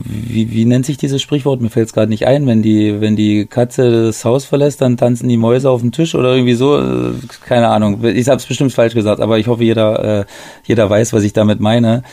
Wie, 0.00 0.52
wie 0.52 0.64
nennt 0.64 0.86
sich 0.86 0.96
dieses 0.96 1.20
Sprichwort? 1.20 1.60
Mir 1.60 1.70
fällt 1.70 1.88
es 1.88 1.92
gerade 1.92 2.08
nicht 2.08 2.26
ein. 2.26 2.46
Wenn 2.46 2.62
die, 2.62 3.00
wenn 3.00 3.16
die 3.16 3.46
Katze 3.46 4.06
das 4.06 4.24
Haus 4.24 4.44
verlässt, 4.44 4.80
dann 4.80 4.96
tanzen 4.96 5.28
die 5.28 5.36
Mäuse 5.36 5.68
auf 5.70 5.80
dem 5.80 5.90
Tisch 5.90 6.14
oder 6.14 6.34
irgendwie 6.34 6.54
so. 6.54 6.78
Äh, 6.78 7.14
Keine 7.44 7.68
Ahnung. 7.68 8.04
Ich 8.04 8.28
habe 8.28 8.36
es 8.36 8.46
bestimmt 8.46 8.72
falsch 8.72 8.94
gesagt, 8.94 9.20
aber 9.20 9.38
ich 9.38 9.48
hoffe, 9.48 9.64
jeder, 9.64 10.20
äh, 10.20 10.24
jeder 10.64 10.88
weiß, 10.88 11.12
was 11.12 11.24
ich 11.24 11.32
damit 11.32 11.58
meine. 11.58 12.04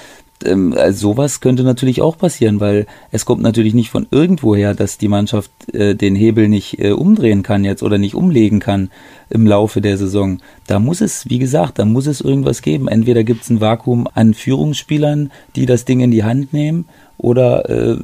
Ähm, 0.44 0.74
also 0.76 1.10
sowas 1.10 1.40
könnte 1.40 1.64
natürlich 1.64 2.02
auch 2.02 2.18
passieren, 2.18 2.60
weil 2.60 2.88
es 3.12 3.26
kommt 3.26 3.42
natürlich 3.42 3.74
nicht 3.74 3.90
von 3.90 4.08
irgendwoher, 4.12 4.74
dass 4.74 4.98
die 4.98 5.08
Mannschaft 5.08 5.52
äh, 5.74 5.96
den 5.96 6.16
Hebel 6.16 6.48
nicht 6.48 6.80
äh, 6.80 6.92
umdrehen 6.92 7.44
kann 7.44 7.64
jetzt 7.64 7.84
oder 7.84 7.98
nicht 7.98 8.16
umlegen 8.16 8.60
kann 8.60 8.90
im 9.30 9.48
Laufe 9.48 9.82
der 9.82 9.98
Saison. 9.98 10.40
Da 10.68 10.80
muss 10.80 11.02
es, 11.02 11.30
wie 11.30 11.40
gesagt, 11.40 11.80
da 11.80 11.86
muss 11.86 12.08
es 12.08 12.22
irgendwas 12.22 12.62
geben. 12.62 12.88
Entweder 12.88 13.24
gibt 13.24 13.44
es 13.44 13.50
ein 13.50 13.62
Vakuum 13.62 14.08
an 14.14 14.34
Führungsspielern, 14.34 15.32
die 15.56 15.66
das 15.66 15.86
Ding 15.86 16.00
in 16.02 16.12
die 16.12 16.24
Hand 16.24 16.54
nehmen, 16.54 16.86
oder 17.18 17.70
äh, 17.70 17.98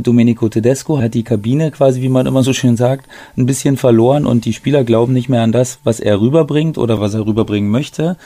Domenico 0.00 0.48
Tedesco 0.48 0.98
hat 0.98 1.14
die 1.14 1.22
Kabine 1.22 1.70
quasi, 1.70 2.02
wie 2.02 2.08
man 2.08 2.26
immer 2.26 2.42
so 2.42 2.52
schön 2.52 2.76
sagt, 2.76 3.08
ein 3.36 3.46
bisschen 3.46 3.76
verloren 3.76 4.26
und 4.26 4.44
die 4.44 4.52
Spieler 4.52 4.84
glauben 4.84 5.12
nicht 5.12 5.28
mehr 5.28 5.42
an 5.42 5.52
das, 5.52 5.78
was 5.84 6.00
er 6.00 6.20
rüberbringt 6.20 6.78
oder 6.78 7.00
was 7.00 7.14
er 7.14 7.26
rüberbringen 7.26 7.70
möchte. 7.70 8.16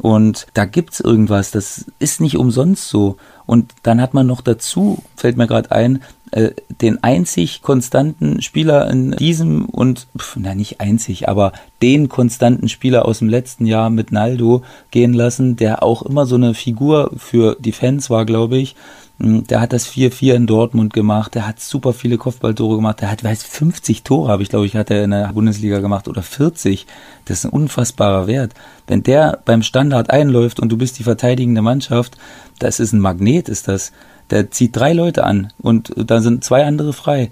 Und 0.00 0.46
da 0.54 0.64
gibt's 0.66 1.00
irgendwas, 1.00 1.50
das 1.50 1.86
ist 1.98 2.20
nicht 2.20 2.36
umsonst 2.36 2.88
so. 2.88 3.16
Und 3.46 3.72
dann 3.82 4.00
hat 4.00 4.12
man 4.12 4.26
noch 4.26 4.40
dazu, 4.40 4.98
fällt 5.14 5.36
mir 5.36 5.46
gerade 5.46 5.70
ein, 5.70 6.02
äh, 6.32 6.50
den 6.82 7.02
einzig 7.02 7.62
konstanten 7.62 8.42
Spieler 8.42 8.90
in 8.90 9.12
diesem 9.12 9.66
und, 9.66 10.08
pf, 10.18 10.36
na 10.40 10.54
nicht 10.54 10.80
einzig, 10.80 11.28
aber 11.28 11.52
den 11.80 12.08
konstanten 12.08 12.68
Spieler 12.68 13.06
aus 13.06 13.20
dem 13.20 13.28
letzten 13.28 13.64
Jahr 13.64 13.88
mit 13.88 14.10
Naldo 14.10 14.62
gehen 14.90 15.12
lassen, 15.12 15.56
der 15.56 15.82
auch 15.82 16.02
immer 16.02 16.26
so 16.26 16.34
eine 16.34 16.54
Figur 16.54 17.12
für 17.16 17.56
die 17.60 17.72
Fans 17.72 18.10
war, 18.10 18.26
glaube 18.26 18.58
ich. 18.58 18.74
Hm, 19.18 19.46
Der 19.46 19.60
hat 19.60 19.72
das 19.72 19.86
4-4 19.86 20.34
in 20.34 20.46
Dortmund 20.46 20.92
gemacht, 20.92 21.34
der 21.34 21.46
hat 21.46 21.60
super 21.60 21.92
viele 21.92 22.18
Kopfballtore 22.18 22.76
gemacht, 22.76 23.00
der 23.00 23.10
hat, 23.10 23.24
weiß, 23.24 23.42
50 23.44 24.02
Tore, 24.02 24.30
habe 24.30 24.42
ich 24.42 24.50
glaube 24.50 24.66
ich, 24.66 24.76
hat 24.76 24.90
er 24.90 25.04
in 25.04 25.10
der 25.10 25.32
Bundesliga 25.32 25.80
gemacht 25.80 26.08
oder 26.08 26.22
40. 26.22 26.86
Das 27.24 27.38
ist 27.38 27.44
ein 27.46 27.50
unfassbarer 27.50 28.26
Wert. 28.26 28.52
Wenn 28.86 29.02
der 29.02 29.40
beim 29.44 29.62
Standard 29.62 30.10
einläuft 30.10 30.60
und 30.60 30.70
du 30.70 30.76
bist 30.76 30.98
die 30.98 31.04
verteidigende 31.04 31.62
Mannschaft, 31.62 32.16
das 32.58 32.80
ist 32.80 32.92
ein 32.92 33.00
Magnet, 33.00 33.48
ist 33.48 33.68
das. 33.68 33.92
Der 34.30 34.50
zieht 34.50 34.76
drei 34.76 34.92
Leute 34.92 35.24
an 35.24 35.52
und 35.58 35.92
da 35.96 36.20
sind 36.20 36.44
zwei 36.44 36.64
andere 36.64 36.92
frei. 36.92 37.30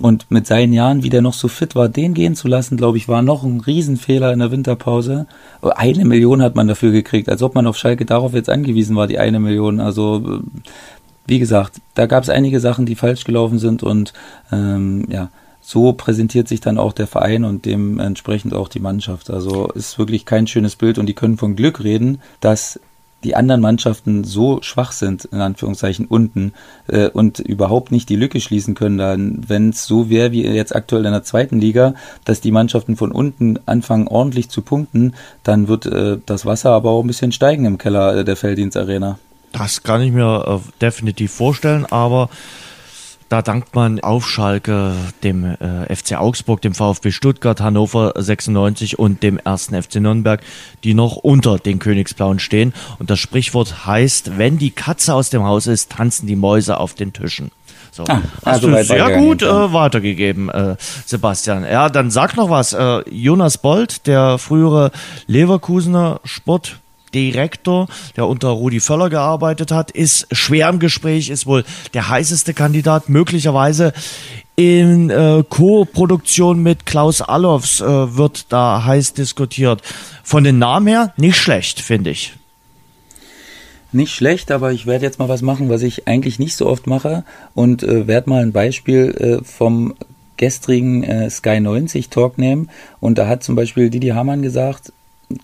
Und 0.00 0.28
mit 0.28 0.44
seinen 0.44 0.72
Jahren, 0.72 1.04
wie 1.04 1.08
der 1.08 1.22
noch 1.22 1.34
so 1.34 1.46
fit 1.46 1.76
war, 1.76 1.88
den 1.88 2.14
gehen 2.14 2.34
zu 2.34 2.48
lassen, 2.48 2.76
glaube 2.76 2.98
ich, 2.98 3.06
war 3.06 3.22
noch 3.22 3.44
ein 3.44 3.60
Riesenfehler 3.60 4.32
in 4.32 4.40
der 4.40 4.50
Winterpause. 4.50 5.26
Eine 5.62 6.04
Million 6.04 6.42
hat 6.42 6.56
man 6.56 6.66
dafür 6.66 6.90
gekriegt, 6.90 7.28
als 7.28 7.42
ob 7.42 7.54
man 7.54 7.68
auf 7.68 7.76
Schalke 7.76 8.04
darauf 8.04 8.34
jetzt 8.34 8.50
angewiesen 8.50 8.96
war, 8.96 9.06
die 9.06 9.20
eine 9.20 9.38
Million. 9.38 9.78
Also, 9.78 10.40
wie 11.26 11.38
gesagt, 11.38 11.80
da 11.94 12.06
gab 12.06 12.22
es 12.22 12.30
einige 12.30 12.60
Sachen, 12.60 12.86
die 12.86 12.94
falsch 12.96 13.24
gelaufen 13.24 13.58
sind 13.58 13.82
und 13.82 14.12
ähm, 14.52 15.06
ja, 15.08 15.30
so 15.60 15.94
präsentiert 15.94 16.46
sich 16.46 16.60
dann 16.60 16.78
auch 16.78 16.92
der 16.92 17.06
Verein 17.06 17.44
und 17.44 17.64
dementsprechend 17.64 18.52
auch 18.52 18.68
die 18.68 18.80
Mannschaft. 18.80 19.30
Also 19.30 19.68
ist 19.68 19.98
wirklich 19.98 20.26
kein 20.26 20.46
schönes 20.46 20.76
Bild 20.76 20.98
und 20.98 21.06
die 21.06 21.14
können 21.14 21.38
von 21.38 21.56
Glück 21.56 21.82
reden, 21.82 22.20
dass 22.40 22.78
die 23.24 23.34
anderen 23.34 23.62
Mannschaften 23.62 24.22
so 24.22 24.60
schwach 24.60 24.92
sind, 24.92 25.24
in 25.24 25.40
Anführungszeichen 25.40 26.04
unten, 26.06 26.52
äh, 26.88 27.08
und 27.08 27.38
überhaupt 27.38 27.90
nicht 27.90 28.10
die 28.10 28.16
Lücke 28.16 28.40
schließen 28.40 28.74
können, 28.74 28.98
dann, 28.98 29.48
wenn 29.48 29.70
es 29.70 29.86
so 29.86 30.10
wäre 30.10 30.30
wie 30.32 30.46
jetzt 30.46 30.76
aktuell 30.76 31.06
in 31.06 31.12
der 31.12 31.24
zweiten 31.24 31.58
Liga, 31.58 31.94
dass 32.26 32.42
die 32.42 32.52
Mannschaften 32.52 32.96
von 32.96 33.10
unten 33.10 33.58
anfangen 33.64 34.08
ordentlich 34.08 34.50
zu 34.50 34.60
punkten, 34.60 35.14
dann 35.42 35.68
wird 35.68 35.86
äh, 35.86 36.18
das 36.26 36.44
Wasser 36.44 36.70
aber 36.70 36.90
auch 36.90 37.02
ein 37.02 37.06
bisschen 37.06 37.32
steigen 37.32 37.64
im 37.64 37.78
Keller 37.78 38.18
äh, 38.18 38.24
der 38.24 38.36
Felddienstarena. 38.36 39.18
Das 39.54 39.84
kann 39.84 40.02
ich 40.02 40.10
mir 40.10 40.60
äh, 40.64 40.80
definitiv 40.80 41.32
vorstellen, 41.32 41.86
aber 41.86 42.28
da 43.28 43.40
dankt 43.40 43.74
man 43.76 44.00
auf 44.00 44.28
Schalke 44.28 44.94
dem 45.22 45.44
äh, 45.44 45.94
FC 45.94 46.16
Augsburg, 46.16 46.60
dem 46.60 46.74
VfB 46.74 47.12
Stuttgart, 47.12 47.60
Hannover 47.60 48.12
96 48.16 48.98
und 48.98 49.22
dem 49.22 49.38
ersten 49.38 49.80
FC 49.80 49.96
Nürnberg, 49.96 50.42
die 50.82 50.92
noch 50.92 51.14
unter 51.16 51.58
den 51.58 51.78
Königsblauen 51.78 52.40
stehen. 52.40 52.74
Und 52.98 53.10
das 53.10 53.20
Sprichwort 53.20 53.86
heißt, 53.86 54.38
wenn 54.38 54.58
die 54.58 54.72
Katze 54.72 55.14
aus 55.14 55.30
dem 55.30 55.44
Haus 55.44 55.68
ist, 55.68 55.92
tanzen 55.92 56.26
die 56.26 56.36
Mäuse 56.36 56.78
auf 56.78 56.94
den 56.94 57.12
Tischen. 57.12 57.52
So, 57.92 58.02
Ah, 58.08 58.22
hast 58.44 58.46
also 58.46 58.66
du 58.68 58.74
weit 58.74 58.86
sehr 58.86 59.18
gut 59.18 59.42
äh, 59.42 59.72
weitergegeben, 59.72 60.48
äh, 60.48 60.74
Sebastian. 61.06 61.62
Ja, 61.62 61.88
dann 61.88 62.10
sag 62.10 62.36
noch 62.36 62.50
was. 62.50 62.72
Äh, 62.72 63.08
Jonas 63.08 63.58
Bold, 63.58 64.08
der 64.08 64.38
frühere 64.38 64.90
Leverkusener 65.28 66.20
Sport 66.24 66.80
Direktor, 67.14 67.86
der 68.16 68.26
unter 68.26 68.48
Rudi 68.48 68.80
Völler 68.80 69.08
gearbeitet 69.08 69.70
hat, 69.70 69.90
ist 69.90 70.26
schwer 70.32 70.68
im 70.68 70.78
Gespräch, 70.78 71.30
ist 71.30 71.46
wohl 71.46 71.64
der 71.94 72.08
heißeste 72.08 72.52
Kandidat, 72.52 73.08
möglicherweise 73.08 73.92
in 74.56 75.10
äh, 75.10 75.42
Co-Produktion 75.48 76.62
mit 76.62 76.86
Klaus 76.86 77.22
Allofs 77.22 77.80
äh, 77.80 78.16
wird 78.16 78.52
da 78.52 78.84
heiß 78.84 79.14
diskutiert. 79.14 79.82
Von 80.22 80.44
den 80.44 80.58
Namen 80.58 80.86
her 80.86 81.12
nicht 81.16 81.36
schlecht, 81.36 81.80
finde 81.80 82.10
ich. 82.10 82.34
Nicht 83.92 84.12
schlecht, 84.12 84.50
aber 84.50 84.72
ich 84.72 84.86
werde 84.86 85.04
jetzt 85.04 85.18
mal 85.20 85.28
was 85.28 85.42
machen, 85.42 85.68
was 85.68 85.82
ich 85.82 86.08
eigentlich 86.08 86.40
nicht 86.40 86.56
so 86.56 86.66
oft 86.66 86.86
mache 86.86 87.24
und 87.54 87.84
äh, 87.84 88.08
werde 88.08 88.28
mal 88.28 88.42
ein 88.42 88.52
Beispiel 88.52 89.40
äh, 89.40 89.44
vom 89.44 89.94
gestrigen 90.36 91.04
äh, 91.04 91.30
Sky 91.30 91.60
90 91.60 92.08
Talk 92.08 92.38
nehmen. 92.38 92.70
Und 93.00 93.18
da 93.18 93.28
hat 93.28 93.44
zum 93.44 93.54
Beispiel 93.54 93.90
Didi 93.90 94.08
Hamann 94.08 94.42
gesagt, 94.42 94.92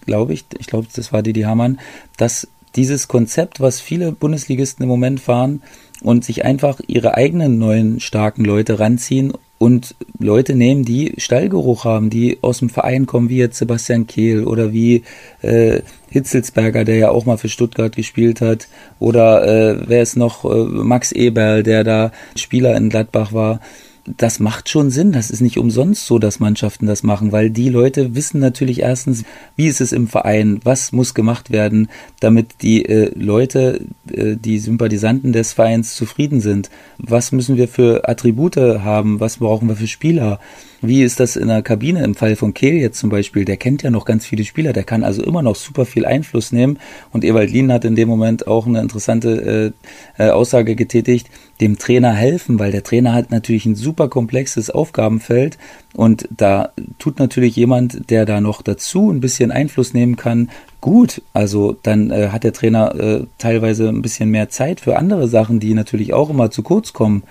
glaube 0.06 0.32
ich, 0.32 0.44
ich 0.58 0.66
glaube, 0.66 0.86
das 0.94 1.12
war 1.12 1.22
Didi 1.22 1.42
Hamann, 1.42 1.80
dass 2.16 2.48
dieses 2.76 3.08
Konzept, 3.08 3.60
was 3.60 3.80
viele 3.80 4.12
Bundesligisten 4.12 4.82
im 4.82 4.88
Moment 4.88 5.20
fahren 5.20 5.62
und 6.02 6.24
sich 6.24 6.44
einfach 6.44 6.80
ihre 6.86 7.14
eigenen 7.14 7.58
neuen 7.58 8.00
starken 8.00 8.44
Leute 8.44 8.78
ranziehen 8.78 9.32
und 9.58 9.94
Leute 10.18 10.54
nehmen, 10.54 10.84
die 10.84 11.14
Stallgeruch 11.18 11.84
haben, 11.84 12.08
die 12.08 12.38
aus 12.40 12.60
dem 12.60 12.70
Verein 12.70 13.04
kommen, 13.04 13.28
wie 13.28 13.36
jetzt 13.36 13.58
Sebastian 13.58 14.06
Kehl 14.06 14.44
oder 14.44 14.72
wie 14.72 15.02
äh, 15.42 15.82
Hitzelsberger, 16.08 16.84
der 16.84 16.96
ja 16.96 17.10
auch 17.10 17.26
mal 17.26 17.36
für 17.36 17.50
Stuttgart 17.50 17.94
gespielt 17.94 18.40
hat, 18.40 18.68
oder 18.98 19.46
äh, 19.46 19.82
wer 19.86 20.00
ist 20.00 20.16
noch, 20.16 20.46
äh, 20.46 20.64
Max 20.64 21.12
Eberl, 21.12 21.62
der 21.62 21.84
da 21.84 22.12
Spieler 22.36 22.74
in 22.76 22.88
Gladbach 22.88 23.34
war 23.34 23.60
das 24.16 24.40
macht 24.40 24.68
schon 24.68 24.90
Sinn. 24.90 25.12
Das 25.12 25.30
ist 25.30 25.40
nicht 25.40 25.58
umsonst 25.58 26.06
so, 26.06 26.18
dass 26.18 26.40
Mannschaften 26.40 26.86
das 26.86 27.02
machen, 27.02 27.32
weil 27.32 27.50
die 27.50 27.68
Leute 27.68 28.14
wissen 28.14 28.40
natürlich 28.40 28.80
erstens, 28.80 29.24
wie 29.56 29.66
ist 29.66 29.80
es 29.80 29.92
im 29.92 30.08
Verein, 30.08 30.60
was 30.64 30.92
muss 30.92 31.14
gemacht 31.14 31.50
werden, 31.50 31.88
damit 32.20 32.62
die 32.62 32.84
äh, 32.84 33.12
Leute, 33.14 33.80
äh, 34.12 34.36
die 34.36 34.58
Sympathisanten 34.58 35.32
des 35.32 35.52
Vereins 35.52 35.94
zufrieden 35.94 36.40
sind. 36.40 36.70
Was 36.98 37.32
müssen 37.32 37.56
wir 37.56 37.68
für 37.68 38.08
Attribute 38.08 38.56
haben? 38.56 39.20
Was 39.20 39.38
brauchen 39.38 39.68
wir 39.68 39.76
für 39.76 39.88
Spieler? 39.88 40.40
Wie 40.83 41.03
ist 41.03 41.20
das 41.20 41.37
in 41.37 41.49
der 41.49 41.61
Kabine 41.61 42.03
im 42.03 42.14
Fall 42.14 42.37
von 42.37 42.55
Kehl 42.55 42.74
jetzt 42.74 42.99
zum 42.99 43.11
Beispiel? 43.11 43.45
Der 43.45 43.59
kennt 43.59 43.83
ja 43.83 43.91
noch 43.91 44.07
ganz 44.07 44.24
viele 44.24 44.45
Spieler, 44.45 44.72
der 44.72 44.85
kann 44.85 45.05
also 45.05 45.22
immer 45.22 45.43
noch 45.43 45.57
super 45.57 45.85
viel 45.85 46.07
Einfluss 46.07 46.53
nehmen. 46.53 46.78
Und 47.12 47.22
Ewald 47.22 47.51
Lien 47.51 47.70
hat 47.70 47.85
in 47.85 47.97
dem 47.97 48.09
Moment 48.09 48.47
auch 48.47 48.66
eine 48.66 48.81
interessante 48.81 49.74
äh, 50.18 50.24
äh, 50.26 50.31
Aussage 50.31 50.76
getätigt, 50.76 51.28
dem 51.61 51.78
Trainer 51.78 52.12
helfen, 52.12 52.59
weil 52.59 52.72
der 52.72 52.83
Trainer 52.83 53.12
hat 53.12 53.31
natürlich 53.31 53.66
ein 53.66 53.74
super 53.74 54.09
komplexes 54.09 54.70
Aufgabenfeld 54.70 55.59
und 55.95 56.26
da 56.35 56.70
tut 56.99 57.18
natürlich 57.18 57.57
jemand, 57.57 58.11
der 58.11 58.24
da 58.24 58.41
noch 58.41 58.62
dazu 58.62 59.11
ein 59.11 59.20
bisschen 59.20 59.51
Einfluss 59.51 59.93
nehmen 59.93 60.16
kann, 60.16 60.51
gut. 60.81 61.20
Also 61.35 61.76
dann 61.83 62.11
äh, 62.11 62.28
hat 62.28 62.45
der 62.45 62.53
Trainer 62.53 62.95
äh, 62.95 63.26
teilweise 63.39 63.89
ein 63.89 64.01
bisschen 64.01 64.31
mehr 64.31 64.49
Zeit 64.49 64.81
für 64.81 64.97
andere 64.97 65.28
Sachen, 65.28 65.61
die 65.61 65.74
natürlich 65.74 66.14
auch 66.14 66.31
immer 66.31 66.51
zu 66.51 66.62
kurz 66.62 66.93
kommen. 66.95 67.22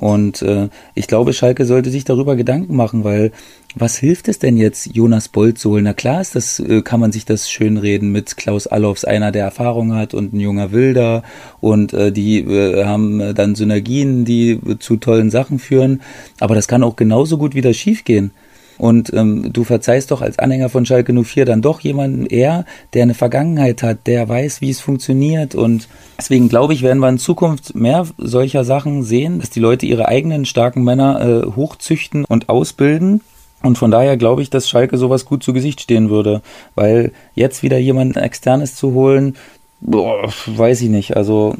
Und 0.00 0.42
äh, 0.42 0.68
ich 0.94 1.06
glaube, 1.06 1.32
Schalke 1.32 1.66
sollte 1.66 1.90
sich 1.90 2.04
darüber 2.04 2.34
Gedanken 2.34 2.74
machen, 2.74 3.04
weil 3.04 3.30
was 3.76 3.96
hilft 3.96 4.28
es 4.28 4.38
denn 4.38 4.56
jetzt, 4.56 4.94
Jonas 4.94 5.28
Bolt 5.28 5.58
zu 5.58 5.70
holen? 5.70 5.84
Na 5.84 5.94
klar 5.94 6.20
ist 6.20 6.34
das, 6.34 6.60
äh, 6.60 6.82
kann 6.82 7.00
man 7.00 7.12
sich 7.12 7.24
das 7.24 7.50
schön 7.50 7.76
reden 7.76 8.10
mit 8.10 8.36
Klaus 8.36 8.66
Allofs, 8.66 9.04
einer, 9.04 9.32
der 9.32 9.44
Erfahrung 9.44 9.94
hat 9.94 10.14
und 10.14 10.32
ein 10.32 10.40
junger 10.40 10.72
Wilder 10.72 11.22
und 11.60 11.92
äh, 11.92 12.10
die 12.10 12.38
äh, 12.40 12.84
haben 12.84 13.34
dann 13.34 13.54
Synergien, 13.54 14.24
die 14.24 14.60
zu 14.78 14.96
tollen 14.96 15.30
Sachen 15.30 15.58
führen. 15.58 16.02
Aber 16.40 16.54
das 16.54 16.68
kann 16.68 16.82
auch 16.82 16.96
genauso 16.96 17.38
gut 17.38 17.54
wieder 17.54 17.72
schiefgehen. 17.72 18.32
Und 18.78 19.12
ähm, 19.12 19.52
du 19.52 19.64
verzeihst 19.64 20.10
doch 20.10 20.20
als 20.20 20.38
Anhänger 20.38 20.68
von 20.68 20.86
Schalke 20.86 21.12
04 21.12 21.44
dann 21.44 21.62
doch 21.62 21.80
jemanden 21.80 22.26
eher, 22.26 22.64
der 22.92 23.04
eine 23.04 23.14
Vergangenheit 23.14 23.82
hat, 23.82 24.06
der 24.06 24.28
weiß, 24.28 24.60
wie 24.60 24.70
es 24.70 24.80
funktioniert. 24.80 25.54
Und 25.54 25.88
deswegen 26.18 26.48
glaube 26.48 26.74
ich, 26.74 26.82
werden 26.82 26.98
wir 26.98 27.08
in 27.08 27.18
Zukunft 27.18 27.74
mehr 27.74 28.06
solcher 28.18 28.64
Sachen 28.64 29.02
sehen, 29.02 29.38
dass 29.40 29.50
die 29.50 29.60
Leute 29.60 29.86
ihre 29.86 30.08
eigenen 30.08 30.44
starken 30.44 30.82
Männer 30.82 31.20
äh, 31.20 31.56
hochzüchten 31.56 32.24
und 32.24 32.48
ausbilden. 32.48 33.20
Und 33.62 33.78
von 33.78 33.90
daher 33.90 34.16
glaube 34.16 34.42
ich, 34.42 34.50
dass 34.50 34.68
Schalke 34.68 34.98
sowas 34.98 35.24
gut 35.24 35.42
zu 35.42 35.52
Gesicht 35.52 35.80
stehen 35.80 36.10
würde. 36.10 36.42
Weil 36.74 37.12
jetzt 37.34 37.62
wieder 37.62 37.78
jemanden 37.78 38.18
externes 38.18 38.74
zu 38.74 38.92
holen, 38.92 39.36
boah, 39.80 40.28
weiß 40.46 40.82
ich 40.82 40.90
nicht. 40.90 41.16
Also 41.16 41.56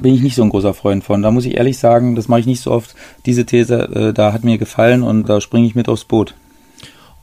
bin 0.00 0.14
ich 0.14 0.22
nicht 0.22 0.34
so 0.34 0.42
ein 0.42 0.50
großer 0.50 0.74
Freund 0.74 1.04
von. 1.04 1.22
Da 1.22 1.30
muss 1.30 1.46
ich 1.46 1.56
ehrlich 1.56 1.78
sagen, 1.78 2.16
das 2.16 2.28
mache 2.28 2.40
ich 2.40 2.46
nicht 2.46 2.60
so 2.60 2.70
oft. 2.70 2.94
Diese 3.24 3.46
These, 3.46 3.88
äh, 3.94 4.12
da 4.12 4.32
hat 4.32 4.44
mir 4.44 4.58
gefallen 4.58 5.02
und 5.02 5.28
da 5.28 5.40
springe 5.40 5.66
ich 5.66 5.74
mit 5.74 5.88
aufs 5.88 6.04
Boot. 6.04 6.34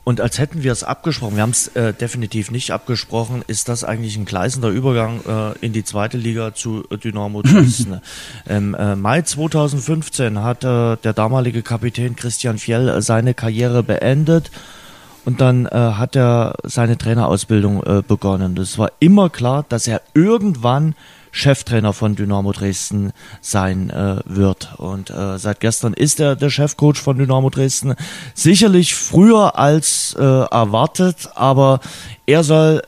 Und 0.06 0.20
als 0.20 0.38
hätten 0.38 0.64
wir 0.64 0.72
es 0.74 0.84
abgesprochen, 0.84 1.38
wir 1.38 1.44
haben 1.44 1.52
es 1.52 1.68
äh, 1.70 1.94
definitiv 1.94 2.52
nicht 2.52 2.72
abgesprochen, 2.72 3.44
ist 3.48 3.70
das 3.70 3.86
eigentlich 3.86 4.18
ein 4.18 4.26
gleißender 4.26 4.68
Übergang 4.68 5.22
äh, 5.26 5.66
in 5.66 5.72
die 5.72 5.86
zweite 5.86 6.18
Liga 6.18 6.54
zu 6.54 6.84
Dynamo 6.84 7.42
Dresden. 7.44 8.02
Im 8.46 8.74
äh, 8.74 8.98
Mai 8.98 9.22
2015 9.22 10.44
hat 10.44 10.66
äh, 10.66 10.98
der 10.98 11.14
damalige 11.14 11.62
Kapitän 11.62 12.18
Christian 12.18 12.58
Fjell 12.58 12.90
äh, 12.90 13.02
seine 13.02 13.34
Karriere 13.34 13.82
beendet 13.82 14.52
und 15.24 15.40
dann 15.40 15.68
äh, 15.68 15.70
hat 15.72 16.18
er 16.18 16.56
seine 16.64 16.98
Trainerausbildung 16.98 17.84
äh, 17.84 18.04
begonnen. 18.06 18.58
Es 18.58 18.78
war 18.78 18.92
immer 19.00 19.30
klar, 19.30 19.66
dass 19.70 19.88
er 19.88 20.02
irgendwann 20.14 20.96
Cheftrainer 21.34 21.92
von 21.92 22.16
Dynamo 22.16 22.54
Dresden 22.54 23.12
sein 23.42 23.90
äh, 23.90 24.22
wird. 24.26 24.76
Und 24.78 25.10
äh, 25.10 25.38
seit 25.38 25.60
gestern 25.60 25.94
ist 25.94 26.20
er 26.20 26.38
der 26.38 26.50
Chefcoach 26.50 26.98
von 26.98 27.18
Dynamo 27.18 27.50
Dresden. 27.50 27.96
Sicherlich 28.36 28.96
früher 28.96 29.58
als 29.58 30.16
äh, 30.18 30.24
erwartet, 30.24 31.30
aber 31.36 31.82
er 32.28 32.44
soll 32.44 32.82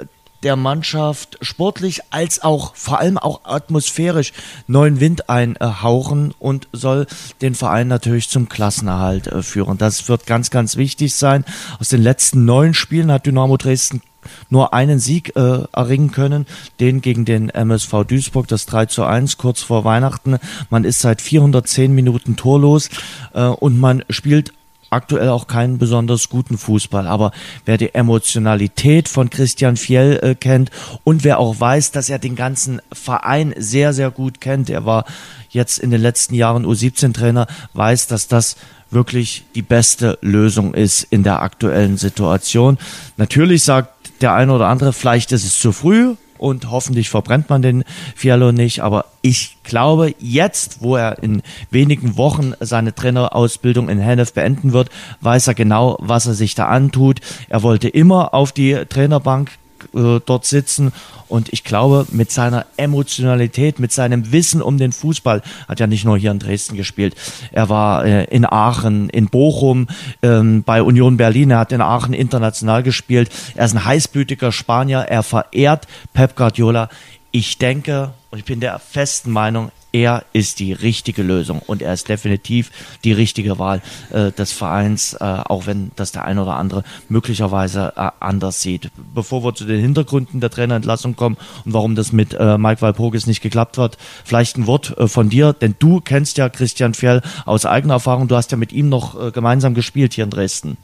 der 0.43 0.55
Mannschaft 0.55 1.39
sportlich 1.41 2.01
als 2.11 2.43
auch 2.43 2.75
vor 2.75 2.99
allem 2.99 3.17
auch 3.17 3.41
atmosphärisch 3.45 4.31
neuen 4.67 4.99
Wind 4.99 5.27
einhauchen 5.27 6.35
und 6.37 6.67
soll 6.71 7.07
den 7.41 7.55
Verein 7.55 7.87
natürlich 7.87 8.29
zum 8.29 8.47
Klassenerhalt 8.47 9.25
äh, 9.25 9.41
führen. 9.41 9.79
Das 9.79 10.07
wird 10.07 10.27
ganz, 10.27 10.51
ganz 10.51 10.77
wichtig 10.77 11.15
sein. 11.15 11.45
Aus 11.79 11.89
den 11.89 12.03
letzten 12.03 12.45
neun 12.45 12.75
Spielen 12.75 13.11
hat 13.11 13.25
Dynamo 13.25 13.57
Dresden 13.57 14.03
nur 14.49 14.73
einen 14.73 14.99
Sieg 14.99 15.36
äh, 15.36 15.63
erringen 15.71 16.11
können, 16.11 16.45
den 16.80 17.01
gegen 17.01 17.26
den 17.26 17.49
MSV 17.49 18.05
Duisburg, 18.07 18.47
das 18.47 18.65
3 18.65 18.86
zu 18.88 19.03
1 19.03 19.38
kurz 19.38 19.61
vor 19.61 19.84
Weihnachten. 19.84 20.38
Man 20.69 20.84
ist 20.84 20.99
seit 20.99 21.21
410 21.21 21.93
Minuten 21.93 22.36
torlos 22.36 22.89
äh, 23.34 23.43
und 23.43 23.80
man 23.80 24.03
spielt 24.09 24.53
aktuell 24.89 25.30
auch 25.30 25.47
keinen 25.47 25.78
besonders 25.78 26.30
guten 26.30 26.57
Fußball. 26.57 27.07
Aber 27.07 27.32
wer 27.65 27.78
die 27.78 27.93
Emotionalität 27.93 29.09
von 29.09 29.30
Christian 29.30 29.78
Fjell 29.78 30.19
äh, 30.21 30.36
kennt 30.36 30.71
und 31.03 31.23
wer 31.23 31.39
auch 31.39 31.59
weiß, 31.59 31.91
dass 31.91 32.09
er 32.09 32.19
den 32.19 32.36
ganzen 32.36 32.82
Verein 32.91 33.53
sehr, 33.57 33.93
sehr 33.93 34.11
gut 34.11 34.41
kennt, 34.41 34.69
er 34.69 34.86
war 34.86 35.05
jetzt 35.49 35.80
in 35.80 35.91
den 35.91 36.01
letzten 36.01 36.34
Jahren 36.34 36.65
U17-Trainer, 36.65 37.47
weiß, 37.73 38.07
dass 38.07 38.28
das 38.28 38.55
wirklich 38.95 39.43
die 39.53 39.61
beste 39.61 40.17
Lösung 40.21 40.73
ist 40.73 41.03
in 41.03 41.21
der 41.21 41.43
aktuellen 41.43 41.97
Situation. 41.97 42.79
Natürlich 43.17 43.63
sagt 43.63 44.21
der 44.21 44.33
eine 44.33 44.53
oder 44.53 44.67
andere, 44.67 44.93
vielleicht 44.93 45.31
ist 45.31 45.43
es 45.43 45.59
zu 45.59 45.71
früh 45.71 46.15
und 46.37 46.69
hoffentlich 46.71 47.09
verbrennt 47.09 47.49
man 47.49 47.61
den 47.61 47.83
Fialo 48.15 48.51
nicht. 48.51 48.81
Aber 48.81 49.05
ich 49.21 49.57
glaube, 49.63 50.15
jetzt, 50.19 50.81
wo 50.81 50.95
er 50.95 51.21
in 51.21 51.41
wenigen 51.71 52.17
Wochen 52.17 52.53
seine 52.59 52.93
Trainerausbildung 52.93 53.89
in 53.89 53.99
Hennef 53.99 54.33
beenden 54.33 54.73
wird, 54.73 54.89
weiß 55.21 55.47
er 55.47 55.53
genau, 55.53 55.97
was 55.99 56.25
er 56.25 56.33
sich 56.33 56.55
da 56.55 56.67
antut. 56.67 57.19
Er 57.49 57.63
wollte 57.63 57.87
immer 57.87 58.33
auf 58.33 58.51
die 58.51 58.73
Trainerbank 58.89 59.51
äh, 59.95 60.19
dort 60.25 60.45
sitzen. 60.45 60.91
Und 61.27 61.51
ich 61.51 61.63
glaube, 61.63 62.05
mit 62.11 62.31
seiner 62.31 62.65
Emotionalität, 62.77 63.79
mit 63.79 63.91
seinem 63.91 64.31
Wissen 64.31 64.61
um 64.61 64.77
den 64.77 64.91
Fußball, 64.91 65.41
hat 65.67 65.79
ja 65.79 65.87
nicht 65.87 66.05
nur 66.05 66.17
hier 66.17 66.31
in 66.31 66.39
Dresden 66.39 66.75
gespielt. 66.75 67.15
Er 67.51 67.69
war 67.69 68.05
äh, 68.05 68.25
in 68.25 68.45
Aachen, 68.45 69.09
in 69.09 69.27
Bochum, 69.27 69.87
ähm, 70.21 70.63
bei 70.63 70.83
Union 70.83 71.17
Berlin. 71.17 71.51
Er 71.51 71.59
hat 71.59 71.71
in 71.71 71.81
Aachen 71.81 72.13
international 72.13 72.83
gespielt. 72.83 73.29
Er 73.55 73.65
ist 73.65 73.73
ein 73.73 73.85
heißblütiger 73.85 74.51
Spanier. 74.51 74.99
Er 74.99 75.23
verehrt 75.23 75.87
Pep 76.13 76.35
Guardiola. 76.35 76.89
Ich 77.31 77.57
denke 77.57 78.11
und 78.29 78.39
ich 78.39 78.45
bin 78.45 78.59
der 78.59 78.79
festen 78.79 79.31
Meinung, 79.31 79.71
er 79.95 80.25
ist 80.33 80.59
die 80.59 80.73
richtige 80.73 81.23
Lösung 81.23 81.61
und 81.65 81.81
er 81.81 81.93
ist 81.93 82.09
definitiv 82.09 82.69
die 83.05 83.13
richtige 83.13 83.59
Wahl 83.59 83.81
äh, 84.11 84.33
des 84.33 84.51
Vereins, 84.51 85.13
äh, 85.13 85.23
auch 85.23 85.67
wenn 85.67 85.91
das 85.95 86.11
der 86.11 86.25
eine 86.25 86.41
oder 86.41 86.57
andere 86.57 86.83
möglicherweise 87.07 87.93
äh, 87.95 88.09
anders 88.19 88.61
sieht. 88.61 88.91
Bevor 89.13 89.45
wir 89.45 89.55
zu 89.55 89.63
den 89.63 89.79
Hintergründen 89.79 90.41
der 90.41 90.49
Trainerentlassung 90.49 91.15
kommen 91.15 91.37
und 91.63 91.71
warum 91.71 91.95
das 91.95 92.11
mit 92.11 92.33
äh, 92.33 92.57
Mike 92.57 92.81
Walpurgis 92.81 93.25
nicht 93.25 93.41
geklappt 93.41 93.77
hat, 93.77 93.97
vielleicht 94.25 94.57
ein 94.57 94.67
Wort 94.67 94.97
äh, 94.97 95.07
von 95.07 95.29
dir, 95.29 95.53
denn 95.53 95.75
du 95.79 96.01
kennst 96.01 96.37
ja 96.37 96.49
Christian 96.49 96.93
Fjell 96.93 97.21
aus 97.45 97.65
eigener 97.65 97.93
Erfahrung, 97.93 98.27
du 98.27 98.35
hast 98.35 98.51
ja 98.51 98.57
mit 98.57 98.73
ihm 98.73 98.89
noch 98.89 99.17
äh, 99.17 99.31
gemeinsam 99.31 99.75
gespielt 99.75 100.13
hier 100.13 100.25
in 100.25 100.29
Dresden. 100.29 100.75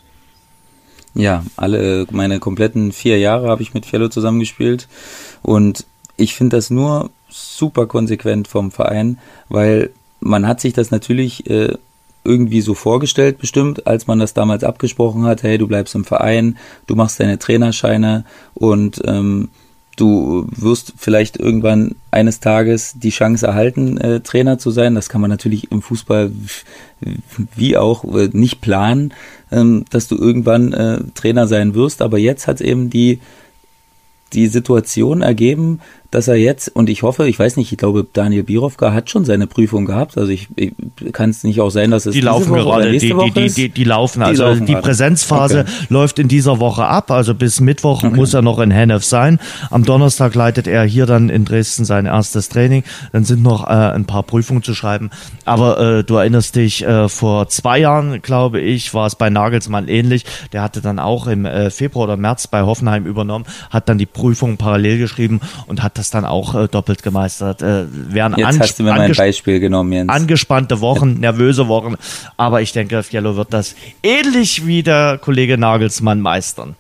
Ja, 1.16 1.43
alle 1.57 2.07
meine 2.12 2.39
kompletten 2.39 2.93
vier 2.93 3.20
Jahre 3.20 3.49
habe 3.49 3.62
ich 3.62 3.74
mit 3.74 3.86
Fiello 3.86 4.07
zusammengespielt 4.07 4.88
und 5.41 5.86
ich 6.16 6.34
finde 6.34 6.55
das 6.55 6.70
nur 6.70 7.09
super 7.32 7.88
konsequent 7.88 8.48
vom 8.48 8.72
Verein, 8.72 9.18
weil 9.50 9.92
man 10.20 10.48
hat 10.48 10.62
sich 10.62 10.74
das 10.74 10.92
natürlich 10.92 11.50
äh, 11.50 11.76
irgendwie 12.24 12.62
so 12.62 12.76
vorgestellt, 12.76 13.40
bestimmt, 13.40 13.88
als 13.88 14.08
man 14.08 14.20
das 14.20 14.34
damals 14.34 14.64
abgesprochen 14.64 15.24
hat, 15.24 15.44
hey, 15.44 15.58
du 15.58 15.68
bleibst 15.68 15.96
im 15.96 16.06
Verein, 16.06 16.58
du 16.86 16.96
machst 16.96 17.20
deine 17.20 17.40
Trainerscheine 17.40 18.26
und 18.54 19.02
ähm, 19.06 19.50
du 19.96 20.48
wirst 20.56 20.94
vielleicht 20.98 21.38
irgendwann 21.38 21.96
eines 22.12 22.40
Tages 22.40 22.94
die 22.96 23.10
Chance 23.10 23.48
erhalten, 23.48 23.98
äh, 23.98 24.20
Trainer 24.22 24.58
zu 24.58 24.72
sein. 24.72 24.96
Das 24.96 25.10
kann 25.10 25.22
man 25.22 25.30
natürlich 25.30 25.72
im 25.72 25.82
Fußball 25.82 26.32
wie 27.56 27.78
auch 27.78 28.04
äh, 28.16 28.30
nicht 28.32 28.62
planen, 28.62 29.14
ähm, 29.52 29.86
dass 29.90 30.08
du 30.08 30.16
irgendwann 30.16 30.74
äh, 30.74 31.00
Trainer 31.16 31.48
sein 31.48 31.74
wirst. 31.74 32.02
Aber 32.02 32.18
jetzt 32.18 32.48
hat 32.48 32.62
eben 32.62 32.90
die 32.90 33.20
die 34.34 34.48
Situation 34.48 35.22
ergeben, 35.22 35.82
dass 36.12 36.28
er 36.28 36.36
jetzt, 36.36 36.68
und 36.76 36.89
ich 36.89 37.03
hoffe, 37.03 37.28
ich 37.28 37.39
weiß 37.39 37.55
nicht, 37.55 37.72
ich 37.72 37.78
glaube, 37.78 38.05
Daniel 38.12 38.43
Birovka 38.43 38.91
hat 38.91 39.09
schon 39.09 39.24
seine 39.24 39.47
Prüfung 39.47 39.86
gehabt. 39.86 40.18
Also 40.18 40.30
ich, 40.30 40.49
ich 40.57 40.74
kann 41.14 41.30
es 41.30 41.45
nicht 41.45 41.62
auch 41.62 41.70
sein, 41.70 41.89
dass 41.89 42.05
es 42.05 42.14
die 42.14 42.20
laufen 42.20 42.53
gerade, 42.53 42.91
die, 42.91 42.99
die, 42.99 43.32
die, 43.32 43.49
die, 43.49 43.70
die 43.70 43.84
laufen. 43.86 44.22
Also 44.22 44.43
die, 44.43 44.49
laufen 44.49 44.66
die 44.66 44.76
Präsenzphase 44.76 45.62
okay. 45.62 45.72
läuft 45.88 46.20
in 46.20 46.28
dieser 46.28 46.59
Woche 46.59 46.86
ab. 46.86 47.12
Also 47.12 47.34
bis 47.34 47.62
Mittwoch 47.62 48.03
okay. 48.03 48.14
muss 48.14 48.34
er 48.34 48.41
noch 48.41 48.59
in 48.59 48.72
Hennef 48.72 49.05
sein. 49.05 49.39
Am 49.70 49.86
Donnerstag 49.86 50.36
leitet 50.36 50.68
er 50.68 50.84
hier 50.84 51.05
dann 51.05 51.30
in 51.30 51.45
Dresden 51.45 51.86
sein 51.86 52.05
erstes 52.05 52.49
Training. 52.49 52.84
Dann 53.14 53.24
sind 53.24 53.41
noch 53.41 53.64
äh, 53.64 53.70
ein 53.70 54.03
paar 54.03 54.24
Prüfungen 54.24 54.64
zu 54.64 54.74
schreiben. 54.74 55.12
Aber 55.45 55.80
äh, 55.80 56.03
du 56.03 56.16
erinnerst 56.16 56.57
dich, 56.57 56.86
äh, 56.86 57.07
vor 57.07 57.47
zwei 57.47 57.80
Jahren, 57.80 58.22
glaube 58.22 58.59
ich, 58.59 58.93
war 58.93 59.07
es 59.07 59.16
bei 59.16 59.30
Nagelsmann 59.30 59.88
ähnlich. 59.88 60.26
Der 60.51 60.62
hatte 60.62 60.82
dann 60.82 60.99
auch 60.99 61.28
im 61.28 61.45
äh, 61.45 61.70
Februar 61.70 62.03
oder 62.03 62.18
März 62.18 62.47
bei 62.47 62.64
Hoffenheim 62.64 63.05
übernommen, 63.05 63.45
hat 63.70 63.88
dann 63.88 63.97
die 63.97 64.05
Prüfung 64.05 64.57
parallel 64.57 64.97
geschrieben 64.97 65.39
und 65.68 65.82
hat 65.82 66.01
das 66.02 66.10
dann 66.10 66.26
auch 66.26 66.56
äh, 66.56 66.68
doppelt 66.68 67.04
gemeistert. 67.04 67.62
Äh, 67.62 67.86
wären 67.89 68.36
Jetzt 68.36 68.60
hast 68.60 68.80
du 68.80 68.84
mir 68.84 68.93
mein 68.93 69.14
Beispiel 69.14 69.60
genommen, 69.60 69.93
Jens. 69.93 70.10
Angespannte 70.10 70.82
Wochen, 70.82 71.20
nervöse 71.20 71.68
Wochen. 71.68 71.95
Aber 72.38 72.62
ich 72.62 72.74
denke, 72.74 73.04
Fiello 73.04 73.36
wird 73.36 73.54
das 73.54 73.76
ähnlich 74.04 74.66
wie 74.66 74.84
der 74.84 75.20
Kollege 75.22 75.58
Nagelsmann 75.58 76.20
meistern. 76.20 76.76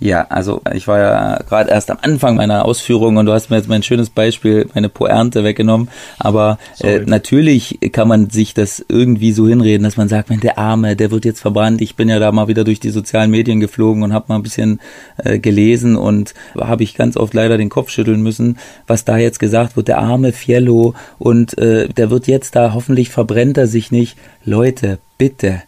Ja, 0.00 0.26
also 0.28 0.62
ich 0.74 0.86
war 0.86 0.98
ja 1.00 1.38
gerade 1.48 1.70
erst 1.70 1.90
am 1.90 1.98
Anfang 2.02 2.36
meiner 2.36 2.64
Ausführung 2.64 3.16
und 3.16 3.26
du 3.26 3.32
hast 3.32 3.50
mir 3.50 3.56
jetzt 3.56 3.68
mein 3.68 3.82
schönes 3.82 4.10
Beispiel, 4.10 4.68
meine 4.72 4.88
Poernte 4.88 5.42
weggenommen. 5.42 5.88
Aber 6.20 6.58
äh, 6.80 7.00
natürlich 7.00 7.80
kann 7.90 8.06
man 8.06 8.30
sich 8.30 8.54
das 8.54 8.84
irgendwie 8.88 9.32
so 9.32 9.48
hinreden, 9.48 9.82
dass 9.82 9.96
man 9.96 10.08
sagt, 10.08 10.30
wenn 10.30 10.38
der 10.38 10.56
Arme, 10.56 10.94
der 10.94 11.10
wird 11.10 11.24
jetzt 11.24 11.40
verbrannt. 11.40 11.80
Ich 11.80 11.96
bin 11.96 12.08
ja 12.08 12.20
da 12.20 12.30
mal 12.30 12.46
wieder 12.46 12.62
durch 12.62 12.78
die 12.78 12.90
sozialen 12.90 13.32
Medien 13.32 13.58
geflogen 13.58 14.04
und 14.04 14.12
habe 14.12 14.26
mal 14.28 14.36
ein 14.36 14.44
bisschen 14.44 14.80
äh, 15.16 15.40
gelesen 15.40 15.96
und 15.96 16.32
habe 16.56 16.84
ich 16.84 16.94
ganz 16.94 17.16
oft 17.16 17.34
leider 17.34 17.58
den 17.58 17.68
Kopf 17.68 17.90
schütteln 17.90 18.22
müssen, 18.22 18.58
was 18.86 19.04
da 19.04 19.16
jetzt 19.16 19.40
gesagt 19.40 19.76
wird, 19.76 19.88
der 19.88 19.98
arme 19.98 20.32
Fiello 20.32 20.94
und 21.18 21.58
äh, 21.58 21.88
der 21.88 22.10
wird 22.10 22.28
jetzt 22.28 22.54
da, 22.54 22.72
hoffentlich 22.72 23.10
verbrennt 23.10 23.58
er 23.58 23.66
sich 23.66 23.90
nicht. 23.90 24.16
Leute, 24.44 24.98
bitte, 25.18 25.62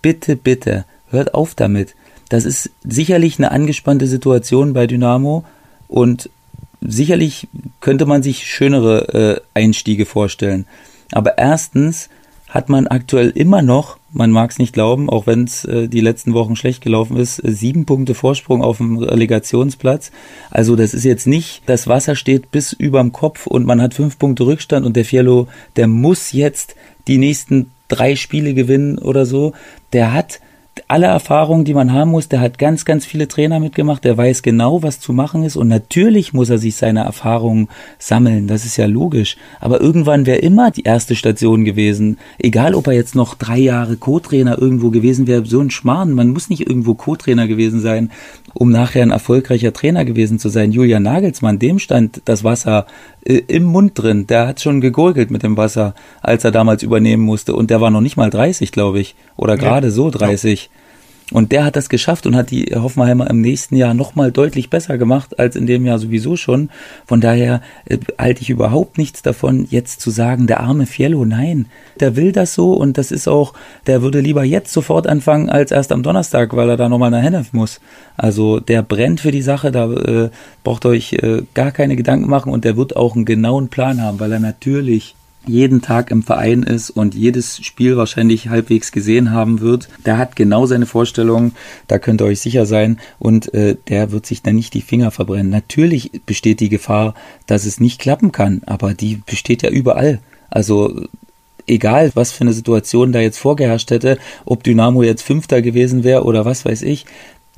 bitte, 0.00 0.34
bitte, 0.34 0.84
hört 1.10 1.34
auf 1.34 1.54
damit 1.54 1.94
das 2.32 2.46
ist 2.46 2.70
sicherlich 2.82 3.38
eine 3.38 3.50
angespannte 3.50 4.06
Situation 4.06 4.72
bei 4.72 4.86
Dynamo 4.86 5.44
und 5.86 6.30
sicherlich 6.80 7.46
könnte 7.80 8.06
man 8.06 8.22
sich 8.22 8.46
schönere 8.46 9.14
äh, 9.14 9.40
Einstiege 9.52 10.06
vorstellen. 10.06 10.64
Aber 11.12 11.36
erstens 11.36 12.08
hat 12.48 12.70
man 12.70 12.86
aktuell 12.86 13.28
immer 13.28 13.60
noch, 13.60 13.98
man 14.12 14.30
mag 14.30 14.50
es 14.50 14.58
nicht 14.58 14.72
glauben, 14.72 15.10
auch 15.10 15.26
wenn 15.26 15.44
es 15.44 15.66
äh, 15.66 15.88
die 15.88 16.00
letzten 16.00 16.32
Wochen 16.32 16.56
schlecht 16.56 16.80
gelaufen 16.80 17.18
ist, 17.18 17.38
äh, 17.38 17.52
sieben 17.52 17.84
Punkte 17.84 18.14
Vorsprung 18.14 18.62
auf 18.62 18.78
dem 18.78 18.96
Relegationsplatz. 18.96 20.10
Also 20.50 20.74
das 20.74 20.94
ist 20.94 21.04
jetzt 21.04 21.26
nicht, 21.26 21.60
das 21.66 21.86
Wasser 21.86 22.16
steht 22.16 22.50
bis 22.50 22.72
überm 22.72 23.12
Kopf 23.12 23.46
und 23.46 23.66
man 23.66 23.82
hat 23.82 23.92
fünf 23.92 24.18
Punkte 24.18 24.46
Rückstand 24.46 24.86
und 24.86 24.96
der 24.96 25.04
Fiello, 25.04 25.48
der 25.76 25.86
muss 25.86 26.32
jetzt 26.32 26.76
die 27.08 27.18
nächsten 27.18 27.72
drei 27.88 28.16
Spiele 28.16 28.54
gewinnen 28.54 28.96
oder 28.96 29.26
so. 29.26 29.52
Der 29.92 30.14
hat 30.14 30.40
alle 30.88 31.06
Erfahrungen, 31.06 31.64
die 31.64 31.74
man 31.74 31.92
haben 31.92 32.10
muss. 32.10 32.28
Der 32.28 32.40
hat 32.40 32.58
ganz, 32.58 32.84
ganz 32.84 33.04
viele 33.04 33.28
Trainer 33.28 33.60
mitgemacht. 33.60 34.04
Der 34.04 34.16
weiß 34.16 34.42
genau, 34.42 34.82
was 34.82 35.00
zu 35.00 35.12
machen 35.12 35.42
ist. 35.42 35.56
Und 35.56 35.68
natürlich 35.68 36.32
muss 36.32 36.50
er 36.50 36.58
sich 36.58 36.76
seine 36.76 37.00
Erfahrungen 37.00 37.68
sammeln. 37.98 38.46
Das 38.46 38.64
ist 38.64 38.76
ja 38.76 38.86
logisch. 38.86 39.36
Aber 39.60 39.80
irgendwann 39.80 40.26
wäre 40.26 40.38
immer 40.38 40.70
die 40.70 40.82
erste 40.82 41.14
Station 41.14 41.64
gewesen. 41.64 42.18
Egal, 42.38 42.74
ob 42.74 42.86
er 42.86 42.94
jetzt 42.94 43.14
noch 43.14 43.34
drei 43.34 43.58
Jahre 43.58 43.96
Co-Trainer 43.96 44.58
irgendwo 44.58 44.90
gewesen 44.90 45.26
wäre. 45.26 45.44
So 45.44 45.60
ein 45.60 45.70
Schmarrn. 45.70 46.12
Man 46.12 46.28
muss 46.28 46.48
nicht 46.48 46.66
irgendwo 46.66 46.94
Co-Trainer 46.94 47.46
gewesen 47.46 47.80
sein, 47.80 48.10
um 48.54 48.70
nachher 48.70 49.02
ein 49.02 49.10
erfolgreicher 49.10 49.72
Trainer 49.72 50.04
gewesen 50.04 50.38
zu 50.38 50.48
sein. 50.48 50.72
Julian 50.72 51.02
Nagelsmann, 51.02 51.58
dem 51.58 51.78
stand 51.78 52.22
das 52.24 52.44
Wasser 52.44 52.86
äh, 53.24 53.42
im 53.46 53.64
Mund 53.64 53.92
drin. 53.94 54.26
Der 54.26 54.48
hat 54.48 54.60
schon 54.60 54.80
gegurgelt 54.80 55.30
mit 55.30 55.42
dem 55.42 55.56
Wasser, 55.56 55.94
als 56.20 56.44
er 56.44 56.50
damals 56.50 56.82
übernehmen 56.82 57.24
musste. 57.24 57.54
Und 57.54 57.70
der 57.70 57.80
war 57.80 57.90
noch 57.90 58.00
nicht 58.00 58.16
mal 58.16 58.30
30, 58.30 58.72
glaube 58.72 59.00
ich. 59.00 59.14
Oder 59.36 59.56
gerade 59.56 59.88
ja. 59.88 59.92
so 59.92 60.10
30. 60.10 60.61
Und 61.32 61.50
der 61.50 61.64
hat 61.64 61.76
das 61.76 61.88
geschafft 61.88 62.26
und 62.26 62.36
hat 62.36 62.50
die 62.50 62.74
Hoffenheimer 62.74 63.28
im 63.30 63.40
nächsten 63.40 63.76
Jahr 63.76 63.94
nochmal 63.94 64.32
deutlich 64.32 64.70
besser 64.70 64.98
gemacht 64.98 65.38
als 65.38 65.56
in 65.56 65.66
dem 65.66 65.86
Jahr 65.86 65.98
sowieso 65.98 66.36
schon. 66.36 66.70
Von 67.06 67.20
daher 67.20 67.62
äh, 67.86 67.98
halte 68.18 68.42
ich 68.42 68.50
überhaupt 68.50 68.98
nichts 68.98 69.22
davon, 69.22 69.66
jetzt 69.70 70.00
zu 70.00 70.10
sagen, 70.10 70.46
der 70.46 70.60
arme 70.60 70.86
Fiello, 70.86 71.24
nein, 71.24 71.66
der 72.00 72.16
will 72.16 72.32
das 72.32 72.54
so 72.54 72.74
und 72.74 72.98
das 72.98 73.10
ist 73.10 73.28
auch, 73.28 73.54
der 73.86 74.02
würde 74.02 74.20
lieber 74.20 74.44
jetzt 74.44 74.72
sofort 74.72 75.06
anfangen 75.06 75.48
als 75.48 75.70
erst 75.70 75.92
am 75.92 76.02
Donnerstag, 76.02 76.54
weil 76.54 76.68
er 76.68 76.76
da 76.76 76.88
nochmal 76.88 77.10
nach 77.10 77.22
Hennef 77.22 77.52
muss. 77.52 77.80
Also 78.16 78.60
der 78.60 78.82
brennt 78.82 79.20
für 79.20 79.30
die 79.30 79.42
Sache, 79.42 79.72
da 79.72 79.90
äh, 79.90 80.30
braucht 80.64 80.84
euch 80.84 81.14
äh, 81.14 81.42
gar 81.54 81.72
keine 81.72 81.96
Gedanken 81.96 82.28
machen 82.28 82.52
und 82.52 82.64
der 82.64 82.76
wird 82.76 82.96
auch 82.96 83.16
einen 83.16 83.24
genauen 83.24 83.68
Plan 83.68 84.02
haben, 84.02 84.20
weil 84.20 84.32
er 84.32 84.40
natürlich 84.40 85.14
jeden 85.46 85.82
Tag 85.82 86.10
im 86.10 86.22
Verein 86.22 86.62
ist 86.62 86.90
und 86.90 87.14
jedes 87.14 87.64
Spiel 87.64 87.96
wahrscheinlich 87.96 88.48
halbwegs 88.48 88.92
gesehen 88.92 89.32
haben 89.32 89.60
wird, 89.60 89.88
der 90.06 90.18
hat 90.18 90.36
genau 90.36 90.66
seine 90.66 90.86
Vorstellungen, 90.86 91.54
da 91.88 91.98
könnt 91.98 92.20
ihr 92.22 92.26
euch 92.26 92.40
sicher 92.40 92.66
sein 92.66 92.98
und 93.18 93.52
äh, 93.54 93.76
der 93.88 94.12
wird 94.12 94.26
sich 94.26 94.42
dann 94.42 94.54
nicht 94.54 94.74
die 94.74 94.82
Finger 94.82 95.10
verbrennen. 95.10 95.50
Natürlich 95.50 96.12
besteht 96.26 96.60
die 96.60 96.68
Gefahr, 96.68 97.14
dass 97.46 97.66
es 97.66 97.80
nicht 97.80 98.00
klappen 98.00 98.32
kann, 98.32 98.62
aber 98.66 98.94
die 98.94 99.20
besteht 99.26 99.62
ja 99.62 99.70
überall. 99.70 100.20
Also 100.50 101.06
egal, 101.66 102.12
was 102.14 102.32
für 102.32 102.42
eine 102.42 102.52
Situation 102.52 103.12
da 103.12 103.20
jetzt 103.20 103.38
vorgeherrscht 103.38 103.90
hätte, 103.90 104.18
ob 104.44 104.62
Dynamo 104.62 105.02
jetzt 105.02 105.22
Fünfter 105.22 105.62
gewesen 105.62 106.04
wäre 106.04 106.24
oder 106.24 106.44
was 106.44 106.64
weiß 106.64 106.82
ich, 106.82 107.06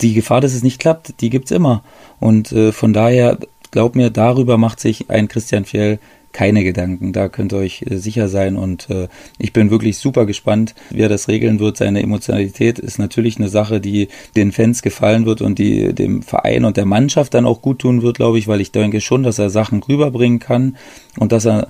die 0.01 0.15
Gefahr, 0.15 0.41
dass 0.41 0.55
es 0.55 0.63
nicht 0.63 0.81
klappt, 0.81 1.21
die 1.21 1.31
gibt's 1.31 1.51
immer. 1.51 1.83
Und 2.21 2.53
äh, 2.53 2.73
von 2.73 2.93
daher, 2.93 3.39
glaub 3.71 3.95
mir, 3.95 4.11
darüber 4.11 4.59
macht 4.59 4.81
sich 4.81 5.11
ein 5.11 5.29
Christian 5.29 5.65
Fjell 5.65 5.99
keine 6.35 6.65
Gedanken. 6.65 7.15
Da 7.15 7.31
könnt 7.31 7.55
ihr 7.55 7.59
euch 7.59 7.83
äh, 7.89 7.97
sicher 7.97 8.29
sein 8.29 8.57
und 8.57 8.91
äh, 8.91 9.09
ich 9.39 9.55
bin 9.55 9.71
wirklich 9.71 9.97
super 9.97 10.27
gespannt, 10.27 10.75
wie 10.91 11.01
er 11.01 11.09
das 11.09 11.29
regeln 11.29 11.61
wird. 11.61 11.79
Seine 11.79 12.03
Emotionalität 12.03 12.79
ist 12.79 12.99
natürlich 12.99 13.39
eine 13.39 13.49
Sache, 13.49 13.81
die 13.81 14.09
den 14.37 14.53
Fans 14.53 14.83
gefallen 14.83 15.25
wird 15.25 15.41
und 15.41 15.59
die 15.59 15.95
dem 15.95 16.23
Verein 16.23 16.67
und 16.67 16.77
der 16.77 16.85
Mannschaft 16.85 17.33
dann 17.33 17.47
auch 17.47 17.63
gut 17.63 17.79
tun 17.79 18.03
wird, 18.03 18.17
glaube 18.17 18.39
ich, 18.39 18.49
weil 18.49 18.61
ich 18.61 18.73
denke 18.73 19.01
schon, 19.01 19.23
dass 19.23 19.39
er 19.39 19.49
Sachen 19.49 19.83
rüberbringen 19.83 20.41
kann 20.41 20.77
und 21.19 21.33
dass 21.33 21.47
er, 21.47 21.69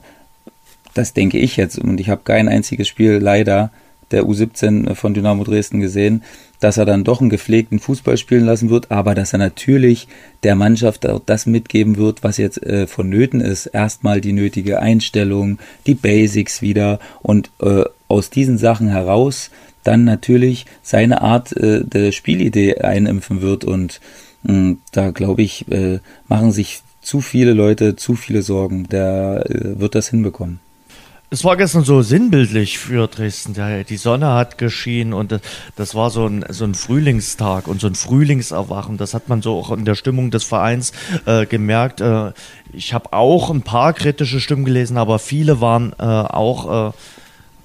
das 0.95 1.13
denke 1.13 1.39
ich 1.39 1.57
jetzt, 1.57 1.79
und 1.79 2.01
ich 2.01 2.09
habe 2.09 2.23
kein 2.25 2.49
einziges 2.49 2.89
Spiel 2.89 3.19
leider 3.19 3.71
der 4.11 4.25
U17 4.25 4.95
von 4.95 5.15
Dynamo 5.15 5.45
Dresden 5.45 5.81
gesehen, 5.81 6.23
dass 6.61 6.77
er 6.77 6.85
dann 6.85 7.05
doch 7.05 7.21
einen 7.21 7.31
gepflegten 7.31 7.79
Fußball 7.79 8.17
spielen 8.17 8.45
lassen 8.45 8.71
wird, 8.71 8.91
aber 8.91 9.15
dass 9.15 9.33
er 9.33 9.39
natürlich 9.39 10.09
der 10.43 10.55
Mannschaft 10.55 11.07
auch 11.07 11.21
das 11.25 11.47
mitgeben 11.47 11.97
wird, 11.97 12.23
was 12.23 12.39
jetzt 12.39 12.63
äh, 12.63 12.87
vonnöten 12.87 13.41
ist. 13.41 13.67
Erstmal 13.67 14.21
die 14.21 14.33
nötige 14.33 14.81
Einstellung, 14.81 15.59
die 15.87 15.95
Basics 15.95 16.63
wieder 16.63 17.01
und 17.23 17.51
äh, 17.61 17.85
aus 18.09 18.31
diesen 18.31 18.59
Sachen 18.59 18.89
heraus 18.89 19.51
dann 19.83 20.05
natürlich 20.05 20.67
seine 20.83 21.21
Art 21.21 21.55
äh, 21.57 21.85
der 21.85 22.13
Spielidee 22.13 22.77
einimpfen 22.77 23.43
wird 23.43 23.65
und 23.65 24.01
mh, 24.45 24.53
hm, 24.53 24.79
da 24.93 25.11
glaube 25.11 25.43
ich, 25.43 25.71
äh, 25.71 26.01
machen 26.29 26.53
sich 26.53 26.83
zu 27.03 27.21
viele 27.21 27.53
Leute 27.53 27.97
zu 27.97 28.17
viele 28.17 28.43
Sorgen. 28.43 28.89
Der 28.89 29.45
äh, 29.49 29.79
wird 29.79 29.95
das 29.95 30.09
hinbekommen. 30.09 30.61
Es 31.35 31.43
war 31.43 31.57
gestern 31.57 31.83
so 31.83 32.01
sinnbildlich 32.01 32.79
für 32.79 33.09
Dresden. 33.09 33.57
Die 33.89 33.97
Sonne 33.97 34.35
hat 34.35 34.57
geschienen 34.57 35.13
und 35.13 35.41
das 35.75 35.95
war 35.97 36.11
so 36.11 36.29
ein, 36.29 36.45
so 36.49 36.65
ein 36.65 36.75
Frühlingstag 36.75 37.67
und 37.67 37.81
so 37.81 37.89
ein 37.89 37.97
Frühlingserwachen. 37.97 38.99
Das 38.99 39.15
hat 39.15 39.29
man 39.29 39.43
so 39.43 39.59
auch 39.59 39.73
in 39.73 39.85
der 39.85 39.97
Stimmung 39.97 40.31
des 40.31 40.45
Vereins 40.45 40.93
äh, 41.27 41.45
gemerkt. 41.45 42.01
Äh, 42.01 42.31
ich 42.73 42.95
habe 42.95 43.13
auch 43.13 43.51
ein 43.51 43.63
paar 43.63 43.95
kritische 43.95 44.39
Stimmen 44.39 44.65
gelesen, 44.65 44.97
aber 44.97 45.19
viele 45.19 45.61
waren 45.61 45.93
äh, 45.99 46.05
auch 46.05 46.91
äh, 46.91 46.93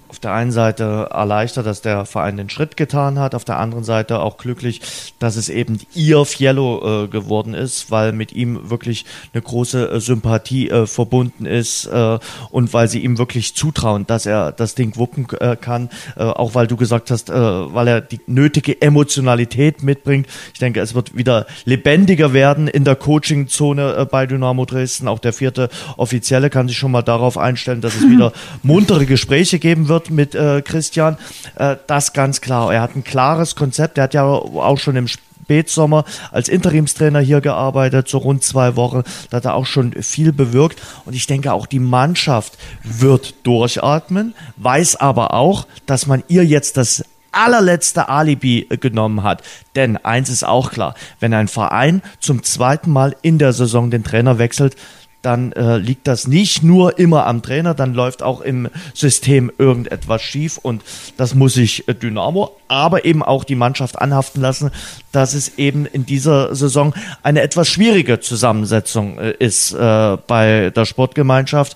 auf 0.10 0.20
der 0.20 0.34
einen 0.34 0.52
Seite 0.52 1.10
erleichtert, 1.12 1.66
dass 1.66 1.82
der 1.82 2.06
Verein 2.06 2.38
den 2.38 2.50
Schritt 2.50 2.78
getan 2.78 3.20
hat, 3.20 3.36
auf 3.36 3.46
der 3.46 3.60
anderen 3.60 3.84
Seite 3.84 4.20
auch 4.20 4.38
glücklich, 4.38 4.82
dass 5.20 5.36
es 5.36 5.50
eben 5.50 5.80
ihr 5.94 6.26
Fiello 6.26 7.04
äh, 7.04 7.08
geworden 7.08 7.54
ist, 7.54 7.92
weil 7.92 8.12
mit 8.12 8.34
ihm 8.34 8.70
wirklich 8.70 9.06
eine 9.34 9.44
große 9.44 9.90
äh, 9.92 10.00
Sympathie 10.00 10.70
äh, 10.70 10.88
verbunden 10.88 11.46
ist 11.46 11.86
äh, 11.86 12.18
und 12.50 12.74
weil 12.74 12.88
sie 12.88 13.00
ihm 13.00 13.18
wirklich 13.18 13.56
zutrauen, 13.56 14.08
dass 14.08 14.26
er 14.26 14.52
das 14.52 14.74
Ding 14.74 14.96
wuppen 14.96 15.28
äh, 15.40 15.56
kann, 15.56 15.90
äh, 16.16 16.24
auch 16.24 16.56
weil 16.56 16.68
du 16.68 16.76
gesagt 16.76 17.12
hast, 17.12 17.30
weil 17.30 17.88
er 17.88 18.02
die 18.02 18.20
nötige 18.28 18.82
Emotionalität 18.82 19.84
mitbringt. 19.84 20.28
Ich 20.54 20.60
denke, 20.60 20.80
es 20.80 20.96
wird 20.96 21.16
wieder 21.16 21.46
lebendiger 21.66 22.34
werden 22.34 22.68
in 22.68 22.84
der 22.84 22.96
Coaching-Zone 22.96 24.08
bei 24.10 24.26
Dynamo 24.26 24.66
Dresden. 24.66 25.08
Auch 25.08 25.20
der 25.20 25.34
vierte 25.34 25.70
Offizielle 25.98 26.50
kann 26.50 26.68
sich 26.68 26.78
schon 26.78 26.92
mal 26.92 27.02
darauf 27.02 27.38
einstellen, 27.38 27.82
dass 27.82 27.96
es 27.96 28.10
wieder 28.10 28.34
muntere 28.64 29.06
Gespräche 29.06 29.60
geben 29.60 29.88
wird 29.88 29.99
wird 30.00 30.10
mit 30.10 30.36
äh, 30.36 30.62
Christian. 30.62 31.18
Äh, 31.56 31.76
das 31.88 32.14
ganz 32.14 32.42
klar. 32.42 32.74
Er 32.74 32.82
hat 32.82 32.96
ein 32.96 33.04
klares 33.04 33.56
Konzept. 33.56 33.98
Er 33.98 34.06
hat 34.06 34.14
ja 34.14 34.24
auch 34.24 34.78
schon 34.78 34.96
im 34.96 35.08
Spätsommer 35.08 36.06
als 36.32 36.48
Interimstrainer 36.48 37.20
hier 37.20 37.42
gearbeitet, 37.42 38.08
so 38.08 38.20
rund 38.20 38.44
zwei 38.44 38.76
Wochen. 38.76 39.04
Da 39.30 39.38
hat 39.38 39.46
er 39.46 39.56
auch 39.56 39.66
schon 39.66 39.94
viel 39.94 40.32
bewirkt. 40.32 40.82
Und 41.06 41.16
ich 41.16 41.28
denke, 41.28 41.54
auch 41.54 41.66
die 41.66 41.80
Mannschaft 41.80 42.58
wird 42.84 43.36
durchatmen, 43.44 44.34
weiß 44.58 44.98
aber 44.98 45.34
auch, 45.34 45.68
dass 45.86 46.06
man 46.06 46.24
ihr 46.28 46.46
jetzt 46.46 46.78
das 46.78 47.04
allerletzte 47.32 48.10
Alibi 48.10 48.68
äh, 48.70 48.78
genommen 48.78 49.24
hat. 49.24 49.44
Denn 49.76 49.98
eins 49.98 50.30
ist 50.30 50.44
auch 50.44 50.72
klar, 50.72 50.96
wenn 51.20 51.34
ein 51.34 51.48
Verein 51.48 52.02
zum 52.20 52.44
zweiten 52.44 52.92
Mal 52.92 53.16
in 53.22 53.38
der 53.38 53.54
Saison 53.54 53.92
den 53.92 54.04
Trainer 54.04 54.40
wechselt, 54.40 54.76
dann 55.22 55.52
äh, 55.52 55.78
liegt 55.78 56.08
das 56.08 56.28
nicht 56.28 56.64
nur 56.64 56.98
immer 56.98 57.26
am 57.26 57.42
Trainer, 57.42 57.74
dann 57.74 57.94
läuft 57.94 58.24
auch 58.24 58.42
im 58.42 58.70
System 58.94 59.52
irgendetwas 59.58 60.22
schief 60.22 60.58
und 60.58 60.82
das 61.18 61.36
muss 61.36 61.54
sich 61.54 61.88
äh, 61.88 61.94
Dynamo, 61.94 62.52
aber 62.68 63.06
eben 63.06 63.22
auch 63.22 63.44
die 63.44 63.56
Mannschaft 63.56 64.00
anhaften 64.00 64.42
lassen, 64.42 64.72
dass 65.12 65.34
es 65.34 65.58
eben 65.58 65.86
in 65.86 66.06
dieser 66.06 66.56
Saison 66.56 66.94
eine 67.24 67.42
etwas 67.42 67.68
schwierige 67.68 68.20
Zusammensetzung 68.20 69.18
äh, 69.18 69.32
ist 69.40 69.74
äh, 69.74 70.18
bei 70.28 70.72
der 70.74 70.86
Sportgemeinschaft. 70.86 71.76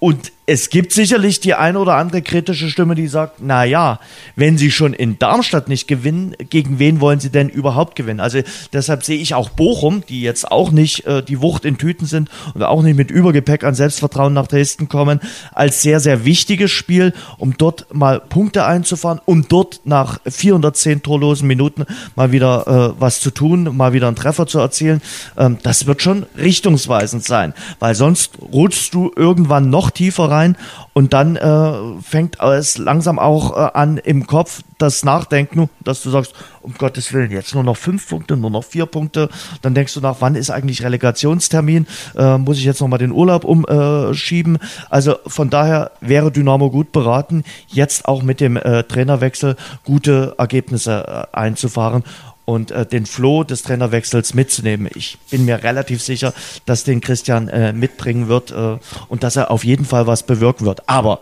Und 0.00 0.32
es 0.50 0.68
gibt 0.68 0.90
sicherlich 0.90 1.38
die 1.38 1.54
eine 1.54 1.78
oder 1.78 1.94
andere 1.94 2.22
kritische 2.22 2.70
Stimme, 2.70 2.96
die 2.96 3.06
sagt, 3.06 3.36
na 3.38 3.62
ja, 3.62 4.00
wenn 4.34 4.58
sie 4.58 4.72
schon 4.72 4.94
in 4.94 5.16
Darmstadt 5.16 5.68
nicht 5.68 5.86
gewinnen, 5.86 6.34
gegen 6.50 6.80
wen 6.80 7.00
wollen 7.00 7.20
sie 7.20 7.30
denn 7.30 7.48
überhaupt 7.48 7.94
gewinnen? 7.94 8.18
Also 8.18 8.40
deshalb 8.72 9.04
sehe 9.04 9.20
ich 9.20 9.34
auch 9.34 9.50
Bochum, 9.50 10.02
die 10.08 10.22
jetzt 10.22 10.50
auch 10.50 10.72
nicht 10.72 11.06
äh, 11.06 11.22
die 11.22 11.40
Wucht 11.40 11.64
in 11.64 11.78
Tüten 11.78 12.04
sind 12.04 12.30
und 12.52 12.64
auch 12.64 12.82
nicht 12.82 12.96
mit 12.96 13.12
Übergepäck 13.12 13.62
an 13.62 13.76
Selbstvertrauen 13.76 14.32
nach 14.32 14.48
Dresden 14.48 14.88
kommen, 14.88 15.20
als 15.52 15.82
sehr, 15.82 16.00
sehr 16.00 16.24
wichtiges 16.24 16.72
Spiel, 16.72 17.12
um 17.38 17.56
dort 17.56 17.94
mal 17.94 18.18
Punkte 18.18 18.64
einzufahren, 18.64 19.20
um 19.24 19.46
dort 19.46 19.82
nach 19.84 20.18
410 20.26 21.04
torlosen 21.04 21.46
Minuten 21.46 21.86
mal 22.16 22.32
wieder 22.32 22.94
äh, 22.96 23.00
was 23.00 23.20
zu 23.20 23.30
tun, 23.30 23.76
mal 23.76 23.92
wieder 23.92 24.08
einen 24.08 24.16
Treffer 24.16 24.48
zu 24.48 24.58
erzielen. 24.58 25.00
Ähm, 25.38 25.58
das 25.62 25.86
wird 25.86 26.02
schon 26.02 26.26
richtungsweisend 26.36 27.22
sein, 27.22 27.54
weil 27.78 27.94
sonst 27.94 28.32
rutschst 28.52 28.92
du 28.92 29.12
irgendwann 29.14 29.70
noch 29.70 29.92
tiefer 29.92 30.24
rein 30.24 30.39
rein 30.40 30.56
und 30.92 31.12
dann 31.12 31.36
äh, 31.36 32.00
fängt 32.02 32.40
es 32.40 32.78
langsam 32.78 33.18
auch 33.18 33.56
äh, 33.56 33.70
an 33.74 33.98
im 33.98 34.26
Kopf 34.26 34.62
das 34.78 35.04
Nachdenken, 35.04 35.68
dass 35.84 36.02
du 36.02 36.10
sagst, 36.10 36.34
um 36.62 36.74
Gottes 36.74 37.12
Willen, 37.12 37.30
jetzt 37.30 37.54
nur 37.54 37.64
noch 37.64 37.76
fünf 37.76 38.08
Punkte, 38.08 38.36
nur 38.36 38.50
noch 38.50 38.64
vier 38.64 38.86
Punkte. 38.86 39.28
Dann 39.62 39.74
denkst 39.74 39.94
du 39.94 40.00
nach, 40.00 40.16
wann 40.20 40.34
ist 40.34 40.50
eigentlich 40.50 40.82
Relegationstermin? 40.82 41.86
Äh, 42.16 42.38
muss 42.38 42.58
ich 42.58 42.64
jetzt 42.64 42.80
nochmal 42.80 42.98
den 42.98 43.12
Urlaub 43.12 43.44
umschieben? 43.44 44.58
also 44.88 45.16
von 45.26 45.50
daher 45.50 45.92
wäre 46.00 46.32
Dynamo 46.32 46.70
gut 46.70 46.92
beraten, 46.92 47.44
jetzt 47.68 48.06
auch 48.06 48.22
mit 48.22 48.40
dem 48.40 48.56
äh, 48.56 48.84
Trainerwechsel 48.84 49.56
gute 49.84 50.34
Ergebnisse 50.38 51.26
äh, 51.32 51.36
einzufahren 51.36 52.04
und 52.50 52.72
äh, 52.72 52.84
den 52.84 53.06
Floh 53.06 53.44
des 53.44 53.62
Trainerwechsels 53.62 54.34
mitzunehmen. 54.34 54.90
Ich 54.96 55.18
bin 55.30 55.44
mir 55.44 55.62
relativ 55.62 56.02
sicher, 56.02 56.34
dass 56.66 56.82
den 56.82 57.00
Christian 57.00 57.46
äh, 57.46 57.72
mitbringen 57.72 58.26
wird 58.26 58.50
äh, 58.50 58.78
und 59.08 59.22
dass 59.22 59.36
er 59.36 59.52
auf 59.52 59.64
jeden 59.64 59.84
Fall 59.84 60.08
was 60.08 60.24
bewirken 60.24 60.66
wird. 60.66 60.88
Aber 60.88 61.20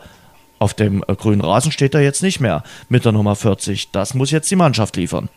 auf 0.58 0.72
dem 0.72 1.04
äh, 1.06 1.14
grünen 1.14 1.42
Rasen 1.42 1.70
steht 1.70 1.94
er 1.94 2.00
jetzt 2.00 2.22
nicht 2.22 2.40
mehr 2.40 2.62
mit 2.88 3.04
der 3.04 3.12
Nummer 3.12 3.36
40. 3.36 3.90
Das 3.90 4.14
muss 4.14 4.30
jetzt 4.30 4.50
die 4.50 4.56
Mannschaft 4.56 4.96
liefern. 4.96 5.28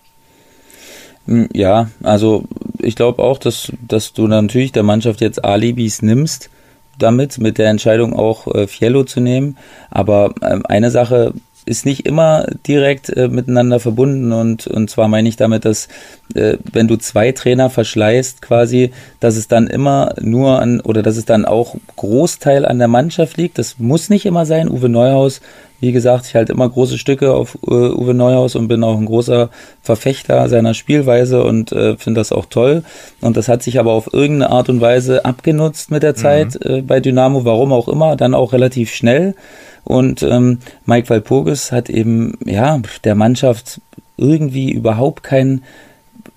Hm, 1.25 1.49
ja, 1.51 1.89
also 2.03 2.45
ich 2.79 2.95
glaube 2.95 3.21
auch, 3.21 3.37
dass, 3.37 3.73
dass 3.85 4.13
du 4.13 4.27
natürlich 4.27 4.71
der 4.71 4.83
Mannschaft 4.83 5.19
jetzt 5.19 5.43
Alibis 5.43 6.01
nimmst, 6.01 6.49
damit, 6.97 7.37
mit 7.37 7.57
der 7.57 7.69
Entscheidung 7.69 8.13
auch 8.13 8.47
äh, 8.47 8.65
Fiello 8.65 9.03
zu 9.03 9.19
nehmen. 9.19 9.57
Aber 9.89 10.33
äh, 10.39 10.57
eine 10.69 10.89
Sache 10.89 11.33
ist 11.66 11.86
nicht 11.86 12.05
immer 12.05 12.47
direkt 12.68 13.09
äh, 13.09 13.28
miteinander 13.28 13.80
verbunden 13.80 14.32
und, 14.32 14.68
und 14.68 14.89
zwar 14.89 15.07
meine 15.07 15.30
ich 15.30 15.36
damit, 15.36 15.66
dass 15.66 15.88
äh, 16.34 16.57
wenn 16.72 16.88
du 16.88 16.97
zwei 16.97 17.32
Trainer 17.32 17.70
verschleißt 17.70 18.41
quasi, 18.41 18.91
dass 19.20 19.36
es 19.36 19.47
dann 19.47 19.68
immer 19.68 20.16
nur 20.22 20.59
an 20.59 20.82
oder 20.82 21.03
dass 21.03 21.18
es 21.18 21.26
dann 21.26 21.45
auch 21.45 21.76
Großteil 21.95 22.66
an 22.66 22.80
der 22.80 22.88
Mannschaft 22.88 23.38
liegt. 23.38 23.57
Das 23.57 23.78
muss 23.80 24.09
nicht 24.09 24.26
immer 24.26 24.45
sein. 24.45 24.70
Uwe 24.70 24.89
Neuhaus, 24.89 25.41
wie 25.82 25.91
gesagt, 25.91 26.28
ich 26.28 26.36
halte 26.36 26.53
immer 26.53 26.70
große 26.70 26.97
Stücke 26.97 27.34
auf 27.34 27.57
äh, 27.68 27.72
Uwe 27.72 28.14
Neuhaus 28.14 28.55
und 28.55 28.68
bin 28.68 28.84
auch 28.84 28.97
ein 28.97 29.05
großer 29.05 29.49
Verfechter 29.82 30.47
seiner 30.47 30.74
Spielweise 30.74 31.43
und 31.43 31.72
äh, 31.72 31.97
finde 31.97 32.22
das 32.22 32.32
auch 32.32 32.45
toll. 32.45 32.84
Und 33.20 33.36
das 33.36 33.47
hat 33.47 33.64
sich 33.64 33.80
aber 33.80 33.91
auf 33.91 34.14
irgendeine 34.14 34.51
Art 34.51 34.70
und 34.70 34.80
Weise 34.80 35.26
abgenutzt 35.26 35.91
mit 35.91 36.03
der 36.03 36.16
Zeit 36.16 36.57
mhm. 36.64 36.72
äh, 36.72 36.82
bei 36.82 36.99
Dynamo, 36.99 37.45
warum 37.45 37.74
auch 37.74 37.88
immer, 37.88 38.16
dann 38.16 38.34
auch 38.34 38.53
relativ 38.53 38.93
schnell. 38.93 39.36
Und 39.84 40.23
ähm, 40.23 40.59
Mike 40.86 41.09
Walpurgis 41.09 41.71
hat 41.71 41.89
eben 41.89 42.38
ja 42.45 42.79
der 43.03 43.15
Mannschaft 43.15 43.82
irgendwie 44.17 44.71
überhaupt 44.71 45.23
kein 45.23 45.61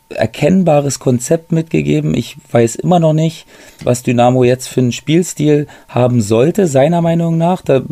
erkennbares 0.08 0.98
Konzept 0.98 1.52
mitgegeben. 1.52 2.14
Ich 2.14 2.36
weiß 2.50 2.76
immer 2.76 2.98
noch 2.98 3.12
nicht, 3.12 3.46
was 3.82 4.02
Dynamo 4.02 4.44
jetzt 4.44 4.68
für 4.68 4.80
einen 4.80 4.92
Spielstil 4.92 5.66
haben 5.88 6.20
sollte, 6.20 6.66
seiner 6.66 7.02
Meinung 7.02 7.36
nach. 7.38 7.62
Da 7.62 7.82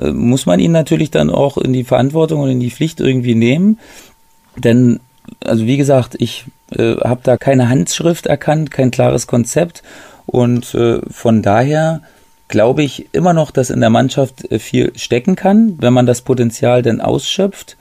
äh, 0.00 0.10
muss 0.10 0.46
man 0.46 0.60
ihn 0.60 0.72
natürlich 0.72 1.10
dann 1.10 1.30
auch 1.30 1.58
in 1.58 1.72
die 1.72 1.84
Verantwortung 1.84 2.40
und 2.40 2.50
in 2.50 2.60
die 2.60 2.70
Pflicht 2.70 3.00
irgendwie 3.00 3.34
nehmen. 3.34 3.78
Denn, 4.56 5.00
also 5.44 5.66
wie 5.66 5.76
gesagt, 5.76 6.16
ich 6.18 6.44
äh, 6.72 6.96
habe 6.96 7.20
da 7.22 7.36
keine 7.36 7.68
Handschrift 7.68 8.26
erkannt, 8.26 8.70
kein 8.70 8.90
klares 8.90 9.26
Konzept. 9.26 9.82
Und 10.26 10.74
äh, 10.74 11.00
von 11.10 11.42
daher 11.42 12.02
glaube 12.48 12.82
ich 12.82 13.08
immer 13.12 13.32
noch, 13.32 13.50
dass 13.50 13.70
in 13.70 13.80
der 13.80 13.90
Mannschaft 13.90 14.50
äh, 14.50 14.58
viel 14.58 14.92
stecken 14.96 15.36
kann, 15.36 15.76
wenn 15.78 15.92
man 15.92 16.06
das 16.06 16.22
Potenzial 16.22 16.82
denn 16.82 17.00
ausschöpft. 17.00 17.76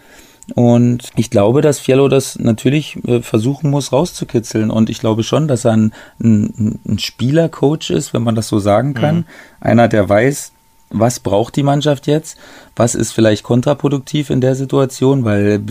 Und 0.56 1.10
ich 1.18 1.30
glaube, 1.30 1.62
dass 1.62 1.80
Fiello 1.80 2.08
das 2.08 2.40
natürlich 2.40 2.98
äh, 3.06 3.22
versuchen 3.22 3.70
muss 3.70 3.92
rauszukitzeln. 3.92 4.70
Und 4.70 4.90
ich 4.90 5.00
glaube 5.00 5.24
schon, 5.24 5.48
dass 5.48 5.66
er 5.66 5.74
ein, 5.74 5.94
ein, 6.22 6.80
ein 6.88 7.00
Spielercoach 7.00 7.90
ist, 7.90 8.14
wenn 8.14 8.24
man 8.24 8.36
das 8.36 8.48
so 8.48 8.60
sagen 8.60 8.94
kann. 8.94 9.16
Mhm. 9.18 9.26
Einer, 9.60 9.88
der 9.88 10.08
weiß, 10.08 10.54
was 10.90 11.20
braucht 11.20 11.58
die 11.58 11.64
Mannschaft 11.64 12.08
jetzt? 12.08 12.38
Was 12.76 12.96
ist 12.96 13.12
vielleicht 13.12 13.44
kontraproduktiv 13.44 14.30
in 14.30 14.40
der 14.40 14.56
Situation? 14.56 15.26
Weil 15.26 15.62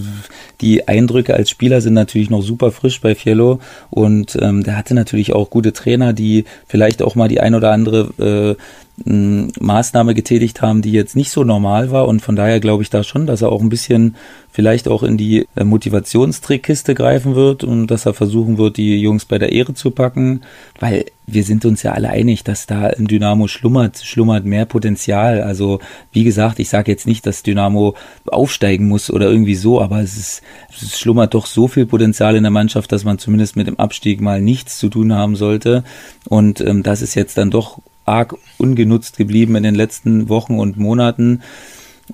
die 0.60 0.88
Eindrücke 0.88 1.34
als 1.34 1.48
Spieler 1.48 1.80
sind 1.80 1.94
natürlich 1.94 2.28
noch 2.28 2.42
super 2.42 2.70
frisch 2.70 3.00
bei 3.00 3.14
Fiello 3.14 3.60
und 3.90 4.36
ähm, 4.40 4.62
der 4.62 4.76
hatte 4.76 4.94
natürlich 4.94 5.32
auch 5.32 5.48
gute 5.48 5.72
Trainer, 5.72 6.12
die 6.12 6.44
vielleicht 6.66 7.02
auch 7.02 7.14
mal 7.14 7.28
die 7.28 7.40
ein 7.40 7.54
oder 7.54 7.72
andere 7.72 8.56
äh, 8.58 8.62
Maßnahme 9.04 10.14
getätigt 10.14 10.62
haben, 10.62 10.80
die 10.80 10.92
jetzt 10.92 11.16
nicht 11.16 11.30
so 11.30 11.44
normal 11.44 11.90
war. 11.90 12.08
Und 12.08 12.20
von 12.20 12.34
daher 12.34 12.60
glaube 12.60 12.82
ich 12.82 12.88
da 12.88 13.02
schon, 13.02 13.26
dass 13.26 13.42
er 13.42 13.52
auch 13.52 13.60
ein 13.60 13.68
bisschen 13.68 14.16
vielleicht 14.50 14.88
auch 14.88 15.02
in 15.02 15.18
die 15.18 15.46
äh, 15.54 15.64
Motivationstrickkiste 15.64 16.94
greifen 16.94 17.34
wird 17.34 17.62
und 17.62 17.88
dass 17.88 18.06
er 18.06 18.14
versuchen 18.14 18.56
wird, 18.56 18.78
die 18.78 18.98
Jungs 18.98 19.26
bei 19.26 19.38
der 19.38 19.52
Ehre 19.52 19.74
zu 19.74 19.90
packen, 19.90 20.40
weil 20.80 21.04
wir 21.26 21.44
sind 21.44 21.66
uns 21.66 21.82
ja 21.82 21.92
alle 21.92 22.08
einig, 22.08 22.42
dass 22.42 22.66
da 22.66 22.88
im 22.88 23.06
Dynamo 23.06 23.48
schlummert, 23.48 23.98
schlummert 23.98 24.46
mehr 24.46 24.64
Potenzial. 24.64 25.42
Also 25.42 25.80
wie 26.12 26.24
gesagt, 26.24 26.58
ich 26.58 26.70
sage 26.70 26.90
jetzt 26.90 27.06
nicht, 27.06 27.26
dass 27.26 27.42
Dynamo 27.42 27.96
aufsteigen 28.26 28.88
muss 28.88 29.10
oder 29.10 29.28
irgendwie 29.28 29.56
so, 29.56 29.82
aber 29.82 30.00
es 30.00 30.16
ist 30.16 30.42
es 30.70 30.98
schlummert 30.98 31.34
doch 31.34 31.44
so 31.44 31.68
viel 31.68 31.84
Potenzial 31.84 32.34
in 32.34 32.44
der 32.44 32.50
Mannschaft, 32.50 32.92
dass 32.92 33.04
man 33.04 33.18
zumindest 33.18 33.56
mit 33.56 33.66
dem 33.66 33.78
Abstieg 33.78 34.22
mal 34.22 34.40
nichts 34.40 34.78
zu 34.78 34.88
tun 34.88 35.12
haben 35.12 35.36
sollte. 35.36 35.84
Und 36.28 36.62
ähm, 36.62 36.82
das 36.82 37.02
ist 37.02 37.14
jetzt 37.14 37.36
dann 37.36 37.50
doch 37.50 37.80
arg 38.06 38.36
ungenutzt 38.58 39.16
geblieben 39.16 39.56
in 39.56 39.62
den 39.62 39.74
letzten 39.74 40.28
Wochen 40.28 40.58
und 40.58 40.78
Monaten. 40.78 41.42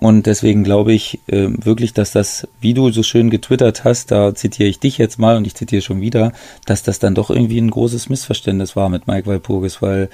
Und 0.01 0.27
deswegen 0.27 0.65
glaube 0.65 0.93
ich 0.93 1.21
äh, 1.27 1.49
wirklich, 1.51 1.93
dass 1.93 2.13
das, 2.13 2.49
wie 2.61 2.73
du 2.73 2.91
so 2.91 3.03
schön 3.03 3.29
getwittert 3.29 3.85
hast, 3.85 4.11
da 4.11 4.35
zitiere 4.35 4.69
ich 4.69 4.81
dich 4.81 4.97
jetzt 4.97 5.19
mal 5.19 5.37
und 5.37 5.47
ich 5.47 5.55
zitiere 5.55 5.83
schon 5.83 6.01
wieder, 6.01 6.33
dass 6.65 6.83
das 6.83 6.99
dann 6.99 7.15
doch 7.15 7.31
irgendwie 7.31 7.61
ein 7.61 7.71
großes 7.71 8.09
Missverständnis 8.09 8.75
war 8.75 8.89
mit 8.89 9.07
Mike 9.07 9.27
Walpurgis, 9.27 9.83
weil 9.83 10.09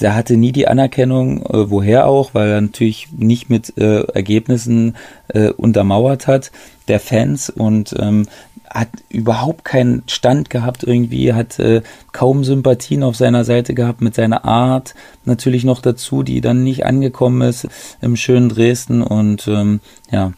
der 0.00 0.14
hatte 0.14 0.36
nie 0.36 0.52
die 0.52 0.68
Anerkennung, 0.68 1.42
äh, 1.42 1.70
woher 1.70 2.06
auch, 2.06 2.34
weil 2.34 2.50
er 2.50 2.60
natürlich 2.60 3.08
nicht 3.12 3.50
mit 3.50 3.76
äh, 3.76 4.02
Ergebnissen 4.02 4.96
äh, 5.28 5.50
untermauert 5.50 6.26
hat 6.26 6.52
der 6.90 7.00
Fans 7.00 7.50
und 7.50 7.94
ähm, 7.98 8.26
hat 8.72 8.88
überhaupt 9.08 9.64
keinen 9.64 10.04
Stand 10.06 10.48
gehabt 10.48 10.84
irgendwie, 10.84 11.32
hat 11.32 11.58
äh, 11.58 11.82
kaum 12.12 12.44
Sympathien 12.44 13.02
auf 13.02 13.16
seiner 13.16 13.44
Seite 13.44 13.74
gehabt 13.74 14.00
mit 14.00 14.14
seiner 14.14 14.44
Art 14.44 14.94
natürlich 15.24 15.64
noch 15.64 15.82
dazu, 15.82 16.22
die 16.22 16.40
dann 16.40 16.62
nicht 16.62 16.86
angekommen 16.86 17.42
ist 17.42 17.66
im 18.00 18.16
schönen 18.16 18.48
Dresden 18.48 19.02
und 19.02 19.48
ähm, 19.48 19.80
ja, 20.10 20.32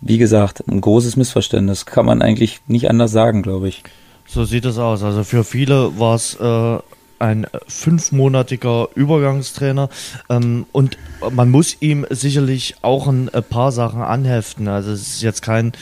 wie 0.00 0.18
gesagt, 0.18 0.64
ein 0.68 0.80
großes 0.80 1.16
Missverständnis, 1.16 1.86
kann 1.86 2.06
man 2.06 2.22
eigentlich 2.22 2.60
nicht 2.66 2.90
anders 2.90 3.12
sagen, 3.12 3.42
glaube 3.42 3.68
ich. 3.68 3.82
So 4.26 4.44
sieht 4.44 4.64
es 4.64 4.78
aus. 4.78 5.02
Also 5.02 5.24
für 5.24 5.44
viele 5.44 5.98
war 5.98 6.14
es 6.14 6.34
äh, 6.34 6.78
ein 7.18 7.46
fünfmonatiger 7.68 8.88
Übergangstrainer 8.94 9.88
ähm, 10.28 10.66
und 10.72 10.98
man 11.30 11.50
muss 11.50 11.76
ihm 11.80 12.06
sicherlich 12.10 12.76
auch 12.82 13.06
ein 13.06 13.30
paar 13.48 13.72
Sachen 13.72 14.02
anheften. 14.02 14.68
Also 14.68 14.90
es 14.90 15.02
ist 15.02 15.22
jetzt 15.22 15.42
kein 15.42 15.72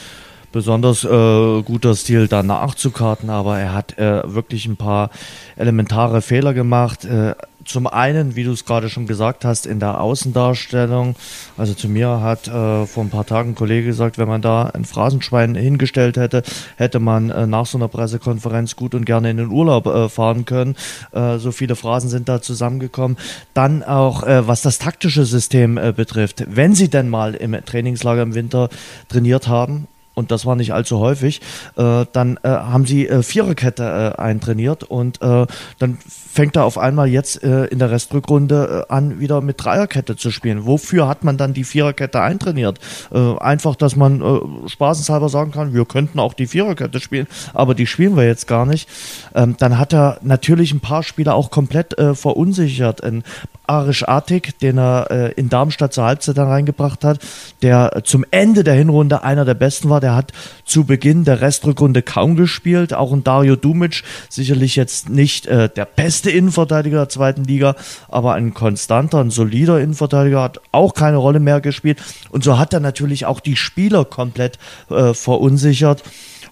besonders 0.53 1.05
äh, 1.05 1.62
guter 1.62 1.94
Stil 1.94 2.28
da 2.28 2.42
nachzukarten, 2.42 3.30
aber 3.30 3.59
er 3.59 3.74
hat 3.74 3.98
äh, 3.98 4.22
wirklich 4.32 4.66
ein 4.66 4.76
paar 4.76 5.11
elementare 5.57 6.22
Fehler 6.22 6.55
gemacht. 6.55 7.05
Äh, 7.05 7.34
zum 7.64 7.86
einen, 7.86 8.36
wie 8.36 8.44
du 8.44 8.53
es 8.53 8.64
gerade 8.64 8.88
schon 8.88 9.07
gesagt 9.07 9.44
hast, 9.44 9.66
in 9.66 9.80
der 9.80 10.00
Außendarstellung. 10.00 11.16
Also 11.57 11.74
zu 11.74 11.88
mir 11.88 12.20
hat 12.20 12.48
äh, 12.48 12.86
vor 12.86 13.05
ein 13.05 13.11
paar 13.11 13.26
Tagen 13.26 13.50
ein 13.50 13.55
Kollege 13.55 13.86
gesagt, 13.86 14.18
wenn 14.18 14.28
man 14.28 14.42
da 14.42 14.64
ein 14.64 14.84
Phrasenschwein 14.84 15.55
hingestellt 15.55 16.16
hätte, 16.16 16.42
hätte 16.76 16.98
man 16.98 17.30
äh, 17.30 17.46
nach 17.46 17.66
so 17.66 17.78
einer 17.78 17.88
Pressekonferenz 17.88 18.76
gut 18.76 18.94
und 18.94 19.05
gerne 19.05 19.30
in 19.30 19.36
den 19.36 19.50
Urlaub 19.50 19.86
äh, 19.86 20.09
fahren 20.09 20.44
können. 20.44 20.76
Äh, 21.12 21.38
so 21.38 21.53
viele 21.53 21.76
Phrasen 21.76 22.11
sind 22.11 22.28
da 22.28 22.42
zusammengekommen. 22.42 23.16
Dann 23.55 23.82
auch, 23.82 24.22
äh, 24.22 24.46
was 24.46 24.62
das 24.62 24.78
taktische 24.78 25.24
System 25.24 25.78
äh, 25.78 25.92
betrifft. 25.92 26.44
Wenn 26.48 26.74
sie 26.74 26.88
denn 26.88 27.09
mal 27.09 27.34
im 27.34 27.57
Trainingslager 27.64 28.22
im 28.22 28.34
Winter 28.34 28.68
trainiert 29.09 29.48
haben, 29.48 29.88
und 30.14 30.30
das 30.30 30.46
war 30.46 30.56
nicht 30.56 30.72
allzu 30.72 30.98
häufig, 30.98 31.40
äh, 31.76 32.04
dann 32.12 32.38
äh, 32.42 32.48
haben 32.48 32.86
sie 32.86 33.08
äh, 33.08 33.22
Viererkette 33.22 34.14
äh, 34.16 34.20
eintrainiert 34.20 34.84
und 34.84 35.20
äh, 35.22 35.46
dann 35.78 35.98
fängt 36.06 36.56
er 36.56 36.64
auf 36.64 36.78
einmal 36.78 37.08
jetzt 37.08 37.42
äh, 37.42 37.66
in 37.66 37.78
der 37.78 37.90
Restrückrunde 37.90 38.86
an, 38.88 39.20
wieder 39.20 39.40
mit 39.40 39.62
Dreierkette 39.62 40.16
zu 40.16 40.30
spielen. 40.30 40.66
Wofür 40.66 41.08
hat 41.08 41.24
man 41.24 41.36
dann 41.36 41.54
die 41.54 41.64
Viererkette 41.64 42.20
eintrainiert? 42.20 42.78
Einfach, 43.10 43.76
dass 43.76 43.96
man 43.96 44.22
spaßenshalber 44.66 45.28
sagen 45.28 45.50
kann, 45.50 45.74
wir 45.74 45.84
könnten 45.84 46.18
auch 46.18 46.34
die 46.34 46.46
Viererkette 46.46 47.00
spielen, 47.00 47.26
aber 47.52 47.74
die 47.74 47.86
spielen 47.86 48.16
wir 48.16 48.26
jetzt 48.26 48.46
gar 48.46 48.66
nicht. 48.66 48.88
Ähm, 49.34 49.56
dann 49.58 49.78
hat 49.78 49.92
er 49.92 50.18
natürlich 50.22 50.72
ein 50.72 50.80
paar 50.80 51.02
Spieler 51.02 51.34
auch 51.34 51.50
komplett 51.50 51.94
verunsichert. 52.14 53.02
Ein 53.02 53.24
Arisch 53.72 54.06
Artig, 54.06 54.58
den 54.58 54.78
er 54.78 55.10
äh, 55.10 55.32
in 55.32 55.48
Darmstadt 55.48 55.94
zur 55.94 56.04
Halbzeit 56.04 56.36
dann 56.36 56.48
reingebracht 56.48 57.04
hat, 57.04 57.20
der 57.62 58.02
zum 58.04 58.24
Ende 58.30 58.64
der 58.64 58.74
Hinrunde 58.74 59.24
einer 59.24 59.44
der 59.44 59.54
besten 59.54 59.88
war. 59.88 60.00
Der 60.00 60.14
hat 60.14 60.32
zu 60.64 60.84
Beginn 60.84 61.24
der 61.24 61.40
Restrückrunde 61.40 62.02
kaum 62.02 62.36
gespielt. 62.36 62.92
Auch 62.92 63.12
ein 63.12 63.24
Dario 63.24 63.56
Dumic, 63.56 64.02
sicherlich 64.28 64.76
jetzt 64.76 65.08
nicht 65.08 65.46
äh, 65.46 65.70
der 65.70 65.86
beste 65.86 66.30
Innenverteidiger 66.30 66.98
der 66.98 67.08
zweiten 67.08 67.44
Liga, 67.44 67.74
aber 68.08 68.34
ein 68.34 68.52
konstanter, 68.52 69.20
ein 69.20 69.30
solider 69.30 69.80
Innenverteidiger, 69.80 70.42
hat 70.42 70.60
auch 70.70 70.92
keine 70.92 71.16
Rolle 71.16 71.40
mehr 71.40 71.60
gespielt. 71.60 72.02
Und 72.30 72.44
so 72.44 72.58
hat 72.58 72.74
er 72.74 72.80
natürlich 72.80 73.24
auch 73.24 73.40
die 73.40 73.56
Spieler 73.56 74.04
komplett 74.04 74.58
äh, 74.90 75.14
verunsichert. 75.14 76.02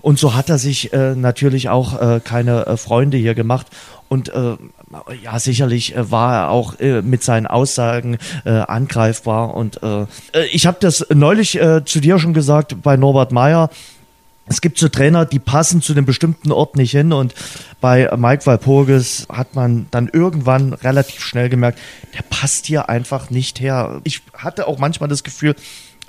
Und 0.02 0.18
so 0.18 0.34
hat 0.34 0.48
er 0.48 0.58
sich 0.58 0.92
äh, 0.92 1.14
natürlich 1.14 1.68
auch 1.68 2.00
äh, 2.00 2.20
keine 2.20 2.66
äh, 2.66 2.76
Freunde 2.76 3.16
hier 3.16 3.34
gemacht. 3.34 3.66
Und 4.08 4.28
äh, 4.30 4.56
ja, 5.22 5.38
sicherlich 5.38 5.94
äh, 5.94 6.10
war 6.10 6.34
er 6.34 6.50
auch 6.50 6.78
äh, 6.80 7.02
mit 7.02 7.22
seinen 7.22 7.46
Aussagen 7.46 8.18
angreifbar. 8.44 9.54
Und 9.54 9.80
ich 10.52 10.66
habe 10.66 10.78
das 10.80 11.06
neulich 11.10 11.58
zu 11.84 12.00
dir 12.00 12.18
schon 12.18 12.34
gesagt 12.34 12.82
bei 12.82 12.96
Norbert 12.96 13.32
Meyer. 13.32 13.70
Es 14.46 14.60
gibt 14.60 14.78
so 14.78 14.88
Trainer, 14.88 15.26
die 15.26 15.38
passen 15.38 15.80
zu 15.80 15.92
einem 15.92 16.06
bestimmten 16.06 16.50
Ort 16.50 16.76
nicht 16.76 16.90
hin 16.90 17.12
und 17.12 17.34
bei 17.80 18.10
Mike 18.16 18.46
Walpurgis 18.46 19.26
hat 19.30 19.54
man 19.54 19.86
dann 19.92 20.08
irgendwann 20.12 20.72
relativ 20.72 21.22
schnell 21.22 21.48
gemerkt, 21.48 21.78
der 22.14 22.22
passt 22.22 22.66
hier 22.66 22.88
einfach 22.88 23.30
nicht 23.30 23.60
her. 23.60 24.00
Ich 24.02 24.22
hatte 24.34 24.66
auch 24.66 24.78
manchmal 24.78 25.08
das 25.08 25.22
Gefühl, 25.22 25.54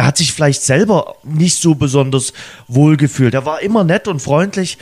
er 0.02 0.08
hat 0.08 0.18
sich 0.18 0.34
vielleicht 0.34 0.64
selber 0.64 1.14
nicht 1.22 1.62
so 1.62 1.76
besonders 1.76 2.34
wohl 2.68 2.98
gefühlt. 2.98 3.36
Er 3.36 3.46
war 3.46 3.62
immer 3.62 3.84
nett 3.84 4.08
und 4.08 4.20
freundlich, 4.20 4.80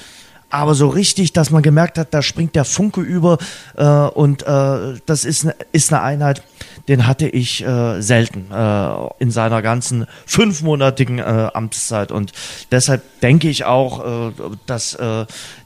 aber 0.49 0.75
so 0.75 0.87
richtig, 0.87 1.33
dass 1.33 1.49
man 1.49 1.61
gemerkt 1.61 1.97
hat, 1.97 2.13
da 2.13 2.21
springt 2.21 2.55
der 2.55 2.63
Funke 2.63 3.01
über 3.01 3.37
äh, 3.75 3.85
und 3.85 4.43
äh, 4.43 4.95
das 5.05 5.25
ist, 5.25 5.43
ne, 5.43 5.55
ist 5.73 5.91
eine 5.91 6.03
Einheit, 6.03 6.41
den 6.87 7.05
hatte 7.05 7.27
ich 7.27 7.61
äh, 7.65 7.99
selten 7.99 8.49
äh, 8.49 8.91
in 9.19 9.29
seiner 9.29 9.61
ganzen 9.61 10.07
fünfmonatigen 10.25 11.19
äh, 11.19 11.49
Amtszeit 11.53 12.13
und 12.13 12.31
deshalb 12.71 13.01
denke 13.19 13.49
ich 13.49 13.65
auch, 13.65 14.29
äh, 14.29 14.31
dass 14.67 14.97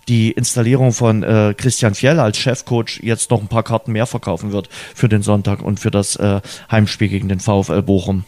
die 0.07 0.31
Installierung 0.31 0.91
von 0.91 1.21
Christian 1.57 1.95
Fjell 1.95 2.19
als 2.19 2.37
Chefcoach 2.37 2.99
jetzt 3.03 3.29
noch 3.29 3.39
ein 3.39 3.47
paar 3.47 3.63
Karten 3.63 3.91
mehr 3.91 4.07
verkaufen 4.07 4.51
wird 4.51 4.67
für 4.95 5.07
den 5.07 5.21
Sonntag 5.21 5.61
und 5.61 5.79
für 5.79 5.91
das 5.91 6.19
Heimspiel 6.69 7.07
gegen 7.07 7.29
den 7.29 7.39
VfL 7.39 7.81
Bochum. 7.83 8.25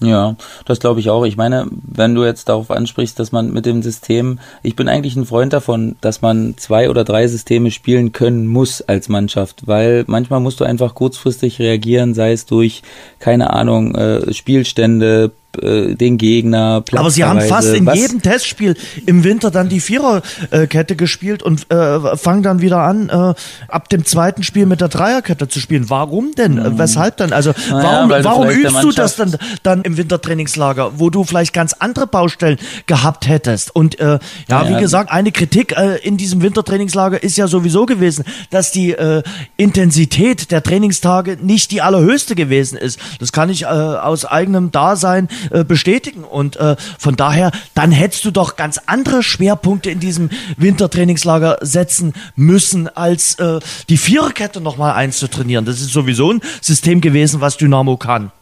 Ja, 0.00 0.36
das 0.64 0.78
glaube 0.78 1.00
ich 1.00 1.10
auch. 1.10 1.24
Ich 1.24 1.36
meine, 1.36 1.66
wenn 1.70 2.14
du 2.14 2.24
jetzt 2.24 2.48
darauf 2.48 2.70
ansprichst, 2.70 3.18
dass 3.18 3.32
man 3.32 3.52
mit 3.52 3.66
dem 3.66 3.82
System, 3.82 4.38
ich 4.62 4.76
bin 4.76 4.88
eigentlich 4.88 5.16
ein 5.16 5.26
Freund 5.26 5.52
davon, 5.52 5.96
dass 6.00 6.22
man 6.22 6.54
zwei 6.56 6.88
oder 6.88 7.02
drei 7.02 7.26
Systeme 7.26 7.72
spielen 7.72 8.12
können 8.12 8.46
muss 8.46 8.80
als 8.80 9.08
Mannschaft, 9.08 9.66
weil 9.66 10.04
manchmal 10.06 10.38
musst 10.38 10.60
du 10.60 10.64
einfach 10.64 10.94
kurzfristig 10.94 11.58
reagieren, 11.58 12.14
sei 12.14 12.32
es 12.32 12.46
durch, 12.46 12.82
keine 13.18 13.52
Ahnung, 13.52 13.96
äh, 13.96 14.32
Spielstände, 14.32 15.32
äh, 15.62 15.94
den 15.94 16.18
Gegner. 16.18 16.82
Aber 16.92 17.10
sie 17.10 17.24
haben 17.24 17.40
fast 17.40 17.74
in 17.74 17.86
was? 17.86 17.98
jedem 17.98 18.22
Testspiel 18.22 18.76
im 19.06 19.24
Winter 19.24 19.50
dann 19.50 19.68
die 19.68 19.80
Viererkette 19.80 20.96
gespielt 20.96 21.42
und 21.42 21.70
äh, 21.70 22.16
fangen 22.16 22.42
dann 22.42 22.60
wieder 22.60 22.78
an, 22.78 23.08
äh, 23.08 23.34
ab 23.68 23.88
dem 23.88 24.04
zweiten 24.04 24.42
Spiel 24.42 24.66
mit 24.66 24.80
der 24.80 24.88
Dreierkette 24.88 25.48
zu 25.48 25.60
spielen. 25.60 25.90
Warum 25.90 26.32
denn? 26.32 26.54
Mhm. 26.54 26.78
Weshalb 26.78 27.16
dann? 27.18 27.32
Also 27.32 27.52
warum, 27.70 28.08
naja, 28.08 28.24
warum 28.24 28.48
übst 28.50 28.82
du 28.82 28.92
das 28.92 29.16
dann, 29.16 29.36
dann 29.62 29.82
im 29.82 29.96
Wintertrainingslager, 29.96 30.98
wo 30.98 31.10
du 31.10 31.24
vielleicht 31.24 31.52
ganz 31.52 31.74
andere 31.74 32.06
Baustellen 32.06 32.58
gehabt 32.86 33.28
hättest? 33.28 33.74
Und 33.74 33.98
äh, 34.00 34.18
ja, 34.48 34.62
ja, 34.62 34.68
wie 34.68 34.80
gesagt, 34.80 35.10
eine 35.10 35.32
Kritik 35.32 35.76
äh, 35.76 35.96
in 35.96 36.16
diesem 36.16 36.42
Wintertrainingslager 36.42 37.22
ist 37.22 37.36
ja 37.36 37.46
sowieso 37.46 37.86
gewesen, 37.86 38.24
dass 38.50 38.72
die 38.72 38.92
äh, 38.92 39.22
Intensität 39.56 40.50
der 40.50 40.62
Trainingstage 40.62 41.38
nicht 41.40 41.70
die 41.70 41.82
allerhöchste 41.82 42.34
gewesen 42.34 42.78
ist. 42.78 42.98
Das 43.18 43.32
kann 43.32 43.50
ich 43.50 43.62
äh, 43.62 43.66
aus 43.66 44.24
eigenem 44.24 44.70
Dasein 44.72 45.28
äh, 45.50 45.64
bestätigen. 45.64 46.24
Und 46.24 46.56
äh, 46.56 46.76
von 46.98 47.16
daher, 47.16 47.50
dann 47.74 47.92
hättest 47.92 48.24
du 48.24 48.30
doch 48.30 48.56
ganz 48.56 48.80
andere 48.86 49.22
Schwerpunkte 49.22 49.90
in 49.90 50.00
diesem 50.00 50.30
Wintertrainingslager 50.56 51.58
setzen 51.60 52.14
müssen, 52.36 52.88
als 52.88 53.34
äh, 53.36 53.60
die 53.88 53.98
Viererkette 53.98 54.60
nochmal 54.60 54.94
einzutrainieren. 54.94 55.64
Das 55.64 55.80
ist 55.80 55.92
sowieso 55.92 56.32
ein 56.32 56.40
System 56.60 57.00
gewesen, 57.00 57.40
was 57.40 57.56
Dynamo 57.56 57.96
kann. 57.96 58.32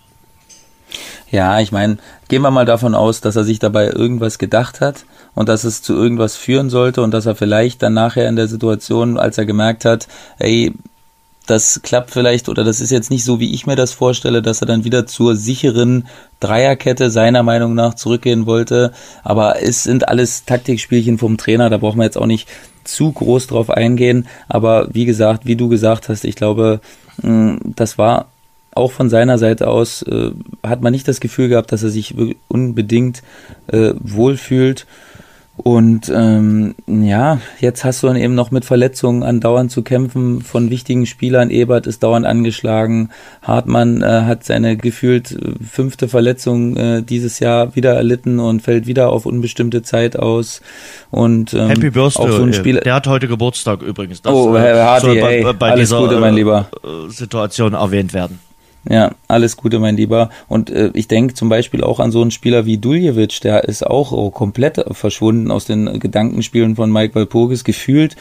Ja, 1.30 1.59
ich 1.61 1.72
meine, 1.72 1.98
gehen 2.28 2.42
wir 2.42 2.50
mal 2.50 2.64
davon 2.64 2.94
aus, 2.94 3.20
dass 3.20 3.36
er 3.36 3.44
sich 3.44 3.59
dabei 3.59 3.88
irgendwas 3.88 4.38
gedacht 4.38 4.80
hat 4.80 5.04
und 5.34 5.48
dass 5.48 5.64
es 5.64 5.82
zu 5.82 5.94
irgendwas 5.94 6.36
führen 6.36 6.70
sollte 6.70 7.02
und 7.02 7.12
dass 7.12 7.26
er 7.26 7.34
vielleicht 7.34 7.82
dann 7.82 7.94
nachher 7.94 8.28
in 8.28 8.36
der 8.36 8.48
Situation, 8.48 9.18
als 9.18 9.36
er 9.36 9.44
gemerkt 9.44 9.84
hat, 9.84 10.07
ey, 10.38 10.72
das 11.47 11.80
klappt 11.82 12.11
vielleicht 12.11 12.49
oder 12.49 12.64
das 12.64 12.80
ist 12.80 12.90
jetzt 12.90 13.11
nicht 13.11 13.24
so, 13.24 13.40
wie 13.40 13.55
ich 13.55 13.66
mir 13.66 13.76
das 13.76 13.92
vorstelle, 13.92 14.42
dass 14.42 14.61
er 14.61 14.66
dann 14.66 14.84
wieder 14.84 15.07
zur 15.07 15.36
sicheren 15.36 16.07
Dreierkette 16.40 17.11
seiner 17.11 17.42
Meinung 17.42 17.74
nach 17.74 17.94
zurückgehen 17.94 18.47
wollte. 18.47 18.92
Aber 19.22 19.62
es 19.62 19.84
sind 19.84 20.09
alles 20.09 20.44
Taktikspielchen 20.44 21.18
vom 21.18 21.36
Trainer, 21.36 21.70
da 21.70 21.78
brauchen 21.78 21.99
wir 21.99 22.05
jetzt 22.05 22.18
auch 22.18 22.26
nicht 22.26 22.49
zu 22.84 23.12
groß 23.12 23.47
drauf 23.47 23.70
eingehen. 23.70 24.26
Aber 24.49 24.88
wie 24.92 25.05
gesagt, 25.05 25.47
wie 25.47 25.57
du 25.57 25.68
gesagt 25.68 26.09
hast, 26.09 26.24
ich 26.24 26.36
glaube, 26.36 26.80
das 27.22 27.99
war 27.99 28.26
auch 28.74 28.92
von 28.92 29.09
seiner 29.09 29.38
Seite 29.38 29.68
aus, 29.68 30.03
äh, 30.03 30.32
hat 30.62 30.82
man 30.82 30.92
nicht 30.92 31.09
das 31.09 31.20
Gefühl 31.20 31.49
gehabt, 31.49 31.72
dass 31.72 31.82
er 31.82 31.90
sich 31.90 32.14
unbedingt 32.49 33.22
äh, 33.68 33.94
wohlfühlt. 33.99 34.86
Und 35.57 36.12
ähm, 36.14 36.74
ja, 36.86 37.40
jetzt 37.61 37.84
hast 37.84 38.02
du 38.02 38.09
dann 38.09 38.16
eben 38.16 38.34
noch 38.34 38.50
mit 38.50 38.66
Verletzungen 38.66 39.22
andauernd 39.22 39.70
zu 39.70 39.82
kämpfen 39.82 40.42
von 40.42 40.68
wichtigen 40.68 41.07
Spielern. 41.07 41.50
Ebert 41.50 41.86
ist 41.86 42.02
dauernd 42.02 42.26
angeschlagen. 42.26 43.09
Hartmann 43.42 44.02
äh, 44.02 44.07
hat 44.07 44.44
seine 44.44 44.76
gefühlt 44.76 45.32
äh, 45.32 45.54
fünfte 45.64 46.09
Verletzung 46.09 46.76
äh, 46.76 47.02
dieses 47.02 47.38
Jahr 47.38 47.74
wieder 47.74 47.94
erlitten 47.94 48.38
und 48.38 48.61
fällt 48.61 48.86
wieder 48.86 49.11
auf 49.11 49.24
unbestimmte 49.24 49.82
Zeit 49.82 50.18
aus. 50.18 50.61
Und 51.11 51.54
ähm, 51.54 51.68
Happy 51.68 51.90
Birthday. 51.90 52.30
So 52.30 52.42
ein 52.42 52.52
Spieler 52.52 52.82
der 52.82 52.94
hat 52.94 53.07
heute 53.07 53.26
Geburtstag 53.26 53.80
übrigens. 53.80 54.20
Das, 54.20 54.32
oh, 54.34 54.57
Herr 54.57 54.84
Hardy, 54.84 55.07
soll 55.07 55.20
bei, 55.20 55.52
bei 55.54 55.70
alles 55.70 55.88
dieser, 55.88 56.00
Gute, 56.00 56.20
mein 56.20 56.34
Lieber. 56.34 56.68
Äh, 56.84 57.11
Situation 57.11 57.72
erwähnt 57.72 58.12
werden. 58.12 58.45
Ja, 58.89 59.12
alles 59.26 59.57
Gute, 59.57 59.80
mein 59.80 59.97
Lieber. 59.97 60.30
Und 60.49 60.70
äh, 60.70 60.91
ich 60.95 61.09
denke 61.09 61.34
zum 61.34 61.49
Beispiel 61.49 61.82
auch 61.82 61.99
an 61.99 62.12
so 62.12 62.22
einen 62.22 62.30
Spieler 62.30 62.66
wie 62.66 62.78
Duljevic, 62.78 63.41
der 63.41 63.64
ist 63.64 63.84
auch 63.84 64.12
oh, 64.12 64.30
komplett 64.30 64.84
verschwunden 64.93 65.51
aus 65.51 65.64
den 65.64 65.99
Gedankenspielen 65.99 66.76
von 66.76 66.93
Mike 66.93 67.14
Walpurgis 67.16 67.64
gefühlt. 67.64 68.16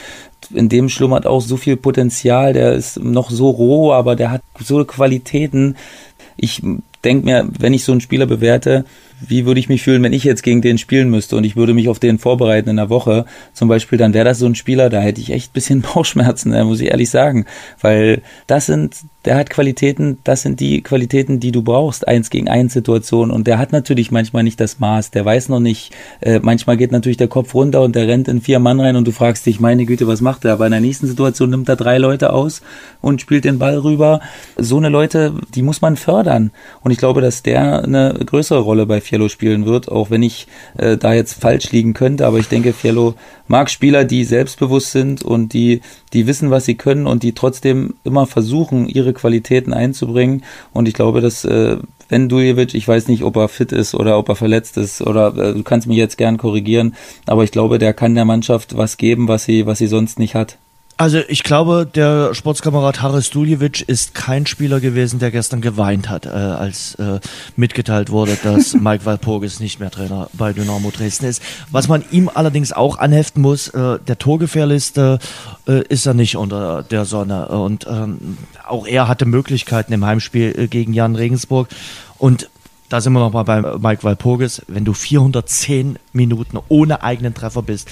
In 0.54 0.70
dem 0.70 0.90
schlummert 0.90 1.28
auch 1.28 1.42
so 1.42 1.58
viel 1.58 1.78
Potenzial, 1.78 2.54
der 2.54 2.74
ist 2.74 3.00
noch 3.00 3.30
so 3.30 3.50
roh, 3.50 3.94
aber 3.94 4.16
der 4.16 4.32
hat 4.32 4.42
so 4.60 4.84
Qualitäten. 4.86 5.76
Ich 6.36 6.64
denke 7.04 7.26
mir, 7.26 7.48
wenn 7.60 7.74
ich 7.74 7.84
so 7.84 7.92
einen 7.92 8.02
Spieler 8.02 8.26
bewerte, 8.26 8.86
wie 9.30 9.46
würde 9.46 9.60
ich 9.60 9.70
mich 9.70 9.84
fühlen, 9.84 10.04
wenn 10.04 10.14
ich 10.14 10.24
jetzt 10.24 10.44
gegen 10.44 10.62
den 10.62 10.78
spielen 10.78 11.10
müsste 11.10 11.36
und 11.36 11.44
ich 11.44 11.56
würde 11.56 11.74
mich 11.74 11.90
auf 11.90 12.00
den 12.00 12.20
vorbereiten 12.20 12.70
in 12.70 12.78
der 12.78 12.90
Woche 12.90 13.26
zum 13.54 13.68
Beispiel, 13.68 13.98
dann 13.98 14.14
wäre 14.14 14.26
das 14.26 14.40
so 14.40 14.46
ein 14.46 14.56
Spieler, 14.56 14.90
da 14.90 15.00
hätte 15.00 15.22
ich 15.22 15.32
echt 15.32 15.52
ein 15.52 15.54
bisschen 15.54 15.82
Bauchschmerzen, 15.94 16.52
muss 16.66 16.82
ich 16.82 16.90
ehrlich 16.90 17.10
sagen, 17.10 17.46
weil 17.82 18.22
das 18.48 18.66
sind 18.66 18.96
der 19.26 19.38
hat 19.38 19.50
Qualitäten, 19.50 20.20
das 20.24 20.44
sind 20.44 20.60
die 20.60 20.82
Qualitäten, 20.82 21.40
die 21.40 21.52
du 21.52 21.64
brauchst, 21.64 22.08
eins 22.08 22.30
gegen 22.30 22.48
eins 22.48 22.74
Situation. 22.74 23.32
Und 23.32 23.48
der 23.48 23.58
hat 23.58 23.72
natürlich 23.72 24.12
manchmal 24.12 24.44
nicht 24.44 24.60
das 24.60 24.80
Maß, 24.80 25.12
der 25.12 25.26
weiß 25.26 25.50
noch 25.50 25.60
nicht, 25.60 25.92
äh, 26.22 26.40
manchmal 26.42 26.78
geht 26.78 26.92
natürlich 26.92 27.18
der 27.18 27.28
Kopf 27.28 27.54
runter 27.56 27.82
und 27.82 27.96
der 27.96 28.08
rennt 28.08 28.28
in 28.28 28.42
vier 28.42 28.60
Mann 28.60 28.80
rein 28.80 28.96
und 28.96 29.08
du 29.08 29.12
fragst 29.12 29.46
dich, 29.46 29.60
meine 29.60 29.86
Güte, 29.86 30.08
was 30.08 30.22
macht 30.22 30.46
er? 30.46 30.54
Aber 30.54 30.66
in 30.66 30.72
der 30.72 30.82
nächsten 30.82 31.08
Situation 31.08 31.50
nimmt 31.50 31.68
er 31.68 31.76
drei 31.76 31.98
Leute 31.98 32.34
aus 32.34 32.62
und 33.02 33.20
spielt 33.20 33.46
den 33.46 33.58
Ball 33.58 33.78
rüber. 33.80 34.22
So 34.58 34.78
eine 34.78 34.90
Leute, 34.90 35.34
die 35.56 35.64
muss 35.64 35.82
man 35.82 35.98
fördern. 35.98 36.52
Und 36.82 36.92
ich 36.92 37.00
glaube, 37.00 37.22
dass 37.22 37.42
der 37.42 37.84
eine 37.84 38.14
größere 38.26 38.60
Rolle 38.60 38.86
bei 38.86 39.02
Fiello 39.16 39.30
spielen 39.30 39.66
wird, 39.66 39.90
auch 39.90 40.10
wenn 40.10 40.24
ich 40.24 40.46
äh, 40.78 40.98
da 40.98 41.14
jetzt 41.14 41.40
falsch 41.40 41.72
liegen 41.72 41.94
könnte. 41.94 42.28
Aber 42.28 42.38
ich 42.38 42.50
denke, 42.50 42.74
Fiello 42.74 43.16
mag 43.48 43.70
Spieler, 43.70 44.04
die 44.04 44.26
selbstbewusst 44.26 44.92
sind 44.92 45.24
und 45.24 45.54
die, 45.54 45.80
die 46.12 46.28
wissen, 46.28 46.52
was 46.52 46.66
sie 46.66 46.76
können 46.76 47.08
und 47.08 47.24
die 47.24 47.32
trotzdem 47.32 47.94
immer 48.04 48.28
versuchen, 48.28 48.88
ihre 48.88 49.14
Qualitäten 49.14 49.72
einzubringen. 49.74 50.44
Und 50.74 50.90
ich 50.90 50.94
glaube, 50.94 51.22
dass 51.22 51.46
äh, 51.46 51.78
wenn 52.10 52.28
Duljevic, 52.28 52.74
ich 52.74 52.86
weiß 52.86 53.08
nicht, 53.08 53.24
ob 53.24 53.38
er 53.38 53.48
fit 53.48 53.72
ist 53.72 53.96
oder 53.96 54.18
ob 54.20 54.28
er 54.28 54.36
verletzt 54.36 54.76
ist 54.76 55.02
oder 55.02 55.28
äh, 55.38 55.54
du 55.54 55.64
kannst 55.64 55.88
mich 55.88 55.98
jetzt 55.98 56.18
gern 56.18 56.38
korrigieren, 56.38 56.94
aber 57.26 57.46
ich 57.46 57.52
glaube, 57.52 57.80
der 57.80 57.94
kann 57.94 58.16
der 58.16 58.26
Mannschaft 58.26 58.76
was 58.76 58.98
geben, 58.98 59.30
was 59.30 59.46
sie, 59.46 59.66
was 59.66 59.78
sie 59.78 59.88
sonst 59.88 60.20
nicht 60.20 60.36
hat. 60.36 60.58
Also 60.98 61.20
ich 61.28 61.44
glaube, 61.44 61.86
der 61.86 62.34
Sportskamerad 62.34 63.02
Haris 63.02 63.30
Duljevic 63.30 63.82
ist 63.82 64.14
kein 64.14 64.46
Spieler 64.46 64.80
gewesen, 64.80 65.20
der 65.20 65.30
gestern 65.30 65.60
geweint 65.60 66.10
hat, 66.10 66.26
äh, 66.26 66.30
als 66.30 66.96
äh, 66.96 67.20
mitgeteilt 67.58 68.12
wurde, 68.12 68.38
dass 68.42 68.74
Mike 68.80 69.06
Walpurgis 69.06 69.60
nicht 69.60 69.82
mehr 69.82 69.92
Trainer 69.92 70.30
bei 70.32 70.54
Dynamo 70.54 70.92
Dresden 70.92 71.26
ist. 71.26 71.42
Was 71.70 71.90
man 71.90 72.06
ihm 72.12 72.30
allerdings 72.34 72.72
auch 72.72 72.98
anheften 72.98 73.42
muss, 73.42 73.68
äh, 73.68 74.00
der 74.00 74.18
Torgefährliste 74.18 75.20
äh, 75.68 75.84
ist 75.90 76.06
er 76.06 76.14
nicht 76.14 76.38
unter 76.38 76.82
der 76.84 77.04
Sonne. 77.04 77.50
Und 77.50 77.86
ähm, 77.90 78.38
auch 78.66 78.88
er 78.88 79.10
hatte 79.10 79.26
Möglichkeiten 79.26 79.92
im 79.92 80.06
Heimspiel 80.06 80.58
äh, 80.58 80.68
gegen 80.68 80.94
Jan 80.94 81.16
Regensburg. 81.16 81.68
Und 82.18 82.50
da 82.88 83.02
sind 83.02 83.12
wir 83.12 83.20
nochmal 83.20 83.44
bei 83.44 83.62
Mike 83.62 84.04
Walpurgis. 84.06 84.62
Wenn 84.70 84.86
du 84.86 84.94
410 84.94 86.00
Minuten 86.14 86.58
ohne 86.70 87.04
eigenen 87.04 87.34
Treffer 87.34 87.64
bist, 87.64 87.90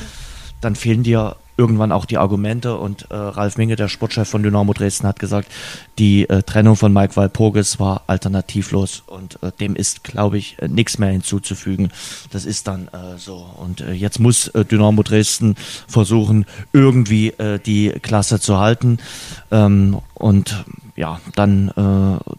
dann 0.61 0.77
fehlen 0.77 1.03
dir 1.03 1.35
irgendwann 1.57 1.91
auch 1.91 2.05
die 2.05 2.17
Argumente 2.17 2.77
und 2.77 3.09
äh, 3.11 3.15
Ralf 3.15 3.57
Minge, 3.57 3.75
der 3.75 3.87
Sportchef 3.87 4.29
von 4.29 4.43
Dynamo 4.43 4.73
Dresden, 4.73 5.07
hat 5.07 5.19
gesagt, 5.19 5.49
die 5.99 6.27
äh, 6.29 6.43
Trennung 6.43 6.75
von 6.75 6.91
Mike 6.91 7.15
Walpurgis 7.15 7.79
war 7.79 8.03
alternativlos 8.07 9.03
und 9.07 9.41
äh, 9.43 9.51
dem 9.59 9.75
ist, 9.75 10.03
glaube 10.03 10.37
ich, 10.37 10.57
äh, 10.59 10.67
nichts 10.67 10.97
mehr 10.97 11.09
hinzuzufügen. 11.09 11.91
Das 12.31 12.45
ist 12.45 12.67
dann 12.67 12.87
äh, 12.87 13.17
so. 13.17 13.45
Und 13.57 13.81
äh, 13.81 13.93
jetzt 13.93 14.19
muss 14.19 14.47
äh, 14.49 14.65
Dynamo 14.65 15.03
Dresden 15.03 15.55
versuchen, 15.87 16.45
irgendwie 16.71 17.29
äh, 17.29 17.59
die 17.59 17.89
Klasse 18.01 18.39
zu 18.39 18.59
halten. 18.59 18.97
Ähm, 19.51 19.99
und 20.15 20.65
ja, 20.95 21.19
dann 21.35 21.69
äh, 21.69 22.33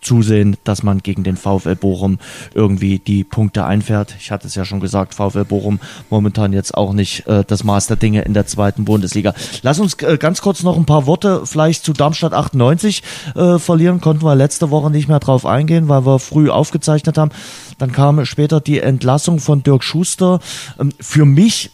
zusehen, 0.00 0.56
dass 0.64 0.82
man 0.82 0.98
gegen 0.98 1.24
den 1.24 1.36
VfL 1.36 1.76
Bochum 1.76 2.18
irgendwie 2.54 2.98
die 2.98 3.24
Punkte 3.24 3.64
einfährt. 3.64 4.14
Ich 4.18 4.30
hatte 4.30 4.46
es 4.46 4.54
ja 4.54 4.64
schon 4.64 4.80
gesagt, 4.80 5.14
VfL 5.14 5.44
Bochum 5.44 5.80
momentan 6.08 6.52
jetzt 6.52 6.74
auch 6.74 6.92
nicht 6.92 7.26
äh, 7.26 7.44
das 7.46 7.64
Maß 7.64 7.86
der 7.88 7.96
Dinge 7.96 8.22
in 8.22 8.34
der 8.34 8.46
zweiten 8.46 8.84
Bundesliga. 8.84 9.34
Lass 9.62 9.78
uns 9.78 9.94
äh, 10.02 10.18
ganz 10.18 10.40
kurz 10.40 10.62
noch 10.62 10.76
ein 10.76 10.86
paar 10.86 11.06
Worte 11.06 11.46
vielleicht 11.46 11.84
zu 11.84 11.92
Darmstadt 11.92 12.32
98 12.32 13.02
äh, 13.34 13.58
verlieren. 13.58 14.00
Konnten 14.00 14.24
wir 14.24 14.34
letzte 14.34 14.70
Woche 14.70 14.90
nicht 14.90 15.08
mehr 15.08 15.20
drauf 15.20 15.46
eingehen, 15.46 15.88
weil 15.88 16.06
wir 16.06 16.18
früh 16.18 16.50
aufgezeichnet 16.50 17.18
haben. 17.18 17.30
Dann 17.78 17.92
kam 17.92 18.24
später 18.24 18.60
die 18.60 18.80
Entlassung 18.80 19.40
von 19.40 19.62
Dirk 19.62 19.84
Schuster. 19.84 20.40
Ähm, 20.78 20.92
für 21.00 21.24
mich 21.24 21.70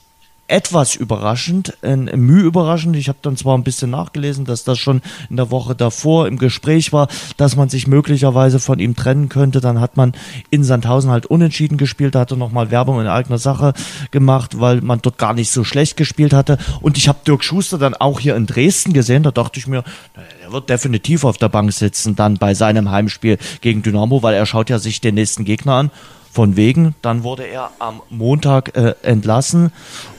etwas 0.49 0.94
überraschend, 0.94 1.76
ein 1.82 2.05
Mühe 2.14 2.42
überraschend. 2.42 2.97
Ich 2.97 3.09
habe 3.09 3.18
dann 3.22 3.36
zwar 3.36 3.57
ein 3.57 3.64
bisschen 3.64 3.90
nachgelesen, 3.90 4.44
dass 4.44 4.64
das 4.64 4.78
schon 4.78 5.03
in 5.28 5.36
der 5.36 5.51
Woche 5.51 5.74
davor 5.74 6.28
im 6.28 6.38
Gespräch 6.38 6.92
war, 6.92 7.09
dass 7.36 7.57
man 7.57 7.68
sich 7.68 7.86
möglicherweise 7.86 8.61
von 8.61 8.78
ihm 8.78 8.94
trennen 8.94 9.28
könnte. 9.28 9.61
Dann 9.61 9.80
hat 9.80 9.97
man 9.97 10.12
in 10.51 10.62
Sandhausen 10.62 11.11
halt 11.11 11.26
unentschieden 11.26 11.78
gespielt, 11.78 12.14
da 12.14 12.20
hat 12.20 12.30
er 12.30 12.36
nochmal 12.36 12.70
Werbung 12.70 13.01
in 13.01 13.07
eigener 13.07 13.38
Sache 13.38 13.74
gemacht, 14.11 14.61
weil 14.61 14.80
man 14.80 15.01
dort 15.03 15.18
gar 15.18 15.34
nicht 15.34 15.51
so 15.51 15.64
schlecht 15.64 15.97
gespielt 15.97 16.32
hatte. 16.32 16.59
Und 16.80 16.97
ich 16.97 17.09
habe 17.09 17.18
Dirk 17.26 17.42
Schuster 17.42 17.78
dann 17.78 17.94
auch 17.94 18.20
hier 18.20 18.36
in 18.36 18.47
Dresden 18.47 18.92
gesehen, 18.92 19.22
da 19.22 19.30
dachte 19.30 19.59
ich 19.59 19.66
mir, 19.66 19.82
er 20.44 20.53
wird 20.53 20.70
definitiv 20.70 21.24
auf 21.24 21.38
der 21.38 21.49
Bank 21.49 21.72
sitzen 21.72 22.14
dann 22.14 22.36
bei 22.36 22.55
seinem 22.55 22.90
Heimspiel 22.90 23.38
gegen 23.61 23.82
Dynamo, 23.82 24.22
weil 24.22 24.34
er 24.34 24.47
schaut 24.47 24.70
ja 24.70 24.78
sich 24.78 25.01
den 25.01 25.16
nächsten 25.16 25.44
Gegner 25.44 25.74
an 25.74 25.90
von 26.32 26.56
wegen. 26.56 26.94
Dann 27.02 27.22
wurde 27.22 27.44
er 27.44 27.70
am 27.78 28.02
Montag 28.10 28.76
äh, 28.76 28.94
entlassen 29.02 29.72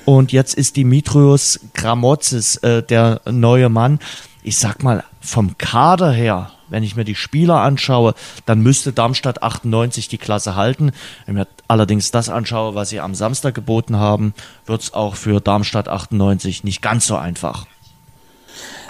und 0.06 0.32
jetzt 0.32 0.54
ist 0.54 0.78
Dimitrios 0.78 1.60
Gramotzes 1.74 2.58
äh, 2.58 2.84
der 2.84 3.22
neue 3.30 3.70
Mann. 3.70 4.00
Ich 4.44 4.58
sag 4.58 4.84
mal, 4.84 5.04
vom 5.20 5.58
Kader 5.58 6.12
her, 6.12 6.52
wenn 6.70 6.84
ich 6.84 6.96
mir 6.96 7.04
die 7.04 7.16
Spieler 7.16 7.62
anschaue, 7.62 8.14
dann 8.46 8.62
müsste 8.62 8.94
Darmstadt 8.94 9.44
98 9.44 10.08
die 10.08 10.18
Klasse 10.18 10.56
halten. 10.56 10.92
Wenn 11.26 11.36
ich 11.36 11.42
mir 11.42 11.48
allerdings 11.68 12.12
das 12.12 12.30
anschaue, 12.30 12.76
was 12.76 12.90
sie 12.90 13.00
am 13.00 13.16
Samstag 13.16 13.54
geboten 13.56 13.98
haben, 13.98 14.34
wird 14.66 14.82
es 14.82 14.94
auch 14.94 15.16
für 15.16 15.42
Darmstadt 15.42 15.88
98 15.88 16.64
nicht 16.64 16.82
ganz 16.82 17.08
so 17.08 17.18
einfach. 17.18 17.66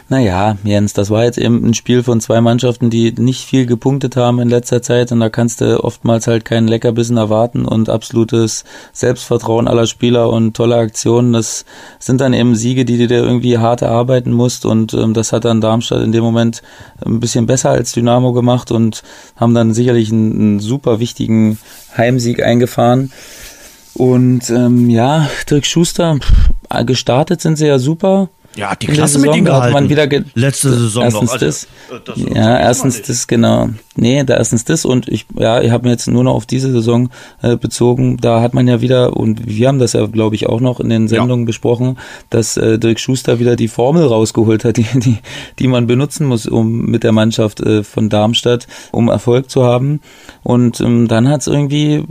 Naja, 0.10 0.58
Jens, 0.64 0.93
das 0.93 1.10
war 1.10 1.26
jetzt 1.26 1.38
eben 1.38 1.66
ein 1.66 1.74
Spiel 1.74 2.01
von 2.01 2.22
zwei 2.22 2.39
Mannschaften, 2.39 2.89
die 2.89 3.12
nicht 3.12 3.43
viel 3.43 3.66
gepunktet 3.66 4.16
haben 4.16 4.39
in 4.39 4.47
letzter 4.47 4.82
Zeit 4.82 5.12
und 5.12 5.20
da 5.20 5.30
kannst 5.30 5.60
du 5.60 5.84
oftmals 5.84 6.28
halt 6.28 6.45
keinen 6.45 6.70
Leckerbissen 6.70 7.18
erwarten 7.18 7.66
und 7.66 7.89
absolutes 7.89 8.64
Selbstvertrauen 8.93 9.68
aller 9.68 9.86
Spieler 9.86 10.30
und 10.30 10.55
tolle 10.55 10.78
Aktionen. 10.78 11.34
Das 11.34 11.66
sind 11.99 12.22
dann 12.22 12.34
eben 12.34 12.55
Siege, 12.55 12.86
die 12.86 12.97
du 12.97 13.08
dir 13.08 13.22
irgendwie 13.22 13.58
hart 13.58 13.82
erarbeiten 13.82 14.32
musst 14.32 14.66
und 14.66 14.93
ähm, 14.93 15.14
das 15.14 15.34
hat 15.34 15.43
dann 15.43 15.60
Darmstadt 15.60 16.03
in 16.03 16.14
dem 16.14 16.24
Moment 16.24 16.64
ein 17.05 17.20
bisschen 17.20 17.45
besser 17.45 17.72
als 17.72 17.91
Dynamo 17.91 18.32
gemacht 18.32 18.72
und 18.72 19.03
haben 19.36 19.53
dann 19.53 19.74
sicherlich 19.74 20.10
einen, 20.10 20.32
einen 20.32 20.60
super 20.62 21.01
wichtigen 21.01 21.60
Heimsieg 21.97 22.41
eingefahren. 22.41 23.12
Und 23.93 24.51
ähm, 24.51 24.89
ja, 24.89 25.28
Dirk 25.49 25.66
Schuster, 25.66 26.20
gestartet 26.86 27.41
sind 27.41 27.58
sie 27.58 27.66
ja 27.66 27.80
super 27.80 28.30
ja, 28.56 28.76
die 28.76 28.88
Klasse 28.88 29.20
mit 29.20 29.36
ihm 29.36 29.45
gehalten. 29.45 29.74
Man 29.74 29.89
wieder 29.89 30.08
ge 30.08 30.24
Letzte 30.34 30.70
Saison 30.70 31.04
erstens 31.04 31.22
noch. 31.24 31.34
Also, 31.34 31.45
das, 31.45 31.64
äh, 31.64 32.00
das 32.06 32.18
ja, 32.36 32.60
erstens 32.60 33.02
das, 33.02 33.28
genau. 33.28 33.70
Nee, 33.98 34.24
da 34.24 34.36
erstens 34.36 34.64
das 34.64 34.86
und 34.86 35.08
ich, 35.08 35.26
ja, 35.36 35.62
ich 35.62 35.72
habe 35.72 35.86
mir 35.86 35.91
jetzt 35.91 36.08
nur 36.08 36.24
noch 36.24 36.36
auf 36.36 36.45
diese 36.45 36.72
Saison 36.72 37.10
äh, 37.41 37.58
bezogen. 37.58 38.18
Da 38.18 38.41
hat 38.41 38.54
man 38.54 38.68
ja 38.68 38.82
wieder, 38.82 39.18
und 39.18 39.48
wir 39.48 39.68
haben 39.68 39.80
das 39.80 39.93
ja, 39.93 40.06
glaube 40.06 40.36
ich, 40.36 40.48
auch 40.48 40.62
noch 40.62 40.80
in 40.80 40.89
den 40.89 41.08
Sendungen 41.08 41.45
ja. 41.45 41.48
besprochen, 41.48 41.98
dass 42.30 42.58
äh, 42.58 42.78
Dirk 42.78 43.00
Schuster 43.00 43.39
wieder 43.39 43.56
die 43.56 43.68
Formel 43.68 44.06
rausgeholt 44.06 44.66
hat, 44.66 44.78
die, 44.78 44.86
die, 44.93 45.18
die 45.60 45.68
man 45.68 45.88
benutzen 45.88 46.28
muss, 46.28 46.45
um 46.45 46.86
mit 46.86 47.04
der 47.04 47.12
Mannschaft 47.12 47.60
äh, 47.62 47.84
von 47.84 48.10
Darmstadt, 48.10 48.68
um 48.91 49.10
Erfolg 49.10 49.50
zu 49.50 49.64
haben. 49.64 50.00
Und 50.43 50.80
ähm, 50.80 51.08
dann 51.08 51.28
hat 51.28 51.41
es 51.41 51.48
irgendwie 51.48 52.04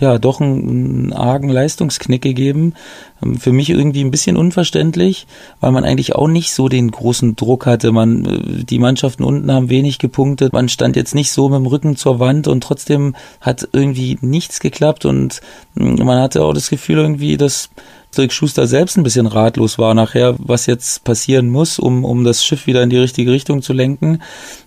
ja 0.00 0.18
doch 0.18 0.40
einen, 0.40 0.68
einen 0.68 1.12
argen 1.12 1.48
Leistungsknick 1.48 2.22
gegeben. 2.22 2.74
Ähm, 3.22 3.36
für 3.38 3.52
mich 3.52 3.70
irgendwie 3.70 4.02
ein 4.02 4.10
bisschen 4.10 4.36
unverständlich, 4.36 5.26
weil 5.60 5.72
man 5.72 5.84
eigentlich 5.84 6.14
auch 6.14 6.28
nicht 6.28 6.52
so 6.52 6.68
den 6.68 6.90
großen 6.90 7.36
Druck 7.36 7.66
hatte. 7.66 7.92
Man, 7.92 8.24
äh, 8.24 8.64
die 8.64 8.78
Mannschaften 8.78 9.24
unten 9.24 9.50
haben 9.52 9.70
wenig 9.70 9.98
gepunktet. 9.98 10.52
Man 10.52 10.68
stand 10.68 10.96
jetzt 10.96 11.14
nicht 11.14 11.31
so 11.32 11.48
mit 11.48 11.58
dem 11.58 11.66
Rücken 11.66 11.96
zur 11.96 12.18
Wand 12.18 12.48
und 12.48 12.62
trotzdem 12.62 13.14
hat 13.40 13.68
irgendwie 13.72 14.18
nichts 14.20 14.60
geklappt 14.60 15.04
und 15.04 15.40
mm, 15.74 16.02
man 16.04 16.20
hatte 16.20 16.42
auch 16.42 16.52
das 16.52 16.70
Gefühl 16.70 16.98
irgendwie, 16.98 17.36
dass 17.36 17.70
Dirk 18.16 18.32
Schuster 18.32 18.66
selbst 18.66 18.96
ein 18.96 19.02
bisschen 19.04 19.26
ratlos 19.26 19.78
war 19.78 19.94
nachher, 19.94 20.34
was 20.38 20.66
jetzt 20.66 21.04
passieren 21.04 21.48
muss, 21.48 21.78
um, 21.78 22.04
um 22.04 22.24
das 22.24 22.44
Schiff 22.44 22.66
wieder 22.66 22.82
in 22.82 22.90
die 22.90 22.98
richtige 22.98 23.32
Richtung 23.32 23.62
zu 23.62 23.72
lenken. 23.72 24.22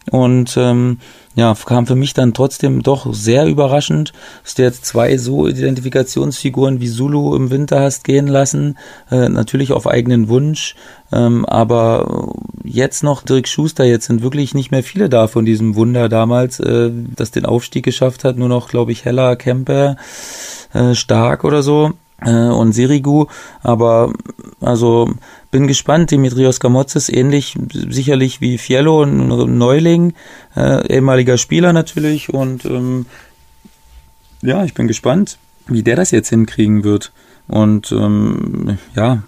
Und 0.09 0.55
ähm, 0.57 0.97
ja, 1.35 1.53
kam 1.65 1.85
für 1.85 1.95
mich 1.95 2.13
dann 2.13 2.33
trotzdem 2.33 2.81
doch 2.81 3.13
sehr 3.13 3.45
überraschend, 3.45 4.13
dass 4.43 4.55
du 4.55 4.63
jetzt 4.63 4.85
zwei 4.85 5.17
so 5.17 5.47
Identifikationsfiguren 5.47 6.79
wie 6.79 6.89
Zulu 6.89 7.35
im 7.35 7.51
Winter 7.51 7.81
hast 7.81 8.03
gehen 8.05 8.27
lassen, 8.27 8.77
äh, 9.11 9.29
natürlich 9.29 9.73
auf 9.73 9.85
eigenen 9.85 10.29
Wunsch, 10.29 10.75
ähm, 11.11 11.45
aber 11.45 12.33
jetzt 12.63 13.03
noch 13.03 13.21
Dirk 13.23 13.47
Schuster, 13.47 13.83
jetzt 13.83 14.05
sind 14.05 14.23
wirklich 14.23 14.53
nicht 14.53 14.71
mehr 14.71 14.83
viele 14.83 15.09
da 15.09 15.27
von 15.27 15.45
diesem 15.45 15.75
Wunder 15.75 16.09
damals, 16.09 16.59
äh, 16.59 16.91
das 17.15 17.31
den 17.31 17.45
Aufstieg 17.45 17.83
geschafft 17.83 18.23
hat, 18.23 18.37
nur 18.37 18.49
noch, 18.49 18.69
glaube 18.69 18.93
ich, 18.93 19.03
Heller, 19.03 19.35
Kemper, 19.35 19.97
äh, 20.73 20.95
Stark 20.95 21.43
oder 21.43 21.61
so 21.61 21.93
äh, 22.21 22.31
und 22.31 22.73
Sirigu, 22.73 23.27
aber 23.61 24.13
also 24.61 25.09
bin 25.51 25.67
gespannt. 25.67 26.11
Dimitrios 26.11 26.59
Gamotzes 26.59 27.09
ähnlich 27.09 27.57
sicherlich 27.71 28.41
wie 28.41 28.57
Fiello, 28.57 29.03
ein 29.03 29.27
Neuling, 29.57 30.13
äh, 30.55 30.87
ehemaliger 30.93 31.37
Spieler 31.37 31.73
natürlich 31.73 32.33
und 32.33 32.65
ähm, 32.65 33.05
ja, 34.41 34.63
ich 34.63 34.73
bin 34.73 34.87
gespannt, 34.87 35.37
wie 35.67 35.83
der 35.83 35.95
das 35.95 36.11
jetzt 36.11 36.29
hinkriegen 36.29 36.83
wird. 36.83 37.11
Und 37.47 37.91
ähm, 37.91 38.77
ja, 38.95 39.23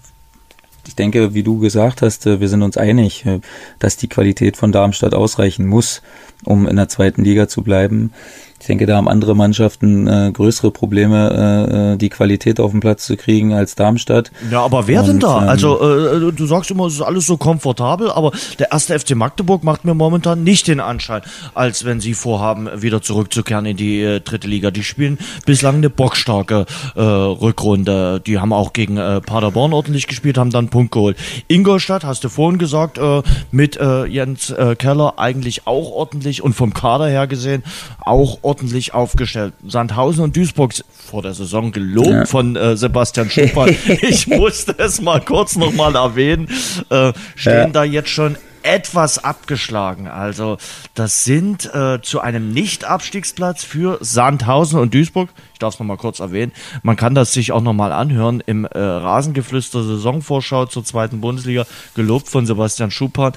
ich 0.86 0.96
denke, 0.96 1.34
wie 1.34 1.42
du 1.42 1.58
gesagt 1.58 2.02
hast, 2.02 2.26
äh, 2.26 2.40
wir 2.40 2.48
sind 2.48 2.62
uns 2.62 2.76
einig, 2.76 3.24
äh, 3.26 3.40
dass 3.78 3.96
die 3.96 4.08
Qualität 4.08 4.56
von 4.56 4.72
Darmstadt 4.72 5.14
ausreichen 5.14 5.66
muss, 5.66 6.02
um 6.44 6.66
in 6.66 6.76
der 6.76 6.88
zweiten 6.88 7.22
Liga 7.22 7.48
zu 7.48 7.62
bleiben. 7.62 8.12
Ich 8.60 8.66
denke, 8.66 8.86
da 8.86 8.96
haben 8.96 9.08
andere 9.08 9.36
Mannschaften 9.36 10.08
äh, 10.08 10.32
größere 10.32 10.72
Probleme, 10.72 11.30
äh, 11.70 11.92
äh, 11.92 11.96
die 11.96 12.08
Qualität 12.08 12.58
auf 12.58 12.72
den 12.72 12.80
Platz 12.80 13.06
zu 13.06 13.16
kriegen 13.16 13.52
als 13.52 13.76
Darmstadt. 13.76 14.32
Ja, 14.50 14.62
aber 14.62 14.88
wer 14.88 15.02
Und, 15.02 15.06
denn 15.06 15.20
da? 15.20 15.42
Ähm, 15.42 15.48
also 15.48 15.80
äh, 15.80 16.32
du 16.32 16.46
sagst 16.46 16.70
immer, 16.70 16.86
es 16.86 16.94
ist 16.94 17.02
alles 17.02 17.26
so 17.26 17.36
komfortabel, 17.36 18.10
aber 18.10 18.32
der 18.58 18.72
erste 18.72 18.98
FC 18.98 19.14
Magdeburg 19.14 19.62
macht 19.62 19.84
mir 19.84 19.94
momentan 19.94 20.42
nicht 20.42 20.66
den 20.66 20.80
Anschein, 20.80 21.22
als 21.54 21.84
wenn 21.84 22.00
sie 22.00 22.14
vorhaben, 22.14 22.68
wieder 22.74 23.00
zurückzukehren 23.00 23.64
in 23.64 23.76
die 23.76 24.02
äh, 24.02 24.20
dritte 24.20 24.48
Liga. 24.48 24.72
Die 24.72 24.82
spielen 24.82 25.18
bislang 25.46 25.76
eine 25.76 25.88
bockstarke 25.88 26.66
äh, 26.96 27.00
Rückrunde. 27.00 28.20
Die 28.26 28.40
haben 28.40 28.52
auch 28.52 28.72
gegen 28.72 28.96
äh, 28.96 29.20
Paderborn 29.20 29.72
ordentlich 29.72 30.08
gespielt, 30.08 30.36
haben 30.36 30.50
dann 30.50 30.64
einen 30.64 30.70
Punkt 30.70 30.90
geholt. 30.90 31.16
Ingolstadt, 31.46 32.04
hast 32.04 32.24
du 32.24 32.28
vorhin 32.28 32.58
gesagt, 32.58 32.98
äh, 32.98 33.22
mit 33.52 33.76
äh, 33.76 34.04
Jens 34.06 34.50
äh, 34.50 34.74
Keller 34.74 35.14
eigentlich 35.16 35.68
auch 35.68 35.92
ordentlich 35.92 36.42
und 36.42 36.54
vom 36.54 36.74
Kader 36.74 37.06
her 37.06 37.28
gesehen 37.28 37.62
auch 38.08 38.38
ordentlich 38.48 38.94
aufgestellt. 38.94 39.52
Sandhausen 39.66 40.24
und 40.24 40.34
Duisburg 40.34 40.72
vor 40.90 41.20
der 41.20 41.34
Saison 41.34 41.70
gelobt 41.70 42.08
ja. 42.08 42.24
von 42.24 42.56
äh, 42.56 42.76
Sebastian 42.78 43.28
Schupper. 43.28 43.66
ich 43.86 44.26
musste 44.26 44.74
es 44.78 45.02
mal 45.02 45.20
kurz 45.20 45.56
nochmal 45.56 45.94
erwähnen. 45.94 46.48
Äh, 46.88 47.12
stehen 47.36 47.52
ja. 47.52 47.68
da 47.68 47.84
jetzt 47.84 48.08
schon 48.08 48.36
etwas 48.62 49.22
abgeschlagen. 49.22 50.08
Also 50.08 50.56
das 50.94 51.24
sind 51.24 51.72
äh, 51.74 52.00
zu 52.02 52.20
einem 52.20 52.52
Nicht-Abstiegsplatz 52.52 53.64
für 53.64 53.98
Sandhausen 54.00 54.80
und 54.80 54.94
Duisburg. 54.94 55.28
Ich 55.52 55.58
darf 55.58 55.74
es 55.74 55.80
nochmal 55.80 55.96
kurz 55.98 56.20
erwähnen. 56.20 56.52
Man 56.82 56.96
kann 56.96 57.14
das 57.14 57.32
sich 57.32 57.52
auch 57.52 57.60
nochmal 57.60 57.92
anhören 57.92 58.42
im 58.46 58.64
äh, 58.64 58.78
Rasengeflüster 58.78 59.84
Saisonvorschau 59.84 60.66
zur 60.66 60.84
zweiten 60.84 61.20
Bundesliga, 61.20 61.66
gelobt 61.94 62.28
von 62.28 62.46
Sebastian 62.46 62.90
Schupan. 62.90 63.32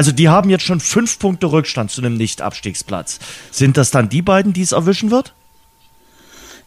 Also 0.00 0.12
die 0.12 0.30
haben 0.30 0.48
jetzt 0.48 0.64
schon 0.64 0.80
fünf 0.80 1.18
Punkte 1.18 1.52
Rückstand 1.52 1.90
zu 1.90 2.00
einem 2.00 2.16
Nicht-Abstiegsplatz. 2.16 3.18
Sind 3.50 3.76
das 3.76 3.90
dann 3.90 4.08
die 4.08 4.22
beiden, 4.22 4.54
die 4.54 4.62
es 4.62 4.72
erwischen 4.72 5.10
wird? 5.10 5.34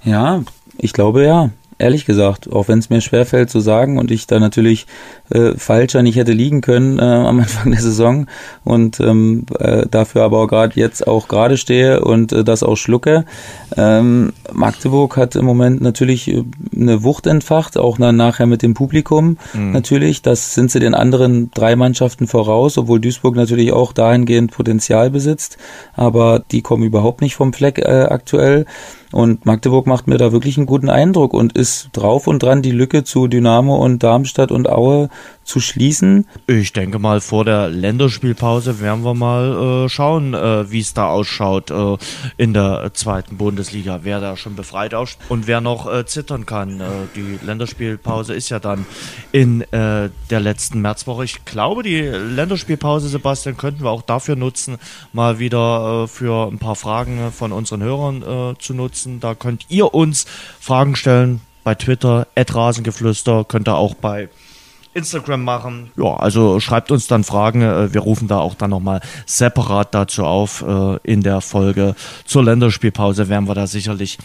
Ja, 0.03 0.43
ich 0.77 0.93
glaube 0.93 1.25
ja 1.25 1.49
ehrlich 1.79 2.05
gesagt, 2.05 2.51
auch 2.51 2.67
wenn 2.67 2.79
es 2.79 2.89
mir 2.89 3.01
schwerfällt 3.01 3.49
zu 3.49 3.59
sagen 3.59 3.97
und 3.97 4.11
ich 4.11 4.27
da 4.27 4.39
natürlich 4.39 4.87
äh, 5.29 5.53
falscher 5.55 6.03
nicht 6.03 6.15
hätte 6.15 6.33
liegen 6.33 6.61
können 6.61 6.99
äh, 6.99 7.01
am 7.03 7.39
Anfang 7.39 7.71
der 7.71 7.81
Saison 7.81 8.27
und 8.63 8.99
ähm, 8.99 9.45
äh, 9.59 9.85
dafür 9.89 10.23
aber 10.23 10.39
auch 10.39 10.47
gerade 10.47 10.79
jetzt 10.79 11.07
auch 11.07 11.27
gerade 11.27 11.57
stehe 11.57 12.01
und 12.01 12.31
äh, 12.31 12.43
das 12.43 12.63
auch 12.63 12.75
schlucke. 12.75 13.25
Ähm, 13.75 14.33
Magdeburg 14.51 15.17
hat 15.17 15.35
im 15.35 15.45
Moment 15.45 15.81
natürlich 15.81 16.27
äh, 16.27 16.43
eine 16.75 17.03
Wucht 17.03 17.27
entfacht, 17.27 17.77
auch 17.77 17.97
dann 17.97 18.15
nachher 18.15 18.45
mit 18.45 18.61
dem 18.61 18.73
Publikum 18.73 19.37
mhm. 19.53 19.71
natürlich. 19.71 20.21
Das 20.21 20.53
sind 20.53 20.71
sie 20.71 20.79
den 20.79 20.95
anderen 20.95 21.51
drei 21.51 21.75
Mannschaften 21.75 22.27
voraus, 22.27 22.77
obwohl 22.77 22.99
Duisburg 22.99 23.35
natürlich 23.35 23.71
auch 23.73 23.93
dahingehend 23.93 24.51
Potenzial 24.51 25.09
besitzt, 25.09 25.57
aber 25.95 26.43
die 26.51 26.61
kommen 26.61 26.83
überhaupt 26.83 27.21
nicht 27.21 27.35
vom 27.35 27.53
Fleck 27.53 27.79
äh, 27.79 28.07
aktuell. 28.09 28.65
Und 29.13 29.45
Magdeburg 29.45 29.85
macht 29.85 30.07
mir 30.07 30.17
da 30.17 30.31
wirklich 30.31 30.57
einen 30.57 30.65
guten 30.65 30.89
Eindruck 30.89 31.35
und 31.35 31.55
ist 31.55 31.89
drauf 31.93 32.25
und 32.25 32.41
dran, 32.41 32.63
die 32.63 32.71
Lücke 32.71 33.03
zu 33.03 33.27
Dynamo 33.27 33.75
und 33.75 34.01
Darmstadt 34.01 34.51
und 34.51 34.67
Aue 34.67 35.09
zu 35.43 35.59
schließen? 35.59 36.27
Ich 36.47 36.73
denke 36.73 36.99
mal, 36.99 37.21
vor 37.21 37.45
der 37.45 37.69
Länderspielpause 37.69 38.79
werden 38.79 39.03
wir 39.03 39.13
mal 39.13 39.85
äh, 39.85 39.89
schauen, 39.89 40.33
äh, 40.33 40.69
wie 40.71 40.79
es 40.79 40.93
da 40.93 41.07
ausschaut 41.07 41.71
äh, 41.71 41.97
in 42.37 42.53
der 42.53 42.91
zweiten 42.93 43.37
Bundesliga, 43.37 43.99
wer 44.03 44.19
da 44.19 44.37
schon 44.37 44.55
befreit 44.55 44.93
ausschaut 44.93 45.19
und 45.29 45.47
wer 45.47 45.61
noch 45.61 45.91
äh, 45.91 46.05
zittern 46.05 46.45
kann. 46.45 46.79
Äh, 46.79 46.85
die 47.15 47.39
Länderspielpause 47.45 48.33
ist 48.33 48.49
ja 48.49 48.59
dann 48.59 48.85
in 49.31 49.61
äh, 49.71 50.09
der 50.29 50.39
letzten 50.39 50.81
Märzwoche. 50.81 51.25
Ich 51.25 51.45
glaube, 51.45 51.83
die 51.83 52.01
Länderspielpause, 52.01 53.09
Sebastian, 53.09 53.57
könnten 53.57 53.83
wir 53.83 53.89
auch 53.89 54.01
dafür 54.01 54.35
nutzen, 54.35 54.77
mal 55.11 55.39
wieder 55.39 56.07
für 56.07 56.47
ein 56.51 56.59
paar 56.59 56.75
Fragen 56.75 57.31
von 57.31 57.51
unseren 57.51 57.83
Hörern 57.83 58.55
zu 58.59 58.73
nutzen. 58.73 59.19
Da 59.19 59.35
könnt 59.35 59.65
ihr 59.69 59.93
uns 59.93 60.25
Fragen 60.59 60.95
stellen 60.95 61.41
bei 61.63 61.75
Twitter, 61.75 62.27
Rasengeflüster, 62.35 63.45
könnt 63.45 63.67
ihr 63.67 63.75
auch 63.75 63.95
bei 63.95 64.29
Instagram 64.93 65.43
machen. 65.43 65.91
Ja, 65.97 66.15
also 66.15 66.59
schreibt 66.59 66.91
uns 66.91 67.07
dann 67.07 67.23
Fragen. 67.23 67.61
Äh, 67.61 67.93
wir 67.93 68.01
rufen 68.01 68.27
da 68.27 68.39
auch 68.39 68.55
dann 68.55 68.69
nochmal 68.69 69.01
separat 69.25 69.93
dazu 69.93 70.23
auf. 70.23 70.63
Äh, 70.67 70.97
in 71.03 71.21
der 71.21 71.41
Folge 71.41 71.95
zur 72.25 72.43
Länderspielpause 72.43 73.29
werden 73.29 73.47
wir 73.47 73.55
da 73.55 73.67
sicherlich 73.67 74.17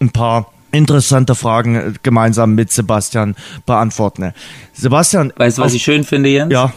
ein 0.00 0.10
paar 0.10 0.52
interessante 0.72 1.34
Fragen 1.34 1.74
äh, 1.74 1.92
gemeinsam 2.02 2.54
mit 2.54 2.72
Sebastian 2.72 3.36
beantworten. 3.64 4.32
Sebastian. 4.72 5.32
Weißt 5.36 5.58
du, 5.58 5.62
was 5.62 5.74
ich 5.74 5.82
schön 5.82 6.04
finde, 6.04 6.28
Jens? 6.30 6.52
Ja 6.52 6.72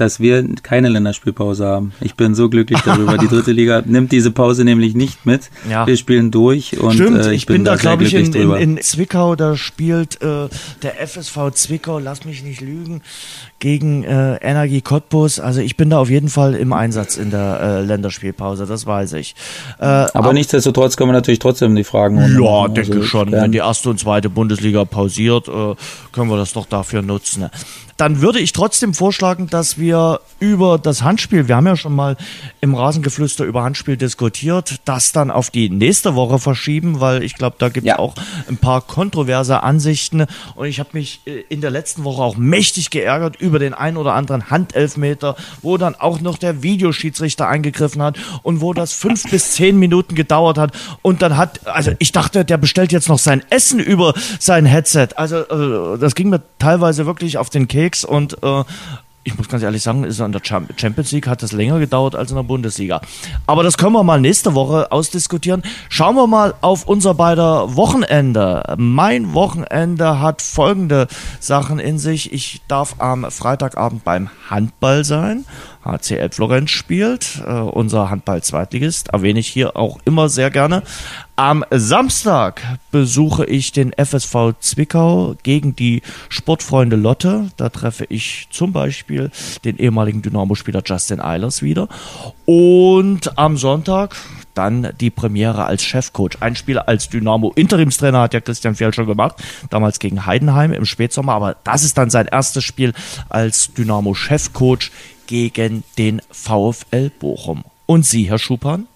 dass 0.00 0.18
wir 0.18 0.46
keine 0.62 0.88
Länderspielpause 0.88 1.66
haben. 1.66 1.92
Ich 2.00 2.14
bin 2.14 2.34
so 2.34 2.48
glücklich 2.48 2.80
darüber. 2.80 3.18
Die 3.18 3.28
dritte 3.28 3.52
Liga 3.52 3.82
nimmt 3.84 4.12
diese 4.12 4.30
Pause 4.30 4.64
nämlich 4.64 4.94
nicht 4.94 5.26
mit. 5.26 5.50
Ja. 5.68 5.86
Wir 5.86 5.96
spielen 5.98 6.30
durch 6.30 6.80
und 6.80 6.94
Stimmt, 6.94 7.18
äh, 7.18 7.30
ich, 7.32 7.42
ich 7.42 7.46
bin, 7.46 7.56
bin 7.56 7.64
da, 7.66 7.76
glaube 7.76 8.04
ich, 8.04 8.14
in, 8.14 8.32
in, 8.32 8.52
in, 8.52 8.80
Zwickau, 8.80 9.36
da 9.36 9.56
spielt 9.56 10.22
äh, 10.22 10.48
der 10.82 11.06
FSV 11.06 11.50
Zwickau, 11.52 11.98
lass 11.98 12.24
mich 12.24 12.42
nicht 12.42 12.62
lügen, 12.62 13.02
gegen 13.58 14.04
äh, 14.04 14.36
Energie 14.36 14.80
Cottbus. 14.80 15.38
Also 15.38 15.60
ich 15.60 15.76
bin 15.76 15.90
da 15.90 15.98
auf 15.98 16.08
jeden 16.08 16.30
Fall 16.30 16.54
im 16.54 16.72
Einsatz 16.72 17.18
in 17.18 17.30
der 17.30 17.60
äh, 17.60 17.80
Länderspielpause, 17.82 18.64
das 18.64 18.86
weiß 18.86 19.12
ich. 19.14 19.34
Äh, 19.78 19.84
aber, 19.84 20.14
aber 20.14 20.32
nichtsdestotrotz 20.32 20.96
können 20.96 21.10
wir 21.10 21.14
natürlich 21.14 21.40
trotzdem 21.40 21.76
die 21.76 21.84
Fragen. 21.84 22.16
Ja, 22.16 22.62
also, 22.62 22.68
denke 22.68 23.02
schon. 23.02 23.32
Wenn 23.32 23.52
die 23.52 23.58
erste 23.58 23.90
und 23.90 24.00
zweite 24.00 24.30
Bundesliga 24.30 24.86
pausiert, 24.86 25.48
äh, 25.48 25.74
können 26.12 26.30
wir 26.30 26.38
das 26.38 26.54
doch 26.54 26.66
dafür 26.66 27.02
nutzen 27.02 27.50
dann 28.00 28.22
würde 28.22 28.38
ich 28.38 28.52
trotzdem 28.52 28.94
vorschlagen, 28.94 29.48
dass 29.48 29.76
wir 29.76 30.20
über 30.38 30.78
das 30.78 31.02
Handspiel, 31.02 31.48
wir 31.48 31.56
haben 31.56 31.66
ja 31.66 31.76
schon 31.76 31.94
mal 31.94 32.16
im 32.62 32.74
Rasengeflüster 32.74 33.44
über 33.44 33.62
Handspiel 33.62 33.98
diskutiert, 33.98 34.76
das 34.86 35.12
dann 35.12 35.30
auf 35.30 35.50
die 35.50 35.68
nächste 35.68 36.14
Woche 36.14 36.38
verschieben, 36.38 37.00
weil 37.00 37.22
ich 37.22 37.34
glaube, 37.34 37.56
da 37.58 37.68
gibt 37.68 37.86
es 37.86 37.90
ja. 37.90 37.98
auch 37.98 38.14
ein 38.48 38.56
paar 38.56 38.80
kontroverse 38.80 39.62
Ansichten 39.62 40.24
und 40.54 40.66
ich 40.66 40.80
habe 40.80 40.88
mich 40.94 41.20
äh, 41.26 41.44
in 41.50 41.60
der 41.60 41.70
letzten 41.70 42.04
Woche 42.04 42.22
auch 42.22 42.38
mächtig 42.38 42.88
geärgert 42.88 43.36
über 43.36 43.58
den 43.58 43.74
ein 43.74 43.98
oder 43.98 44.14
anderen 44.14 44.48
Handelfmeter, 44.48 45.36
wo 45.60 45.76
dann 45.76 45.94
auch 45.94 46.22
noch 46.22 46.38
der 46.38 46.62
Videoschiedsrichter 46.62 47.48
eingegriffen 47.48 48.00
hat 48.00 48.18
und 48.42 48.62
wo 48.62 48.72
das 48.72 48.94
fünf 48.94 49.30
bis 49.30 49.52
zehn 49.52 49.78
Minuten 49.78 50.14
gedauert 50.14 50.56
hat 50.56 50.72
und 51.02 51.20
dann 51.20 51.36
hat, 51.36 51.66
also 51.66 51.92
ich 51.98 52.12
dachte, 52.12 52.46
der 52.46 52.56
bestellt 52.56 52.92
jetzt 52.92 53.10
noch 53.10 53.18
sein 53.18 53.42
Essen 53.50 53.78
über 53.78 54.14
sein 54.38 54.64
Headset. 54.64 55.08
Also 55.16 55.40
äh, 55.40 55.98
das 55.98 56.14
ging 56.14 56.30
mir 56.30 56.40
teilweise 56.58 57.04
wirklich 57.04 57.36
auf 57.36 57.50
den 57.50 57.68
Keks 57.68 57.89
unterwegs 57.90 58.04
und 58.04 58.42
äh, 58.42 58.64
ich 59.22 59.36
muss 59.36 59.50
ganz 59.50 59.62
ehrlich 59.62 59.82
sagen, 59.82 60.04
ist 60.04 60.20
an 60.22 60.32
der 60.32 60.40
Champions 60.42 61.12
League 61.12 61.26
hat 61.26 61.42
das 61.42 61.52
länger 61.52 61.78
gedauert 61.78 62.14
als 62.16 62.30
in 62.30 62.36
der 62.36 62.42
Bundesliga. 62.42 63.02
Aber 63.46 63.62
das 63.62 63.76
können 63.76 63.92
wir 63.92 64.02
mal 64.02 64.18
nächste 64.18 64.54
Woche 64.54 64.90
ausdiskutieren. 64.90 65.62
Schauen 65.90 66.16
wir 66.16 66.26
mal 66.26 66.54
auf 66.62 66.88
unser 66.88 67.12
beider 67.12 67.76
Wochenende. 67.76 68.62
Mein 68.78 69.34
Wochenende 69.34 70.20
hat 70.20 70.40
folgende 70.40 71.06
Sachen 71.38 71.78
in 71.78 71.98
sich. 71.98 72.32
Ich 72.32 72.62
darf 72.66 72.94
am 72.98 73.30
Freitagabend 73.30 74.04
beim 74.04 74.30
Handball 74.48 75.04
sein. 75.04 75.44
HCL 75.84 76.30
Florenz 76.32 76.70
spielt, 76.70 77.42
äh, 77.46 77.50
unser 77.52 78.10
Handball-Zweitligist, 78.10 79.08
erwähne 79.08 79.40
ich 79.40 79.48
hier 79.48 79.76
auch 79.76 79.98
immer 80.04 80.28
sehr 80.28 80.50
gerne. 80.50 80.82
Am 81.36 81.64
Samstag 81.70 82.60
besuche 82.90 83.46
ich 83.46 83.72
den 83.72 83.92
FSV 83.96 84.52
Zwickau 84.60 85.36
gegen 85.42 85.74
die 85.74 86.02
Sportfreunde 86.28 86.96
Lotte. 86.96 87.50
Da 87.56 87.70
treffe 87.70 88.04
ich 88.04 88.48
zum 88.50 88.72
Beispiel 88.72 89.30
den 89.64 89.78
ehemaligen 89.78 90.20
Dynamo-Spieler 90.20 90.82
Justin 90.84 91.20
Eilers 91.20 91.62
wieder. 91.62 91.88
Und 92.44 93.38
am 93.38 93.56
Sonntag 93.56 94.16
dann 94.52 94.92
die 95.00 95.08
Premiere 95.08 95.64
als 95.64 95.82
Chefcoach. 95.82 96.40
Ein 96.40 96.56
Spiel 96.56 96.78
als 96.78 97.08
Dynamo-Interimstrainer 97.08 98.20
hat 98.20 98.34
ja 98.34 98.40
Christian 98.40 98.74
Fjell 98.74 98.92
schon 98.92 99.06
gemacht, 99.06 99.36
damals 99.70 99.98
gegen 99.98 100.26
Heidenheim 100.26 100.74
im 100.74 100.84
Spätsommer. 100.84 101.32
Aber 101.32 101.56
das 101.64 101.84
ist 101.84 101.96
dann 101.96 102.10
sein 102.10 102.26
erstes 102.26 102.64
Spiel 102.64 102.92
als 103.30 103.72
Dynamo-Chefcoach 103.72 104.90
gegen 105.30 105.84
den 105.96 106.20
VfL 106.32 107.12
Bochum. 107.20 107.62
Und 107.86 108.04
Sie, 108.04 108.28
Herr 108.28 108.40
Schupan? 108.40 108.88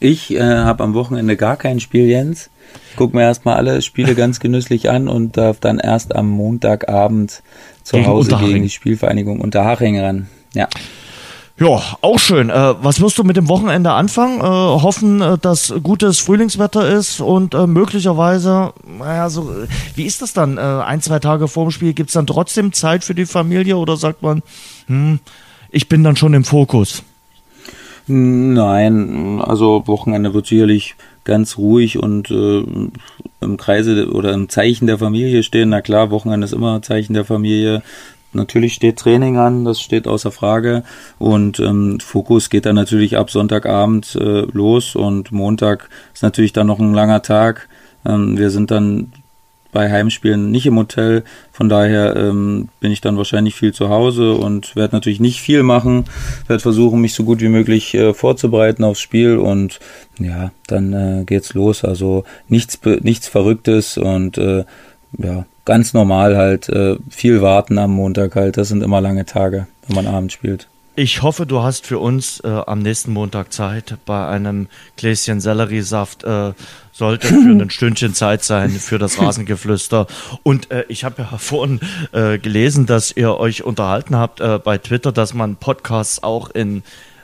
Ich 0.00 0.34
äh, 0.34 0.42
habe 0.42 0.82
am 0.82 0.92
Wochenende 0.94 1.36
gar 1.36 1.56
kein 1.56 1.78
Spiel, 1.78 2.06
Jens. 2.06 2.50
Guck 2.96 3.14
mir 3.14 3.22
erstmal 3.22 3.54
alle 3.54 3.80
Spiele 3.80 4.14
ganz 4.16 4.40
genüsslich 4.40 4.90
an 4.90 5.06
und 5.06 5.36
darf 5.36 5.60
dann 5.60 5.78
erst 5.78 6.16
am 6.16 6.28
Montagabend 6.28 7.44
zu 7.84 7.94
gegen 7.94 8.08
Hause 8.08 8.36
gegen 8.40 8.64
die 8.64 8.70
Spielvereinigung 8.70 9.40
Unterhaching 9.40 10.00
ran. 10.00 10.26
Ja. 10.52 10.68
Ja, 11.58 11.80
auch 12.02 12.18
schön. 12.18 12.50
Äh, 12.50 12.74
was 12.82 13.00
wirst 13.00 13.16
du 13.16 13.24
mit 13.24 13.38
dem 13.38 13.48
Wochenende 13.48 13.92
anfangen? 13.92 14.40
Äh, 14.40 14.42
hoffen, 14.42 15.22
äh, 15.22 15.38
dass 15.38 15.72
gutes 15.82 16.20
Frühlingswetter 16.20 16.86
ist 16.86 17.20
und 17.20 17.54
äh, 17.54 17.66
möglicherweise, 17.66 18.74
naja, 18.98 19.30
so, 19.30 19.50
wie 19.94 20.04
ist 20.04 20.20
das 20.20 20.34
dann? 20.34 20.58
Äh, 20.58 20.60
ein, 20.60 21.00
zwei 21.00 21.18
Tage 21.18 21.48
vorm 21.48 21.70
Spiel 21.70 21.94
gibt 21.94 22.10
es 22.10 22.14
dann 22.14 22.26
trotzdem 22.26 22.74
Zeit 22.74 23.04
für 23.04 23.14
die 23.14 23.24
Familie 23.24 23.78
oder 23.78 23.96
sagt 23.96 24.22
man, 24.22 24.42
hm, 24.86 25.20
ich 25.70 25.88
bin 25.88 26.04
dann 26.04 26.16
schon 26.16 26.34
im 26.34 26.44
Fokus? 26.44 27.02
Nein, 28.06 29.40
also 29.42 29.82
Wochenende 29.86 30.34
wird 30.34 30.46
sicherlich 30.46 30.94
ganz 31.24 31.58
ruhig 31.58 31.98
und 31.98 32.30
äh, 32.30 32.64
im 33.40 33.56
Kreise 33.56 34.10
oder 34.10 34.32
im 34.32 34.48
Zeichen 34.48 34.86
der 34.86 34.98
Familie 34.98 35.42
stehen. 35.42 35.70
Na 35.70 35.80
klar, 35.80 36.10
Wochenende 36.10 36.44
ist 36.44 36.52
immer 36.52 36.82
Zeichen 36.82 37.14
der 37.14 37.24
Familie. 37.24 37.82
Natürlich 38.36 38.74
steht 38.74 38.98
Training 38.98 39.36
an, 39.36 39.64
das 39.64 39.80
steht 39.80 40.06
außer 40.06 40.30
Frage. 40.30 40.84
Und 41.18 41.58
ähm, 41.60 41.98
Fokus 42.00 42.50
geht 42.50 42.66
dann 42.66 42.76
natürlich 42.76 43.16
ab 43.16 43.30
Sonntagabend 43.30 44.16
äh, 44.16 44.42
los 44.52 44.94
und 44.94 45.32
Montag 45.32 45.88
ist 46.14 46.22
natürlich 46.22 46.52
dann 46.52 46.68
noch 46.68 46.78
ein 46.78 46.94
langer 46.94 47.22
Tag. 47.22 47.68
Ähm, 48.04 48.38
wir 48.38 48.50
sind 48.50 48.70
dann 48.70 49.12
bei 49.76 49.92
Heimspielen 49.92 50.50
nicht 50.50 50.64
im 50.64 50.78
Hotel. 50.78 51.22
Von 51.52 51.68
daher 51.68 52.16
ähm, 52.16 52.68
bin 52.80 52.92
ich 52.92 53.02
dann 53.02 53.18
wahrscheinlich 53.18 53.54
viel 53.54 53.74
zu 53.74 53.90
Hause 53.90 54.32
und 54.32 54.74
werde 54.74 54.96
natürlich 54.96 55.20
nicht 55.20 55.42
viel 55.42 55.62
machen. 55.62 56.06
Werde 56.46 56.62
versuchen, 56.62 57.02
mich 57.02 57.12
so 57.12 57.24
gut 57.24 57.42
wie 57.42 57.50
möglich 57.50 57.92
äh, 57.92 58.14
vorzubereiten 58.14 58.84
aufs 58.84 59.00
Spiel 59.00 59.36
und 59.36 59.80
ja, 60.18 60.50
dann 60.66 60.92
äh, 60.94 61.24
geht's 61.26 61.52
los. 61.52 61.84
Also 61.84 62.24
nichts, 62.48 62.78
nichts 63.02 63.28
Verrücktes 63.28 63.98
und 63.98 64.38
äh, 64.38 64.64
ja, 65.18 65.44
ganz 65.66 65.92
normal 65.92 66.36
halt. 66.36 66.70
Äh, 66.70 66.96
viel 67.10 67.42
warten 67.42 67.76
am 67.76 67.92
Montag 67.92 68.34
halt. 68.34 68.56
Das 68.56 68.68
sind 68.68 68.82
immer 68.82 69.02
lange 69.02 69.26
Tage, 69.26 69.66
wenn 69.86 69.96
man 69.96 70.06
abends 70.06 70.32
spielt. 70.32 70.68
Ich 70.98 71.20
hoffe, 71.20 71.44
du 71.44 71.62
hast 71.62 71.86
für 71.86 71.98
uns 71.98 72.40
äh, 72.40 72.48
am 72.48 72.78
nächsten 72.78 73.12
Montag 73.12 73.52
Zeit 73.52 73.98
bei 74.06 74.26
einem 74.26 74.68
Gläschen 74.96 75.42
Selleriesaft. 75.42 76.24
Äh, 76.24 76.52
sollte 76.90 77.26
für 77.28 77.34
ein 77.34 77.68
Stündchen 77.70 78.14
Zeit 78.14 78.42
sein 78.42 78.70
für 78.70 78.98
das 78.98 79.20
Rasengeflüster. 79.20 80.06
Und 80.42 80.70
äh, 80.70 80.84
ich 80.88 81.04
habe 81.04 81.22
ja 81.22 81.36
vorhin 81.38 81.80
äh, 82.12 82.38
gelesen, 82.38 82.86
dass 82.86 83.14
ihr 83.14 83.36
euch 83.36 83.62
unterhalten 83.62 84.16
habt 84.16 84.40
äh, 84.40 84.58
bei 84.58 84.78
Twitter, 84.78 85.12
dass 85.12 85.34
man 85.34 85.56
Podcasts 85.56 86.22
auch 86.22 86.48
in 86.48 86.82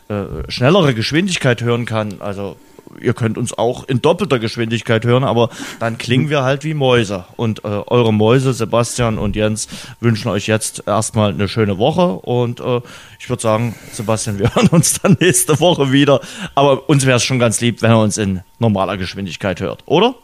äh, 0.08 0.24
schnellere 0.48 0.92
Geschwindigkeit 0.92 1.62
hören 1.62 1.86
kann. 1.86 2.20
Also 2.20 2.56
ihr 3.00 3.14
könnt 3.14 3.38
uns 3.38 3.56
auch 3.56 3.84
in 3.88 4.02
doppelter 4.02 4.38
Geschwindigkeit 4.38 5.04
hören, 5.04 5.24
aber 5.24 5.50
dann 5.78 5.98
klingen 5.98 6.30
wir 6.30 6.42
halt 6.42 6.64
wie 6.64 6.74
Mäuse. 6.74 7.24
Und 7.36 7.64
äh, 7.64 7.68
eure 7.68 8.12
Mäuse, 8.12 8.52
Sebastian 8.52 9.18
und 9.18 9.36
Jens, 9.36 9.68
wünschen 10.00 10.28
euch 10.28 10.46
jetzt 10.46 10.84
erstmal 10.86 11.32
eine 11.32 11.48
schöne 11.48 11.78
Woche. 11.78 12.12
Und 12.12 12.60
äh, 12.60 12.80
ich 13.18 13.28
würde 13.28 13.42
sagen, 13.42 13.74
Sebastian, 13.92 14.38
wir 14.38 14.54
hören 14.54 14.68
uns 14.68 15.00
dann 15.00 15.16
nächste 15.20 15.60
Woche 15.60 15.92
wieder. 15.92 16.20
Aber 16.54 16.88
uns 16.88 17.06
wäre 17.06 17.16
es 17.16 17.24
schon 17.24 17.38
ganz 17.38 17.60
lieb, 17.60 17.82
wenn 17.82 17.90
er 17.90 18.00
uns 18.00 18.18
in 18.18 18.40
normaler 18.58 18.96
Geschwindigkeit 18.96 19.60
hört, 19.60 19.82
oder? 19.86 20.14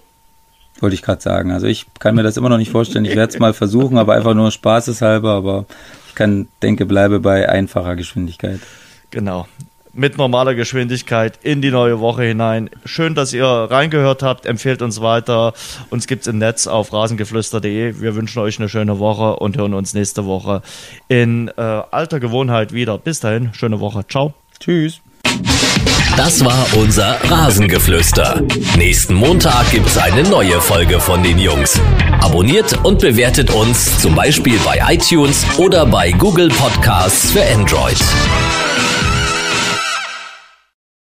Wollte 0.81 0.95
ich 0.95 1.03
gerade 1.03 1.21
sagen. 1.21 1.51
Also 1.51 1.67
ich 1.67 1.87
kann 1.99 2.15
mir 2.15 2.23
das 2.23 2.37
immer 2.37 2.49
noch 2.49 2.59
nicht 2.59 2.71
vorstellen. 2.71 3.05
Ich 3.05 3.17
werde 3.17 3.33
es 3.33 3.39
mal 3.39 3.53
versuchen, 3.53 3.99
aber 3.99 4.15
einfach 4.15 4.35
nur 4.35 4.51
spaßeshalber. 4.51 5.33
Aber 5.33 5.67
ich 6.09 6.15
kann, 6.15 6.47
denke, 6.63 6.87
bleibe 6.87 7.19
bei 7.19 7.49
einfacher 7.49 7.97
Geschwindigkeit. 7.97 8.61
Genau 9.11 9.47
mit 9.99 10.17
normaler 10.17 10.55
Geschwindigkeit 10.55 11.39
in 11.43 11.61
die 11.61 11.71
neue 11.71 12.01
Woche 12.01 12.23
hinein. 12.23 12.71
Schön, 12.85 13.15
dass 13.15 13.33
ihr 13.33 13.45
reingehört 13.45 14.23
habt. 14.23 14.47
Empfehlt 14.47 14.81
uns 14.81 15.01
weiter. 15.01 15.53
Uns 15.91 16.07
gibt 16.07 16.23
es 16.23 16.29
im 16.29 16.39
Netz 16.39 16.67
auf 16.67 16.93
rasengeflüster.de. 16.93 18.01
Wir 18.01 18.15
wünschen 18.15 18.39
euch 18.39 18.59
eine 18.59 18.69
schöne 18.69 18.99
Woche 18.99 19.37
und 19.37 19.57
hören 19.57 19.75
uns 19.75 19.95
nächste 19.95 20.25
Woche 20.25 20.63
in 21.09 21.49
äh, 21.49 21.61
alter 21.61 22.21
Gewohnheit 22.21 22.73
wieder. 22.73 22.97
Bis 22.97 23.21
dahin, 23.21 23.53
schöne 23.53 23.81
Woche. 23.81 24.07
Ciao. 24.09 24.35
Tschüss. 24.61 25.01
Das 26.17 26.45
war 26.45 26.67
unser 26.77 27.17
Rasengeflüster. 27.31 28.43
Nächsten 28.77 29.15
Montag 29.15 29.71
gibt 29.71 29.87
es 29.87 29.99
eine 29.99 30.23
neue 30.25 30.61
Folge 30.61 30.99
von 30.99 31.23
den 31.23 31.39
Jungs. 31.39 31.81
Abonniert 32.21 32.85
und 32.85 33.01
bewertet 33.01 33.53
uns 33.53 34.01
zum 34.01 34.15
Beispiel 34.15 34.59
bei 34.65 34.81
iTunes 34.95 35.47
oder 35.59 35.87
bei 35.87 36.11
Google 36.13 36.49
Podcasts 36.49 37.31
für 37.31 37.43
Android. 37.55 37.99